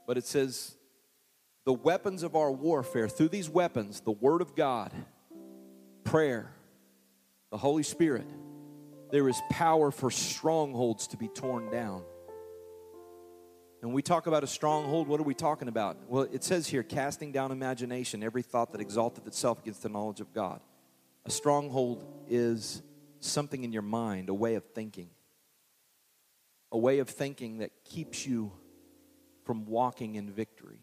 But 0.06 0.18
it 0.18 0.26
says, 0.26 0.76
the 1.66 1.74
weapons 1.74 2.24
of 2.24 2.36
our 2.36 2.51
warfare, 2.51 3.08
through 3.08 3.30
these 3.30 3.49
weapons, 3.49 4.01
the 4.01 4.12
Word 4.12 4.41
of 4.41 4.56
God, 4.56 4.91
prayer, 6.04 6.51
the 7.51 7.58
Holy 7.58 7.84
Spirit, 7.84 8.28
there 9.12 9.30
is 9.30 9.39
power 9.49 9.91
for 9.91 10.12
strongholds 10.12 11.08
to 11.08 11.18
be 11.18 11.28
torn 11.30 11.70
down. 11.70 12.04
And 13.82 13.93
we 13.93 14.01
talk 14.01 14.28
about 14.28 14.43
a 14.43 14.47
stronghold, 14.47 15.08
what 15.08 15.20
are 15.20 15.24
we 15.24 15.34
talking 15.34 15.68
about? 15.68 15.97
Well, 16.08 16.24
it 16.32 16.43
says 16.43 16.68
here, 16.68 16.84
casting 16.84 17.32
down 17.32 17.51
imagination, 17.51 18.24
every 18.24 18.41
thought 18.41 18.72
that 18.72 18.82
exalteth 18.82 19.28
itself 19.28 19.60
against 19.62 19.84
the 19.84 19.89
knowledge 19.89 20.22
of 20.22 20.34
God. 20.34 20.62
A 21.26 21.30
stronghold 21.30 22.06
is 22.30 22.82
something 23.20 23.64
in 23.64 23.72
your 23.72 23.82
mind, 23.82 24.30
a 24.30 24.34
way 24.34 24.56
of 24.56 24.64
thinking, 24.74 25.10
a 26.74 26.78
way 26.78 26.97
of 26.99 27.07
thinking 27.07 27.59
that 27.59 27.71
keeps 27.86 28.26
you 28.26 28.51
from 29.45 29.65
walking 29.65 30.15
in 30.15 30.32
victory. 30.32 30.80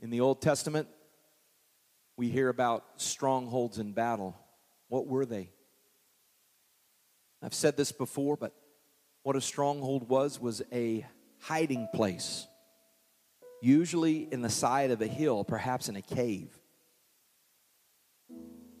In 0.00 0.10
the 0.10 0.20
Old 0.20 0.40
Testament, 0.40 0.86
we 2.16 2.28
hear 2.28 2.48
about 2.48 2.84
strongholds 2.96 3.78
in 3.80 3.92
battle. 3.92 4.36
What 4.86 5.08
were 5.08 5.26
they? 5.26 5.50
I've 7.42 7.54
said 7.54 7.76
this 7.76 7.90
before, 7.90 8.36
but 8.36 8.54
what 9.24 9.34
a 9.34 9.40
stronghold 9.40 10.08
was 10.08 10.40
was 10.40 10.62
a 10.72 11.04
hiding 11.40 11.88
place, 11.92 12.46
usually 13.60 14.28
in 14.30 14.42
the 14.42 14.48
side 14.48 14.92
of 14.92 15.02
a 15.02 15.08
hill, 15.08 15.42
perhaps 15.42 15.88
in 15.88 15.96
a 15.96 16.02
cave, 16.02 16.56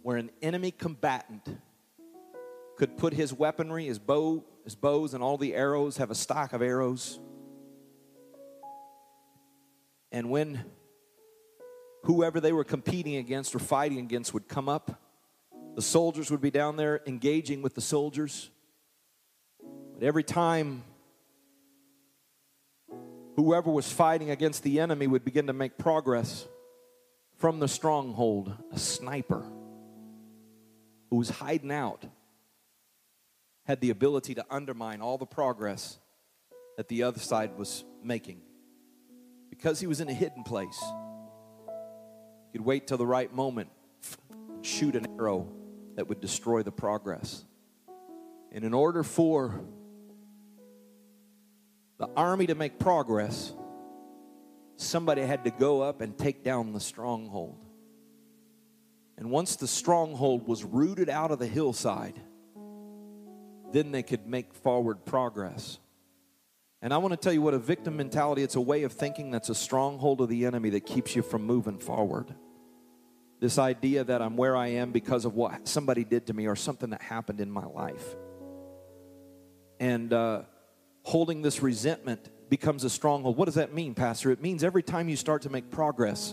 where 0.02 0.16
an 0.16 0.30
enemy 0.40 0.70
combatant 0.70 1.48
could 2.76 2.96
put 2.96 3.12
his 3.12 3.32
weaponry, 3.32 3.86
his 3.86 3.98
bow, 3.98 4.44
his 4.64 4.74
bows, 4.74 5.14
and 5.14 5.22
all 5.22 5.36
the 5.36 5.54
arrows, 5.54 5.98
have 5.98 6.10
a 6.10 6.14
stock 6.14 6.52
of 6.52 6.62
arrows, 6.62 7.20
and 10.14 10.30
when 10.30 10.64
whoever 12.04 12.38
they 12.38 12.52
were 12.52 12.62
competing 12.62 13.16
against 13.16 13.52
or 13.54 13.58
fighting 13.58 13.98
against 13.98 14.32
would 14.32 14.46
come 14.46 14.68
up, 14.68 15.02
the 15.74 15.82
soldiers 15.82 16.30
would 16.30 16.40
be 16.40 16.52
down 16.52 16.76
there 16.76 17.00
engaging 17.06 17.62
with 17.62 17.74
the 17.74 17.80
soldiers. 17.80 18.50
But 19.94 20.04
every 20.04 20.22
time 20.22 20.84
whoever 23.34 23.72
was 23.72 23.90
fighting 23.90 24.30
against 24.30 24.62
the 24.62 24.78
enemy 24.78 25.08
would 25.08 25.24
begin 25.24 25.48
to 25.48 25.52
make 25.52 25.78
progress 25.78 26.46
from 27.36 27.58
the 27.58 27.66
stronghold, 27.66 28.54
a 28.72 28.78
sniper 28.78 29.44
who 31.10 31.16
was 31.16 31.28
hiding 31.28 31.72
out 31.72 32.04
had 33.64 33.80
the 33.80 33.90
ability 33.90 34.34
to 34.34 34.44
undermine 34.50 35.00
all 35.00 35.18
the 35.18 35.26
progress 35.26 35.98
that 36.76 36.88
the 36.88 37.02
other 37.02 37.18
side 37.18 37.56
was 37.56 37.84
making 38.02 38.40
because 39.50 39.80
he 39.80 39.86
was 39.86 40.00
in 40.00 40.08
a 40.08 40.12
hidden 40.12 40.42
place. 40.42 40.82
He 42.52 42.58
could 42.58 42.64
wait 42.64 42.86
till 42.86 42.98
the 42.98 43.06
right 43.06 43.32
moment, 43.32 43.70
shoot 44.62 44.96
an 44.96 45.06
arrow 45.18 45.48
that 45.96 46.08
would 46.08 46.20
destroy 46.20 46.62
the 46.62 46.72
progress. 46.72 47.44
And 48.52 48.64
in 48.64 48.74
order 48.74 49.02
for 49.02 49.60
the 51.98 52.08
army 52.16 52.46
to 52.48 52.54
make 52.54 52.78
progress, 52.78 53.52
somebody 54.76 55.22
had 55.22 55.44
to 55.44 55.50
go 55.50 55.80
up 55.80 56.00
and 56.00 56.16
take 56.18 56.44
down 56.44 56.72
the 56.72 56.80
stronghold. 56.80 57.64
And 59.16 59.30
once 59.30 59.56
the 59.56 59.68
stronghold 59.68 60.46
was 60.46 60.64
rooted 60.64 61.08
out 61.08 61.30
of 61.30 61.38
the 61.38 61.46
hillside, 61.46 62.20
then 63.74 63.90
they 63.90 64.04
could 64.04 64.24
make 64.24 64.54
forward 64.54 65.04
progress. 65.04 65.78
And 66.80 66.94
I 66.94 66.98
want 66.98 67.10
to 67.12 67.16
tell 67.16 67.32
you 67.32 67.42
what 67.42 67.54
a 67.54 67.58
victim 67.58 67.96
mentality, 67.96 68.44
it's 68.44 68.54
a 68.54 68.60
way 68.60 68.84
of 68.84 68.92
thinking 68.92 69.32
that's 69.32 69.48
a 69.48 69.54
stronghold 69.54 70.20
of 70.20 70.28
the 70.28 70.46
enemy 70.46 70.70
that 70.70 70.86
keeps 70.86 71.16
you 71.16 71.22
from 71.22 71.42
moving 71.44 71.78
forward. 71.78 72.32
This 73.40 73.58
idea 73.58 74.04
that 74.04 74.22
I'm 74.22 74.36
where 74.36 74.56
I 74.56 74.68
am 74.68 74.92
because 74.92 75.24
of 75.24 75.34
what 75.34 75.66
somebody 75.66 76.04
did 76.04 76.28
to 76.28 76.34
me 76.34 76.46
or 76.46 76.54
something 76.54 76.90
that 76.90 77.02
happened 77.02 77.40
in 77.40 77.50
my 77.50 77.64
life. 77.64 78.14
And 79.80 80.12
uh, 80.12 80.42
holding 81.02 81.42
this 81.42 81.60
resentment 81.60 82.30
becomes 82.48 82.84
a 82.84 82.90
stronghold. 82.90 83.36
What 83.36 83.46
does 83.46 83.56
that 83.56 83.74
mean, 83.74 83.94
Pastor? 83.94 84.30
It 84.30 84.40
means 84.40 84.62
every 84.62 84.84
time 84.84 85.08
you 85.08 85.16
start 85.16 85.42
to 85.42 85.50
make 85.50 85.68
progress, 85.68 86.32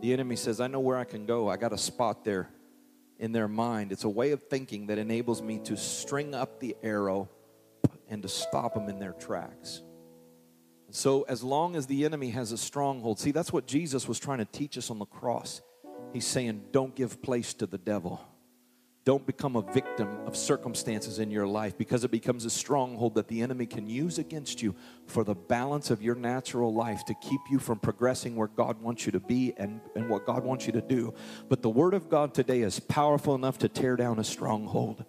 the 0.00 0.12
enemy 0.12 0.34
says, 0.34 0.60
I 0.60 0.66
know 0.66 0.80
where 0.80 0.96
I 0.96 1.04
can 1.04 1.26
go. 1.26 1.48
I 1.48 1.58
got 1.58 1.72
a 1.72 1.78
spot 1.78 2.24
there 2.24 2.50
in 3.18 3.32
their 3.32 3.48
mind. 3.48 3.92
It's 3.92 4.04
a 4.04 4.08
way 4.08 4.32
of 4.32 4.42
thinking 4.44 4.86
that 4.88 4.98
enables 4.98 5.42
me 5.42 5.58
to 5.64 5.76
string 5.76 6.34
up 6.34 6.60
the 6.60 6.76
arrow 6.82 7.28
and 8.08 8.22
to 8.22 8.28
stop 8.28 8.74
them 8.74 8.88
in 8.88 8.98
their 8.98 9.12
tracks. 9.12 9.82
So, 10.90 11.22
as 11.22 11.42
long 11.42 11.74
as 11.76 11.86
the 11.86 12.04
enemy 12.04 12.30
has 12.30 12.52
a 12.52 12.58
stronghold, 12.58 13.18
see, 13.18 13.32
that's 13.32 13.52
what 13.52 13.66
Jesus 13.66 14.06
was 14.06 14.18
trying 14.18 14.38
to 14.38 14.44
teach 14.44 14.78
us 14.78 14.90
on 14.90 14.98
the 14.98 15.06
cross. 15.06 15.60
He's 16.12 16.26
saying, 16.26 16.62
don't 16.70 16.94
give 16.94 17.20
place 17.20 17.54
to 17.54 17.66
the 17.66 17.78
devil. 17.78 18.20
Don't 19.06 19.24
become 19.24 19.54
a 19.54 19.62
victim 19.62 20.08
of 20.26 20.36
circumstances 20.36 21.20
in 21.20 21.30
your 21.30 21.46
life 21.46 21.78
because 21.78 22.02
it 22.02 22.10
becomes 22.10 22.44
a 22.44 22.50
stronghold 22.50 23.14
that 23.14 23.28
the 23.28 23.40
enemy 23.40 23.64
can 23.64 23.88
use 23.88 24.18
against 24.18 24.60
you 24.60 24.74
for 25.06 25.22
the 25.22 25.36
balance 25.36 25.92
of 25.92 26.02
your 26.02 26.16
natural 26.16 26.74
life 26.74 27.04
to 27.04 27.14
keep 27.14 27.40
you 27.48 27.60
from 27.60 27.78
progressing 27.78 28.34
where 28.34 28.48
God 28.48 28.82
wants 28.82 29.06
you 29.06 29.12
to 29.12 29.20
be 29.20 29.54
and, 29.58 29.80
and 29.94 30.08
what 30.08 30.26
God 30.26 30.42
wants 30.42 30.66
you 30.66 30.72
to 30.72 30.80
do. 30.80 31.14
But 31.48 31.62
the 31.62 31.70
Word 31.70 31.94
of 31.94 32.08
God 32.08 32.34
today 32.34 32.62
is 32.62 32.80
powerful 32.80 33.36
enough 33.36 33.58
to 33.58 33.68
tear 33.68 33.94
down 33.94 34.18
a 34.18 34.24
stronghold 34.24 35.04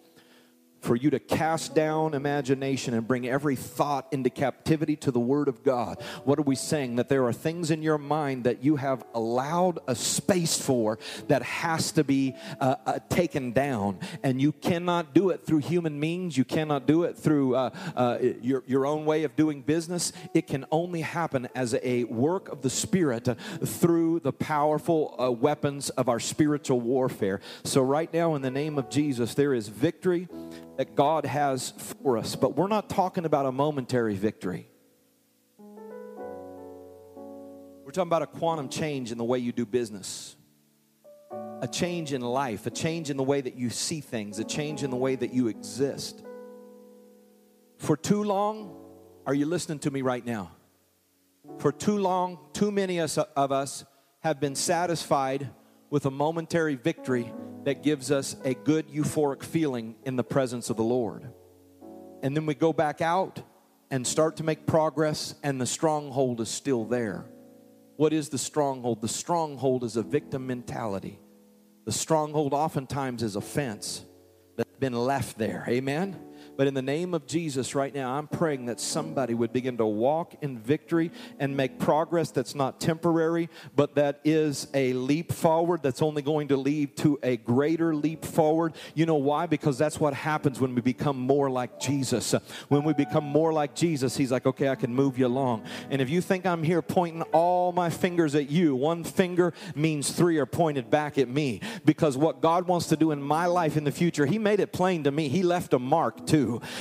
for 0.87 0.95
you 0.95 1.09
to 1.09 1.19
cast 1.19 1.75
down 1.75 2.13
imagination 2.13 2.93
and 2.93 3.05
bring 3.05 3.27
every 3.27 3.57
thought 3.57 4.07
into 4.13 4.29
captivity 4.29 4.95
to 4.95 5.11
the 5.11 5.19
Word 5.19 5.49
of 5.49 5.61
God. 5.61 6.01
What 6.23 6.39
are 6.39 6.43
we 6.43 6.55
saying? 6.55 6.95
That 6.95 7.09
there 7.09 7.25
are 7.25 7.33
things 7.33 7.71
in 7.71 7.81
your 7.81 7.97
mind 7.97 8.45
that 8.45 8.63
you 8.63 8.77
have 8.77 9.03
allowed 9.13 9.79
a 9.85 9.95
space 9.95 10.57
for 10.57 10.97
that 11.27 11.43
has 11.43 11.91
to 11.91 12.05
be 12.05 12.35
uh, 12.61 12.75
uh, 12.85 12.99
taken 13.09 13.51
down. 13.51 13.99
And 14.23 14.41
you 14.41 14.53
cannot 14.53 15.13
do 15.13 15.29
it 15.29 15.45
through 15.45 15.57
human 15.57 15.99
means, 15.99 16.37
you 16.37 16.45
cannot 16.45 16.87
do 16.87 17.03
it 17.03 17.17
through 17.17 17.55
uh, 17.55 17.69
uh 17.93 18.19
your, 18.41 18.63
your 18.65 18.85
own 18.85 19.03
way 19.03 19.25
of 19.25 19.35
doing 19.35 19.63
business. 19.63 20.13
It 20.33 20.47
can 20.47 20.63
only 20.71 21.01
happen 21.01 21.49
as 21.53 21.75
a 21.83 22.05
work 22.05 22.47
of 22.47 22.61
the 22.61 22.69
Spirit 22.69 23.27
through 23.65 24.21
the 24.21 24.31
powerful 24.31 25.15
uh, 25.19 25.29
weapons 25.31 25.89
of 25.89 26.07
our 26.07 26.21
spiritual 26.21 26.79
warfare. 26.79 27.41
So, 27.65 27.81
right 27.81 28.11
now, 28.13 28.35
in 28.35 28.41
the 28.41 28.51
name 28.51 28.77
of 28.77 28.89
Jesus, 28.89 29.33
there 29.33 29.53
is 29.53 29.67
victory 29.67 30.29
that 30.77 30.95
God 30.95 31.25
has 31.25 31.71
for 32.01 32.17
us. 32.17 32.35
But 32.35 32.55
we're 32.55 32.67
not 32.67 32.89
talking 32.89 33.25
about 33.25 33.45
a 33.45 33.51
momentary 33.51 34.15
victory. 34.15 34.69
We're 37.83 37.91
talking 37.91 38.09
about 38.09 38.21
a 38.21 38.27
quantum 38.27 38.69
change 38.69 39.11
in 39.11 39.17
the 39.17 39.23
way 39.23 39.39
you 39.39 39.51
do 39.51 39.65
business, 39.65 40.35
a 41.61 41.67
change 41.67 42.13
in 42.13 42.21
life, 42.21 42.65
a 42.67 42.69
change 42.69 43.09
in 43.09 43.17
the 43.17 43.23
way 43.23 43.41
that 43.41 43.55
you 43.55 43.69
see 43.69 44.01
things, 44.01 44.39
a 44.39 44.43
change 44.43 44.83
in 44.83 44.91
the 44.91 44.97
way 44.97 45.15
that 45.15 45.33
you 45.33 45.47
exist. 45.47 46.23
For 47.77 47.97
too 47.97 48.23
long, 48.23 48.75
are 49.25 49.33
you 49.33 49.45
listening 49.45 49.79
to 49.79 49.91
me 49.91 50.01
right 50.01 50.25
now? 50.25 50.51
For 51.59 51.71
too 51.71 51.97
long, 51.97 52.39
too 52.53 52.71
many 52.71 52.99
of 52.99 53.51
us 53.51 53.85
have 54.19 54.39
been 54.39 54.55
satisfied 54.55 55.49
with 55.89 56.05
a 56.05 56.11
momentary 56.11 56.75
victory 56.75 57.31
that 57.67 57.83
gives 57.83 58.11
us 58.11 58.37
a 58.45 58.53
good 58.53 58.87
euphoric 58.87 59.43
feeling 59.43 59.93
in 60.05 60.15
the 60.15 60.23
presence 60.23 60.69
of 60.69 60.77
the 60.77 60.83
Lord. 60.83 61.29
And 62.23 62.33
then 62.33 62.45
we 62.45 62.55
go 62.55 62.71
back 62.71 63.01
out 63.01 63.41
and 63.91 64.07
start 64.07 64.37
to 64.37 64.43
make 64.45 64.65
progress, 64.65 65.35
and 65.43 65.59
the 65.59 65.65
stronghold 65.65 66.39
is 66.39 66.47
still 66.47 66.85
there. 66.85 67.25
What 67.97 68.13
is 68.13 68.29
the 68.29 68.37
stronghold? 68.37 69.01
The 69.01 69.09
stronghold 69.09 69.83
is 69.83 69.97
a 69.97 70.01
victim 70.01 70.47
mentality. 70.47 71.19
The 71.83 71.91
stronghold 71.91 72.53
oftentimes 72.53 73.21
is 73.21 73.35
offense 73.35 74.01
that's 74.55 74.77
been 74.79 74.93
left 74.93 75.37
there. 75.37 75.65
Amen? 75.67 76.17
But 76.55 76.67
in 76.67 76.73
the 76.73 76.81
name 76.81 77.13
of 77.13 77.27
Jesus, 77.27 77.75
right 77.75 77.93
now, 77.93 78.13
I'm 78.13 78.27
praying 78.27 78.65
that 78.67 78.79
somebody 78.79 79.33
would 79.33 79.51
begin 79.51 79.77
to 79.77 79.85
walk 79.85 80.35
in 80.41 80.57
victory 80.57 81.11
and 81.39 81.55
make 81.55 81.79
progress 81.79 82.31
that's 82.31 82.55
not 82.55 82.79
temporary, 82.79 83.49
but 83.75 83.95
that 83.95 84.19
is 84.23 84.67
a 84.73 84.93
leap 84.93 85.31
forward 85.31 85.83
that's 85.83 86.01
only 86.01 86.21
going 86.21 86.47
to 86.49 86.57
lead 86.57 86.95
to 86.97 87.19
a 87.23 87.37
greater 87.37 87.95
leap 87.95 88.25
forward. 88.25 88.73
You 88.95 89.05
know 89.05 89.15
why? 89.15 89.45
Because 89.45 89.77
that's 89.77 89.99
what 89.99 90.13
happens 90.13 90.59
when 90.59 90.75
we 90.75 90.81
become 90.81 91.17
more 91.17 91.49
like 91.49 91.79
Jesus. 91.79 92.33
When 92.69 92.83
we 92.83 92.93
become 92.93 93.23
more 93.23 93.51
like 93.51 93.75
Jesus, 93.75 94.15
He's 94.15 94.31
like, 94.31 94.45
okay, 94.45 94.69
I 94.69 94.75
can 94.75 94.93
move 94.93 95.17
you 95.17 95.27
along. 95.27 95.65
And 95.89 96.01
if 96.01 96.09
you 96.09 96.21
think 96.21 96.45
I'm 96.45 96.63
here 96.63 96.81
pointing 96.81 97.21
all 97.33 97.71
my 97.71 97.89
fingers 97.89 98.35
at 98.35 98.49
you, 98.49 98.75
one 98.75 99.03
finger 99.03 99.53
means 99.75 100.11
three 100.11 100.37
are 100.37 100.45
pointed 100.45 100.89
back 100.89 101.17
at 101.17 101.27
me. 101.27 101.61
Because 101.85 102.17
what 102.17 102.41
God 102.41 102.67
wants 102.67 102.87
to 102.87 102.95
do 102.95 103.11
in 103.11 103.21
my 103.21 103.45
life 103.45 103.77
in 103.77 103.83
the 103.83 103.91
future, 103.91 104.25
He 104.25 104.39
made 104.39 104.59
it 104.59 104.71
plain 104.71 105.03
to 105.03 105.11
me. 105.11 105.29
He 105.29 105.43
left 105.43 105.73
a 105.73 105.79
mark 105.79 106.25
too. 106.25 106.36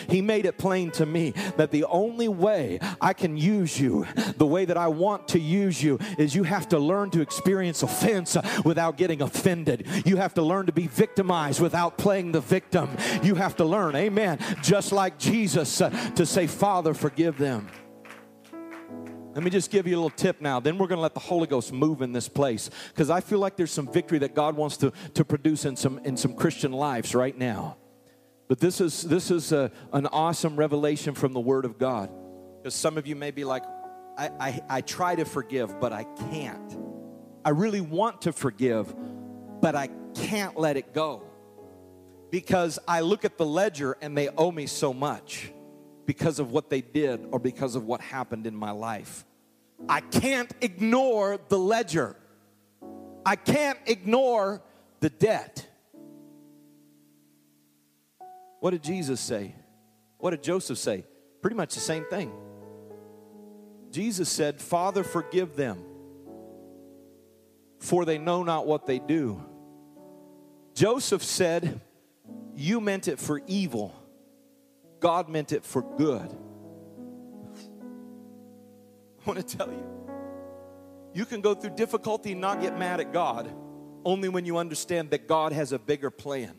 He 0.08 0.22
made 0.22 0.46
it 0.46 0.58
plain 0.58 0.90
to 0.92 1.06
me 1.06 1.32
that 1.56 1.70
the 1.70 1.84
only 1.84 2.28
way 2.28 2.78
I 3.00 3.12
can 3.12 3.36
use 3.36 3.78
you, 3.78 4.06
the 4.36 4.46
way 4.46 4.64
that 4.64 4.76
I 4.76 4.88
want 4.88 5.28
to 5.28 5.38
use 5.38 5.82
you, 5.82 5.98
is 6.18 6.34
you 6.34 6.44
have 6.44 6.68
to 6.68 6.78
learn 6.78 7.10
to 7.10 7.20
experience 7.20 7.82
offense 7.82 8.36
without 8.64 8.96
getting 8.96 9.22
offended. 9.22 9.86
You 10.04 10.16
have 10.16 10.34
to 10.34 10.42
learn 10.42 10.66
to 10.66 10.72
be 10.72 10.86
victimized 10.86 11.60
without 11.60 11.98
playing 11.98 12.32
the 12.32 12.40
victim. 12.40 12.88
You 13.22 13.34
have 13.36 13.56
to 13.56 13.64
learn, 13.64 13.96
amen, 13.96 14.38
just 14.62 14.92
like 14.92 15.18
Jesus, 15.18 15.80
uh, 15.80 15.90
to 16.16 16.26
say, 16.26 16.46
Father, 16.46 16.94
forgive 16.94 17.38
them. 17.38 17.68
Let 19.36 19.44
me 19.44 19.50
just 19.50 19.70
give 19.70 19.86
you 19.86 19.96
a 19.96 19.98
little 19.98 20.08
tip 20.08 20.40
now. 20.40 20.60
Then 20.60 20.78
we're 20.78 20.86
going 20.86 20.96
to 20.96 21.02
let 21.02 21.12
the 21.12 21.20
Holy 21.20 21.46
Ghost 21.46 21.70
move 21.70 22.00
in 22.00 22.12
this 22.12 22.26
place 22.26 22.70
because 22.88 23.10
I 23.10 23.20
feel 23.20 23.38
like 23.38 23.54
there's 23.54 23.70
some 23.70 23.86
victory 23.86 24.18
that 24.20 24.34
God 24.34 24.56
wants 24.56 24.78
to, 24.78 24.94
to 25.12 25.26
produce 25.26 25.66
in 25.66 25.76
some, 25.76 25.98
in 26.04 26.16
some 26.16 26.34
Christian 26.34 26.72
lives 26.72 27.14
right 27.14 27.36
now. 27.36 27.76
But 28.48 28.60
this 28.60 28.80
is, 28.80 29.02
this 29.02 29.30
is 29.30 29.52
a, 29.52 29.70
an 29.92 30.06
awesome 30.06 30.56
revelation 30.56 31.14
from 31.14 31.32
the 31.32 31.40
Word 31.40 31.64
of 31.64 31.78
God. 31.78 32.10
Because 32.58 32.74
some 32.74 32.96
of 32.96 33.06
you 33.06 33.16
may 33.16 33.30
be 33.30 33.44
like, 33.44 33.64
I, 34.16 34.30
I, 34.40 34.60
I 34.68 34.80
try 34.80 35.14
to 35.14 35.24
forgive, 35.24 35.80
but 35.80 35.92
I 35.92 36.04
can't. 36.30 36.76
I 37.44 37.50
really 37.50 37.80
want 37.80 38.22
to 38.22 38.32
forgive, 38.32 38.94
but 39.60 39.74
I 39.74 39.88
can't 40.14 40.58
let 40.58 40.76
it 40.76 40.94
go. 40.94 41.24
Because 42.30 42.78
I 42.88 43.00
look 43.00 43.24
at 43.24 43.38
the 43.38 43.46
ledger 43.46 43.96
and 44.00 44.16
they 44.16 44.28
owe 44.28 44.50
me 44.50 44.66
so 44.66 44.92
much 44.92 45.52
because 46.06 46.38
of 46.38 46.50
what 46.52 46.70
they 46.70 46.80
did 46.80 47.26
or 47.30 47.38
because 47.38 47.74
of 47.74 47.84
what 47.84 48.00
happened 48.00 48.46
in 48.46 48.54
my 48.54 48.70
life. 48.70 49.24
I 49.88 50.00
can't 50.00 50.52
ignore 50.60 51.38
the 51.48 51.58
ledger. 51.58 52.16
I 53.24 53.36
can't 53.36 53.78
ignore 53.86 54.62
the 55.00 55.10
debt. 55.10 55.65
What 58.66 58.72
did 58.72 58.82
Jesus 58.82 59.20
say? 59.20 59.54
What 60.18 60.32
did 60.32 60.42
Joseph 60.42 60.78
say? 60.78 61.04
Pretty 61.40 61.54
much 61.54 61.74
the 61.74 61.80
same 61.80 62.04
thing. 62.06 62.32
Jesus 63.92 64.28
said, 64.28 64.60
Father, 64.60 65.04
forgive 65.04 65.54
them, 65.54 65.84
for 67.78 68.04
they 68.04 68.18
know 68.18 68.42
not 68.42 68.66
what 68.66 68.84
they 68.84 68.98
do. 68.98 69.40
Joseph 70.74 71.22
said, 71.22 71.80
You 72.56 72.80
meant 72.80 73.06
it 73.06 73.20
for 73.20 73.40
evil, 73.46 73.94
God 74.98 75.28
meant 75.28 75.52
it 75.52 75.64
for 75.64 75.82
good. 75.82 76.36
I 79.20 79.24
want 79.24 79.46
to 79.46 79.56
tell 79.56 79.68
you, 79.68 79.86
you 81.14 81.24
can 81.24 81.40
go 81.40 81.54
through 81.54 81.76
difficulty 81.76 82.32
and 82.32 82.40
not 82.40 82.60
get 82.60 82.76
mad 82.76 82.98
at 82.98 83.12
God 83.12 83.48
only 84.04 84.28
when 84.28 84.44
you 84.44 84.56
understand 84.56 85.10
that 85.10 85.28
God 85.28 85.52
has 85.52 85.70
a 85.70 85.78
bigger 85.78 86.10
plan. 86.10 86.56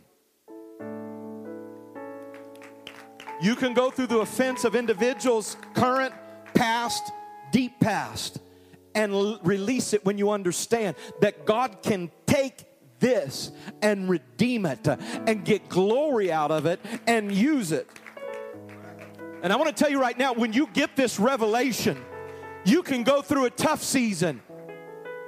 You 3.39 3.55
can 3.55 3.73
go 3.73 3.91
through 3.91 4.07
the 4.07 4.19
offense 4.19 4.63
of 4.63 4.75
individuals, 4.75 5.57
current, 5.73 6.13
past, 6.53 7.11
deep 7.51 7.79
past, 7.79 8.39
and 8.95 9.13
l- 9.13 9.39
release 9.43 9.93
it 9.93 10.03
when 10.05 10.17
you 10.17 10.31
understand 10.31 10.95
that 11.21 11.45
God 11.45 11.83
can 11.83 12.11
take 12.25 12.65
this 12.99 13.51
and 13.81 14.09
redeem 14.09 14.65
it 14.65 14.87
uh, 14.87 14.97
and 15.27 15.45
get 15.45 15.69
glory 15.69 16.31
out 16.31 16.51
of 16.51 16.65
it 16.65 16.79
and 17.05 17.31
use 17.31 17.71
it. 17.71 17.87
And 19.43 19.53
I 19.53 19.55
want 19.55 19.75
to 19.75 19.83
tell 19.83 19.91
you 19.91 20.01
right 20.01 20.17
now 20.17 20.33
when 20.33 20.51
you 20.51 20.67
get 20.73 20.95
this 20.95 21.19
revelation, 21.19 22.03
you 22.65 22.81
can 22.81 23.03
go 23.03 23.21
through 23.21 23.45
a 23.45 23.49
tough 23.51 23.83
season 23.83 24.41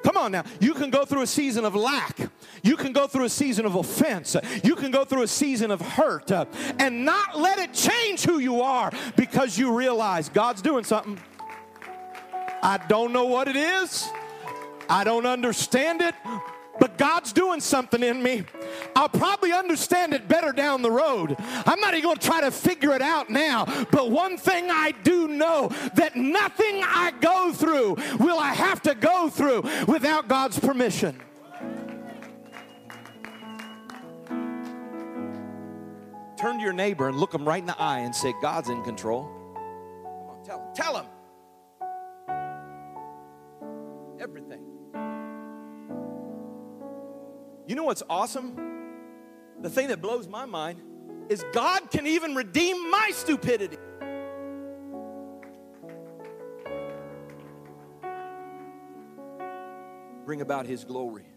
Come 0.04 0.18
on 0.18 0.32
now. 0.32 0.44
You 0.60 0.74
can 0.74 0.90
go 0.90 1.06
through 1.06 1.24
a 1.24 1.28
season 1.28 1.66
of 1.66 1.76
lack. 1.76 2.18
You 2.64 2.76
can 2.78 2.94
go 2.94 3.08
through 3.08 3.26
a 3.26 3.30
season 3.30 3.66
of 3.66 3.76
offense. 3.76 4.36
You 4.64 4.76
can 4.76 4.92
go 4.92 5.06
through 5.06 5.24
a 5.24 5.28
season 5.28 5.72
of 5.72 5.82
hurt 5.82 6.32
uh, 6.32 6.46
and 6.78 7.06
not 7.06 7.38
let 7.38 7.60
it 7.60 7.74
change 7.74 8.24
who 8.24 8.40
you 8.40 8.62
are 8.62 8.92
because 9.16 9.58
you 9.58 9.76
realize 9.76 10.30
God's 10.30 10.62
doing 10.62 10.84
something. 10.84 11.20
I 12.62 12.78
don't 12.88 13.14
know 13.14 13.26
what 13.26 13.48
it 13.48 13.56
is. 13.56 14.10
I 14.90 15.04
don't 15.04 15.26
understand 15.26 16.02
it, 16.02 16.16
but 16.80 16.98
God's 16.98 17.34
doing 17.34 17.60
something 17.60 18.02
in 18.02 18.22
me. 18.22 18.44
I'll 18.96 19.10
probably 19.10 19.54
understand 19.54 20.14
it 20.14 20.28
better 20.28 20.52
down 20.52 20.82
the 20.82 20.92
road. 20.92 21.36
I'm 21.40 21.80
not 21.80 21.94
even 21.94 22.04
going 22.04 22.18
to 22.18 22.28
try 22.28 22.42
to 22.42 22.52
figure 22.52 22.94
it 22.94 23.02
out 23.02 23.30
now. 23.30 23.66
But 23.92 24.12
one 24.12 24.38
thing 24.38 24.70
I 24.70 24.94
do 25.04 25.28
know 25.28 25.70
that 25.96 26.16
nothing 26.16 26.84
I 26.84 27.14
go 27.20 27.52
through 27.54 27.98
will 28.20 28.40
I 28.40 28.54
have 28.54 28.82
to 28.84 28.96
go 28.96 29.30
through 29.30 29.64
without 29.88 30.28
God's 30.28 30.60
permission. 30.60 31.20
Turn 36.40 36.58
to 36.58 36.64
your 36.64 36.74
neighbor 36.74 37.10
and 37.10 37.18
look 37.18 37.34
him 37.34 37.46
right 37.46 37.60
in 37.60 37.66
the 37.66 37.78
eye 37.78 38.00
and 38.00 38.16
say, 38.16 38.34
God's 38.42 38.70
in 38.70 38.82
control. 38.84 39.24
Come 39.54 40.30
on, 40.30 40.44
tell 40.46 40.60
him. 40.60 40.74
Tell 40.74 40.98
him. 40.98 41.06
You 47.70 47.76
know 47.76 47.84
what's 47.84 48.02
awesome? 48.10 48.56
The 49.62 49.70
thing 49.70 49.90
that 49.90 50.02
blows 50.02 50.28
my 50.28 50.48
mind 50.48 50.82
is 51.30 51.46
God 51.54 51.92
can 51.92 52.08
even 52.08 52.34
redeem 52.34 52.90
my 52.90 53.12
stupidity. 53.14 53.78
Bring 60.26 60.42
about 60.42 60.66
his 60.66 60.84
glory. 60.84 61.28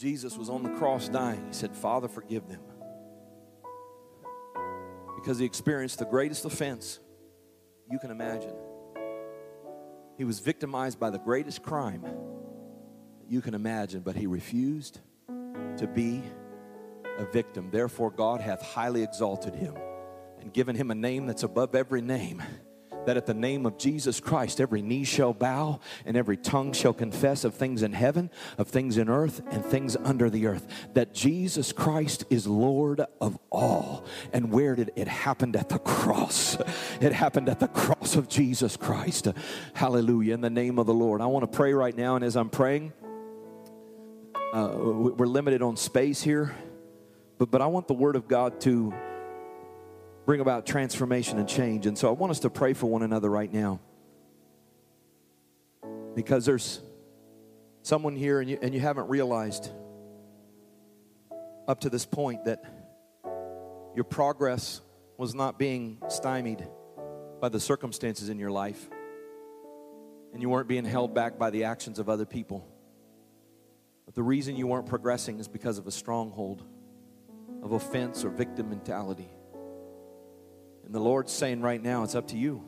Jesus 0.00 0.38
was 0.38 0.48
on 0.48 0.62
the 0.62 0.70
cross 0.70 1.06
dying. 1.06 1.44
He 1.48 1.52
said, 1.52 1.76
Father, 1.76 2.08
forgive 2.08 2.48
them. 2.48 2.62
Because 5.16 5.38
he 5.38 5.44
experienced 5.44 5.98
the 5.98 6.06
greatest 6.06 6.46
offense 6.46 6.98
you 7.90 7.98
can 7.98 8.10
imagine. 8.10 8.54
He 10.16 10.24
was 10.24 10.40
victimized 10.40 10.98
by 10.98 11.10
the 11.10 11.18
greatest 11.18 11.62
crime 11.62 12.06
you 13.32 13.40
can 13.40 13.54
imagine, 13.54 14.00
but 14.00 14.14
he 14.14 14.26
refused 14.26 15.00
to 15.78 15.86
be 15.86 16.22
a 17.16 17.24
victim. 17.24 17.70
Therefore, 17.70 18.10
God 18.10 18.42
hath 18.42 18.60
highly 18.60 19.02
exalted 19.02 19.54
him 19.54 19.74
and 20.38 20.52
given 20.52 20.76
him 20.76 20.90
a 20.90 20.94
name 20.94 21.26
that's 21.26 21.42
above 21.42 21.74
every 21.74 22.02
name. 22.02 22.42
That 23.06 23.16
at 23.16 23.24
the 23.26 23.34
name 23.34 23.64
of 23.64 23.78
Jesus 23.78 24.20
Christ, 24.20 24.60
every 24.60 24.82
knee 24.82 25.02
shall 25.04 25.32
bow 25.32 25.80
and 26.04 26.14
every 26.14 26.36
tongue 26.36 26.72
shall 26.72 26.92
confess 26.92 27.42
of 27.42 27.54
things 27.54 27.82
in 27.82 27.92
heaven, 27.94 28.30
of 28.58 28.68
things 28.68 28.96
in 28.98 29.08
earth, 29.08 29.40
and 29.50 29.64
things 29.64 29.96
under 29.96 30.28
the 30.28 30.46
earth. 30.46 30.68
That 30.92 31.14
Jesus 31.14 31.72
Christ 31.72 32.26
is 32.28 32.46
Lord 32.46 33.00
of 33.20 33.38
all. 33.50 34.04
And 34.32 34.52
where 34.52 34.76
did 34.76 34.92
it 34.94 35.08
happen? 35.08 35.56
At 35.56 35.70
the 35.70 35.80
cross. 35.80 36.58
It 37.00 37.12
happened 37.12 37.48
at 37.48 37.60
the 37.60 37.68
cross 37.68 38.14
of 38.14 38.28
Jesus 38.28 38.76
Christ. 38.76 39.26
Hallelujah. 39.72 40.34
In 40.34 40.42
the 40.42 40.50
name 40.50 40.78
of 40.78 40.86
the 40.86 40.94
Lord. 40.94 41.22
I 41.22 41.26
want 41.26 41.50
to 41.50 41.56
pray 41.56 41.72
right 41.72 41.96
now, 41.96 42.14
and 42.14 42.24
as 42.24 42.36
I'm 42.36 42.50
praying, 42.50 42.92
uh, 44.52 44.70
we're 44.76 45.26
limited 45.26 45.62
on 45.62 45.76
space 45.76 46.22
here. 46.22 46.54
But, 47.38 47.50
but 47.50 47.62
I 47.62 47.66
want 47.66 47.88
the 47.88 47.94
Word 47.94 48.16
of 48.16 48.28
God 48.28 48.60
to 48.62 48.92
bring 50.26 50.40
about 50.40 50.66
transformation 50.66 51.38
and 51.38 51.48
change. 51.48 51.86
And 51.86 51.96
so 51.96 52.08
I 52.08 52.12
want 52.12 52.30
us 52.30 52.40
to 52.40 52.50
pray 52.50 52.74
for 52.74 52.86
one 52.86 53.02
another 53.02 53.30
right 53.30 53.52
now. 53.52 53.80
Because 56.14 56.44
there's 56.44 56.80
someone 57.82 58.14
here 58.14 58.40
and 58.40 58.50
you, 58.50 58.58
and 58.60 58.74
you 58.74 58.80
haven't 58.80 59.08
realized 59.08 59.70
up 61.66 61.80
to 61.80 61.90
this 61.90 62.04
point 62.04 62.44
that 62.44 62.62
your 63.94 64.04
progress 64.04 64.80
was 65.16 65.34
not 65.34 65.58
being 65.58 65.98
stymied 66.08 66.66
by 67.40 67.48
the 67.48 67.60
circumstances 67.60 68.28
in 68.28 68.38
your 68.38 68.50
life, 68.50 68.88
and 70.32 70.42
you 70.42 70.48
weren't 70.48 70.68
being 70.68 70.84
held 70.84 71.14
back 71.14 71.38
by 71.38 71.50
the 71.50 71.64
actions 71.64 71.98
of 71.98 72.08
other 72.08 72.24
people. 72.24 72.71
But 74.06 74.14
the 74.14 74.22
reason 74.22 74.56
you 74.56 74.66
weren't 74.66 74.86
progressing 74.86 75.38
is 75.38 75.48
because 75.48 75.78
of 75.78 75.86
a 75.86 75.90
stronghold 75.90 76.62
of 77.62 77.72
offense 77.72 78.24
or 78.24 78.30
victim 78.30 78.70
mentality. 78.70 79.28
And 80.84 80.94
the 80.94 81.00
Lord's 81.00 81.32
saying 81.32 81.60
right 81.62 81.80
now, 81.80 82.02
it's 82.02 82.14
up 82.14 82.28
to 82.28 82.36
you. 82.36 82.64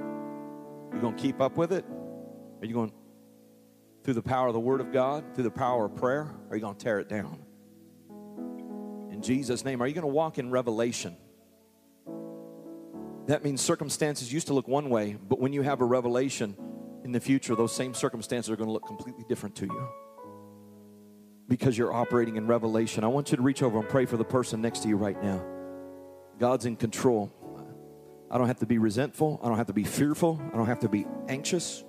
You 0.00 1.00
going 1.00 1.16
to 1.16 1.22
keep 1.22 1.40
up 1.40 1.56
with 1.56 1.72
it? 1.72 1.84
Are 2.60 2.66
you 2.66 2.74
going 2.74 2.92
through 4.02 4.14
the 4.14 4.22
power 4.22 4.48
of 4.48 4.54
the 4.54 4.60
Word 4.60 4.80
of 4.80 4.92
God, 4.92 5.24
through 5.34 5.44
the 5.44 5.50
power 5.50 5.84
of 5.84 5.94
prayer? 5.96 6.22
Or 6.22 6.46
are 6.50 6.56
you 6.56 6.60
going 6.60 6.76
to 6.76 6.84
tear 6.84 6.98
it 6.98 7.08
down? 7.08 7.44
In 9.12 9.22
Jesus' 9.22 9.64
name, 9.64 9.80
are 9.80 9.86
you 9.86 9.94
going 9.94 10.02
to 10.02 10.08
walk 10.08 10.38
in 10.38 10.50
revelation? 10.50 11.16
That 13.26 13.44
means 13.44 13.60
circumstances 13.60 14.32
used 14.32 14.48
to 14.48 14.54
look 14.54 14.68
one 14.68 14.88
way, 14.90 15.16
but 15.28 15.40
when 15.40 15.52
you 15.52 15.62
have 15.62 15.80
a 15.80 15.84
revelation 15.84 16.56
in 17.04 17.12
the 17.12 17.20
future, 17.20 17.54
those 17.54 17.74
same 17.74 17.94
circumstances 17.94 18.50
are 18.50 18.56
going 18.56 18.68
to 18.68 18.72
look 18.72 18.86
completely 18.86 19.24
different 19.28 19.56
to 19.56 19.66
you 19.66 19.88
because 21.48 21.76
you're 21.78 21.92
operating 21.92 22.36
in 22.36 22.46
revelation. 22.46 23.04
I 23.04 23.08
want 23.08 23.30
you 23.30 23.36
to 23.36 23.42
reach 23.42 23.62
over 23.62 23.78
and 23.78 23.88
pray 23.88 24.06
for 24.06 24.16
the 24.16 24.24
person 24.24 24.60
next 24.60 24.80
to 24.80 24.88
you 24.88 24.96
right 24.96 25.20
now. 25.22 25.44
God's 26.38 26.66
in 26.66 26.76
control. 26.76 27.32
I 28.30 28.38
don't 28.38 28.48
have 28.48 28.58
to 28.58 28.66
be 28.66 28.78
resentful. 28.78 29.40
I 29.42 29.48
don't 29.48 29.56
have 29.56 29.68
to 29.68 29.72
be 29.72 29.84
fearful. 29.84 30.40
I 30.52 30.56
don't 30.56 30.66
have 30.66 30.80
to 30.80 30.88
be 30.88 31.06
anxious. 31.28 31.84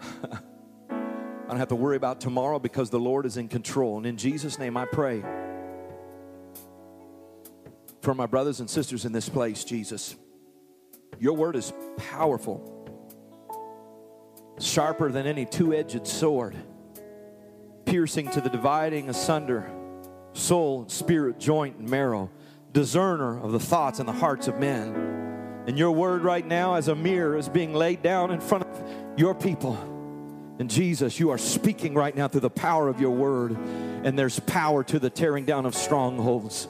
I 0.00 1.48
don't 1.48 1.58
have 1.58 1.68
to 1.68 1.76
worry 1.76 1.96
about 1.96 2.20
tomorrow 2.20 2.58
because 2.58 2.90
the 2.90 2.98
Lord 2.98 3.26
is 3.26 3.36
in 3.36 3.48
control. 3.48 3.98
And 3.98 4.06
in 4.06 4.16
Jesus' 4.16 4.58
name, 4.58 4.76
I 4.76 4.86
pray 4.86 5.22
for 8.00 8.14
my 8.14 8.26
brothers 8.26 8.60
and 8.60 8.68
sisters 8.68 9.04
in 9.04 9.12
this 9.12 9.28
place, 9.28 9.64
Jesus. 9.64 10.16
Your 11.18 11.34
word 11.34 11.56
is 11.56 11.72
powerful, 11.96 12.88
sharper 14.58 15.12
than 15.12 15.26
any 15.26 15.44
two 15.44 15.74
edged 15.74 16.06
sword, 16.06 16.56
piercing 17.84 18.30
to 18.30 18.40
the 18.40 18.50
dividing 18.50 19.08
asunder 19.08 19.70
soul, 20.34 20.88
spirit, 20.88 21.38
joint, 21.38 21.76
and 21.76 21.88
marrow, 21.88 22.30
discerner 22.72 23.40
of 23.40 23.52
the 23.52 23.60
thoughts 23.60 24.00
and 24.00 24.08
the 24.08 24.12
hearts 24.12 24.48
of 24.48 24.58
men. 24.58 24.92
And 25.66 25.78
your 25.78 25.92
word 25.92 26.22
right 26.22 26.46
now, 26.46 26.74
as 26.74 26.88
a 26.88 26.94
mirror, 26.94 27.38
is 27.38 27.48
being 27.48 27.72
laid 27.72 28.02
down 28.02 28.30
in 28.30 28.40
front 28.40 28.64
of 28.64 29.18
your 29.18 29.34
people. 29.34 29.78
And 30.58 30.68
Jesus, 30.68 31.18
you 31.18 31.30
are 31.30 31.38
speaking 31.38 31.94
right 31.94 32.14
now 32.14 32.28
through 32.28 32.42
the 32.42 32.50
power 32.50 32.88
of 32.88 33.00
your 33.00 33.10
word, 33.10 33.52
and 33.52 34.18
there's 34.18 34.38
power 34.40 34.84
to 34.84 34.98
the 34.98 35.10
tearing 35.10 35.44
down 35.44 35.66
of 35.66 35.74
strongholds. 35.74 36.68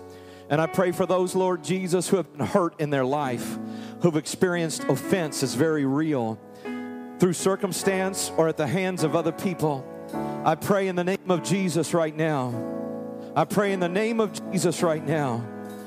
And 0.49 0.61
I 0.61 0.67
pray 0.67 0.93
for 0.93 1.07
those, 1.07 1.35
Lord 1.35 1.65
Jesus, 1.65 2.09
who 2.09 2.17
have 2.17 2.31
been 2.37 2.47
hurt 2.47 2.81
in 2.81 2.91
their 2.91 3.05
life, 3.05 3.59
who've 4.03 4.17
experienced 4.17 4.85
offense 4.85 5.43
as 5.43 5.55
very 5.55 5.87
real 5.87 6.39
through 7.19 7.33
circumstance 7.33 8.31
or 8.37 8.49
at 8.49 8.57
the 8.57 8.67
hands 8.67 9.03
of 9.03 9.17
other 9.17 9.33
people. 9.33 9.87
I 10.45 10.57
pray 10.57 10.89
in 10.89 10.97
the 10.97 11.05
name 11.05 11.31
of 11.31 11.43
Jesus 11.43 11.95
right 11.95 12.15
now. 12.15 12.53
I 13.35 13.47
pray 13.47 13.73
in 13.73 13.81
the 13.81 13.89
name 13.89 14.21
of 14.21 14.53
Jesus 14.53 14.83
right 14.83 15.03
now 15.03 15.43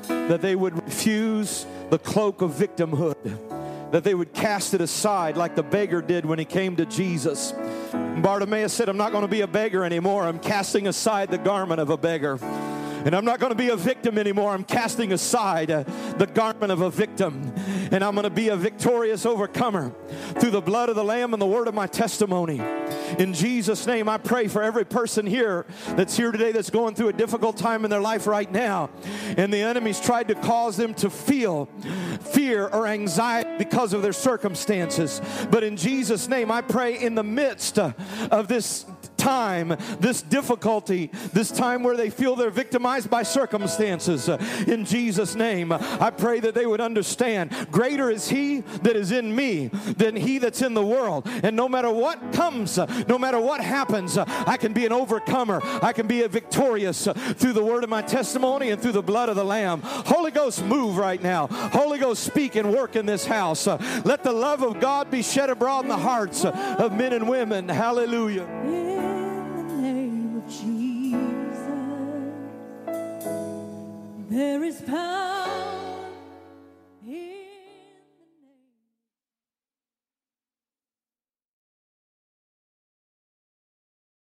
that 0.08 0.42
they 0.42 0.56
would 0.56 0.84
refuse 0.84 1.68
the 1.92 2.00
cloak 2.00 2.42
of 2.42 2.54
victimhood, 2.54 3.92
that 3.92 4.04
they 4.04 4.16
would 4.16 4.34
cast 4.34 4.74
it 4.74 4.82
aside 4.82 5.38
like 5.38 5.56
the 5.56 5.62
beggar 5.62 6.02
did 6.02 6.26
when 6.26 6.40
he 6.40 6.46
came 6.46 6.76
to 6.78 6.88
Jesus. 6.88 7.54
Bartimaeus 7.94 8.74
said, 8.74 8.90
I'm 8.90 8.98
not 8.98 9.12
going 9.12 9.22
to 9.22 9.28
be 9.28 9.42
a 9.42 9.48
beggar 9.48 9.86
anymore. 9.86 10.24
I'm 10.24 10.40
casting 10.40 10.88
aside 10.88 11.30
the 11.30 11.38
garment 11.38 11.80
of 11.80 11.92
a 11.92 11.98
beggar. 11.98 12.40
And 13.08 13.16
I'm 13.16 13.24
not 13.24 13.40
going 13.40 13.52
to 13.52 13.58
be 13.58 13.70
a 13.70 13.78
victim 13.78 14.18
anymore. 14.18 14.52
I'm 14.52 14.66
casting 14.66 15.14
aside 15.14 15.72
uh, 15.72 15.84
the 16.18 16.28
garment 16.28 16.74
of 16.74 16.82
a 16.82 16.92
victim. 16.92 17.54
And 17.90 18.04
I'm 18.04 18.16
going 18.16 18.26
to 18.26 18.30
be 18.30 18.50
a 18.50 18.58
victorious 18.58 19.26
overcomer 19.26 19.94
through 20.42 20.52
the 20.52 20.60
blood 20.60 20.90
of 20.90 20.98
the 20.98 21.06
Lamb 21.06 21.32
and 21.32 21.42
the 21.42 21.48
word 21.48 21.70
of 21.70 21.74
my 21.74 21.88
testimony. 21.88 22.62
In 23.18 23.34
Jesus' 23.34 23.88
name, 23.88 24.10
I 24.10 24.18
pray 24.18 24.50
for 24.50 24.62
every 24.62 24.84
person 24.84 25.26
here 25.26 25.66
that's 25.92 26.18
here 26.18 26.34
today 26.34 26.52
that's 26.52 26.70
going 26.70 26.96
through 26.96 27.08
a 27.08 27.14
difficult 27.14 27.56
time 27.56 27.86
in 27.86 27.92
their 27.92 28.02
life 28.02 28.28
right 28.28 28.52
now. 28.52 28.90
And 29.38 29.54
the 29.54 29.62
enemy's 29.62 30.02
tried 30.02 30.28
to 30.28 30.36
cause 30.36 30.76
them 30.76 30.94
to 30.96 31.10
feel 31.10 31.68
fear 32.34 32.68
or 32.68 32.88
anxiety 32.88 33.50
because 33.58 33.94
of 33.94 34.02
their 34.02 34.12
circumstances. 34.12 35.22
But 35.50 35.64
in 35.64 35.78
Jesus' 35.78 36.28
name, 36.28 36.52
I 36.52 36.62
pray 36.62 37.00
in 37.00 37.16
the 37.16 37.24
midst 37.24 37.80
uh, 37.80 37.94
of 38.32 38.50
this 38.50 38.86
time, 39.18 39.76
this 40.00 40.22
difficulty, 40.22 41.12
this 41.34 41.52
time 41.52 41.84
where 41.84 41.98
they 41.98 42.10
feel 42.10 42.36
they're 42.36 42.50
victimized 42.50 43.10
by 43.10 43.24
circumstances. 43.24 44.30
In 44.68 44.86
Jesus' 44.86 45.36
name, 45.36 45.72
I 45.72 46.12
pray 46.12 46.40
that 46.40 46.54
they 46.54 46.66
would 46.66 46.82
understand 46.82 47.52
greater 47.72 48.10
is 48.10 48.30
He 48.30 48.62
that 48.62 48.96
is 48.96 49.12
in 49.12 49.36
me 49.36 49.68
than 49.68 50.16
He 50.16 50.38
that's 50.38 50.62
in 50.62 50.74
the 50.74 50.86
world. 50.86 51.28
And 51.44 51.56
no 51.56 51.68
matter 51.68 51.92
what 51.92 52.32
comes, 52.34 52.78
no 53.08 53.18
matter 53.18 53.40
what 53.40 53.62
happens, 53.62 54.18
I 54.18 54.58
can 54.58 54.74
be 54.74 54.86
an 54.86 54.94
overcomer. 54.94 55.62
I 55.82 55.94
can 55.94 56.08
be 56.08 56.22
a 56.22 56.28
victorious 56.28 57.08
through 57.36 57.54
the 57.54 57.64
word 57.64 57.84
of 57.84 57.90
my 57.90 58.02
testimony 58.02 58.70
and 58.72 58.82
through 58.82 58.94
the 58.94 59.02
blood 59.02 59.30
of 59.30 59.36
the 59.36 59.46
Lamb. 59.46 59.82
Holy 59.84 60.32
Ghost, 60.32 60.64
move 60.64 60.98
right 60.98 61.22
now. 61.22 61.48
Holy 61.48 62.00
Ghost, 62.00 62.24
speak 62.24 62.56
and 62.56 62.74
work 62.74 62.96
in 62.96 63.06
this 63.06 63.26
house. 63.26 63.68
Let 63.68 64.24
the 64.24 64.34
love 64.34 64.62
of 64.62 64.80
God 64.80 65.10
be 65.10 65.22
shed 65.22 65.50
abroad 65.50 65.86
in 65.86 65.90
the 65.90 65.98
hearts 65.98 66.46
of 66.46 66.94
men 66.94 67.14
and 67.14 67.28
women. 67.28 67.70
Hallelujah. 67.70 69.17
Jesus, 70.50 71.60
there 74.30 74.64
is 74.64 74.82
power. 74.82 75.67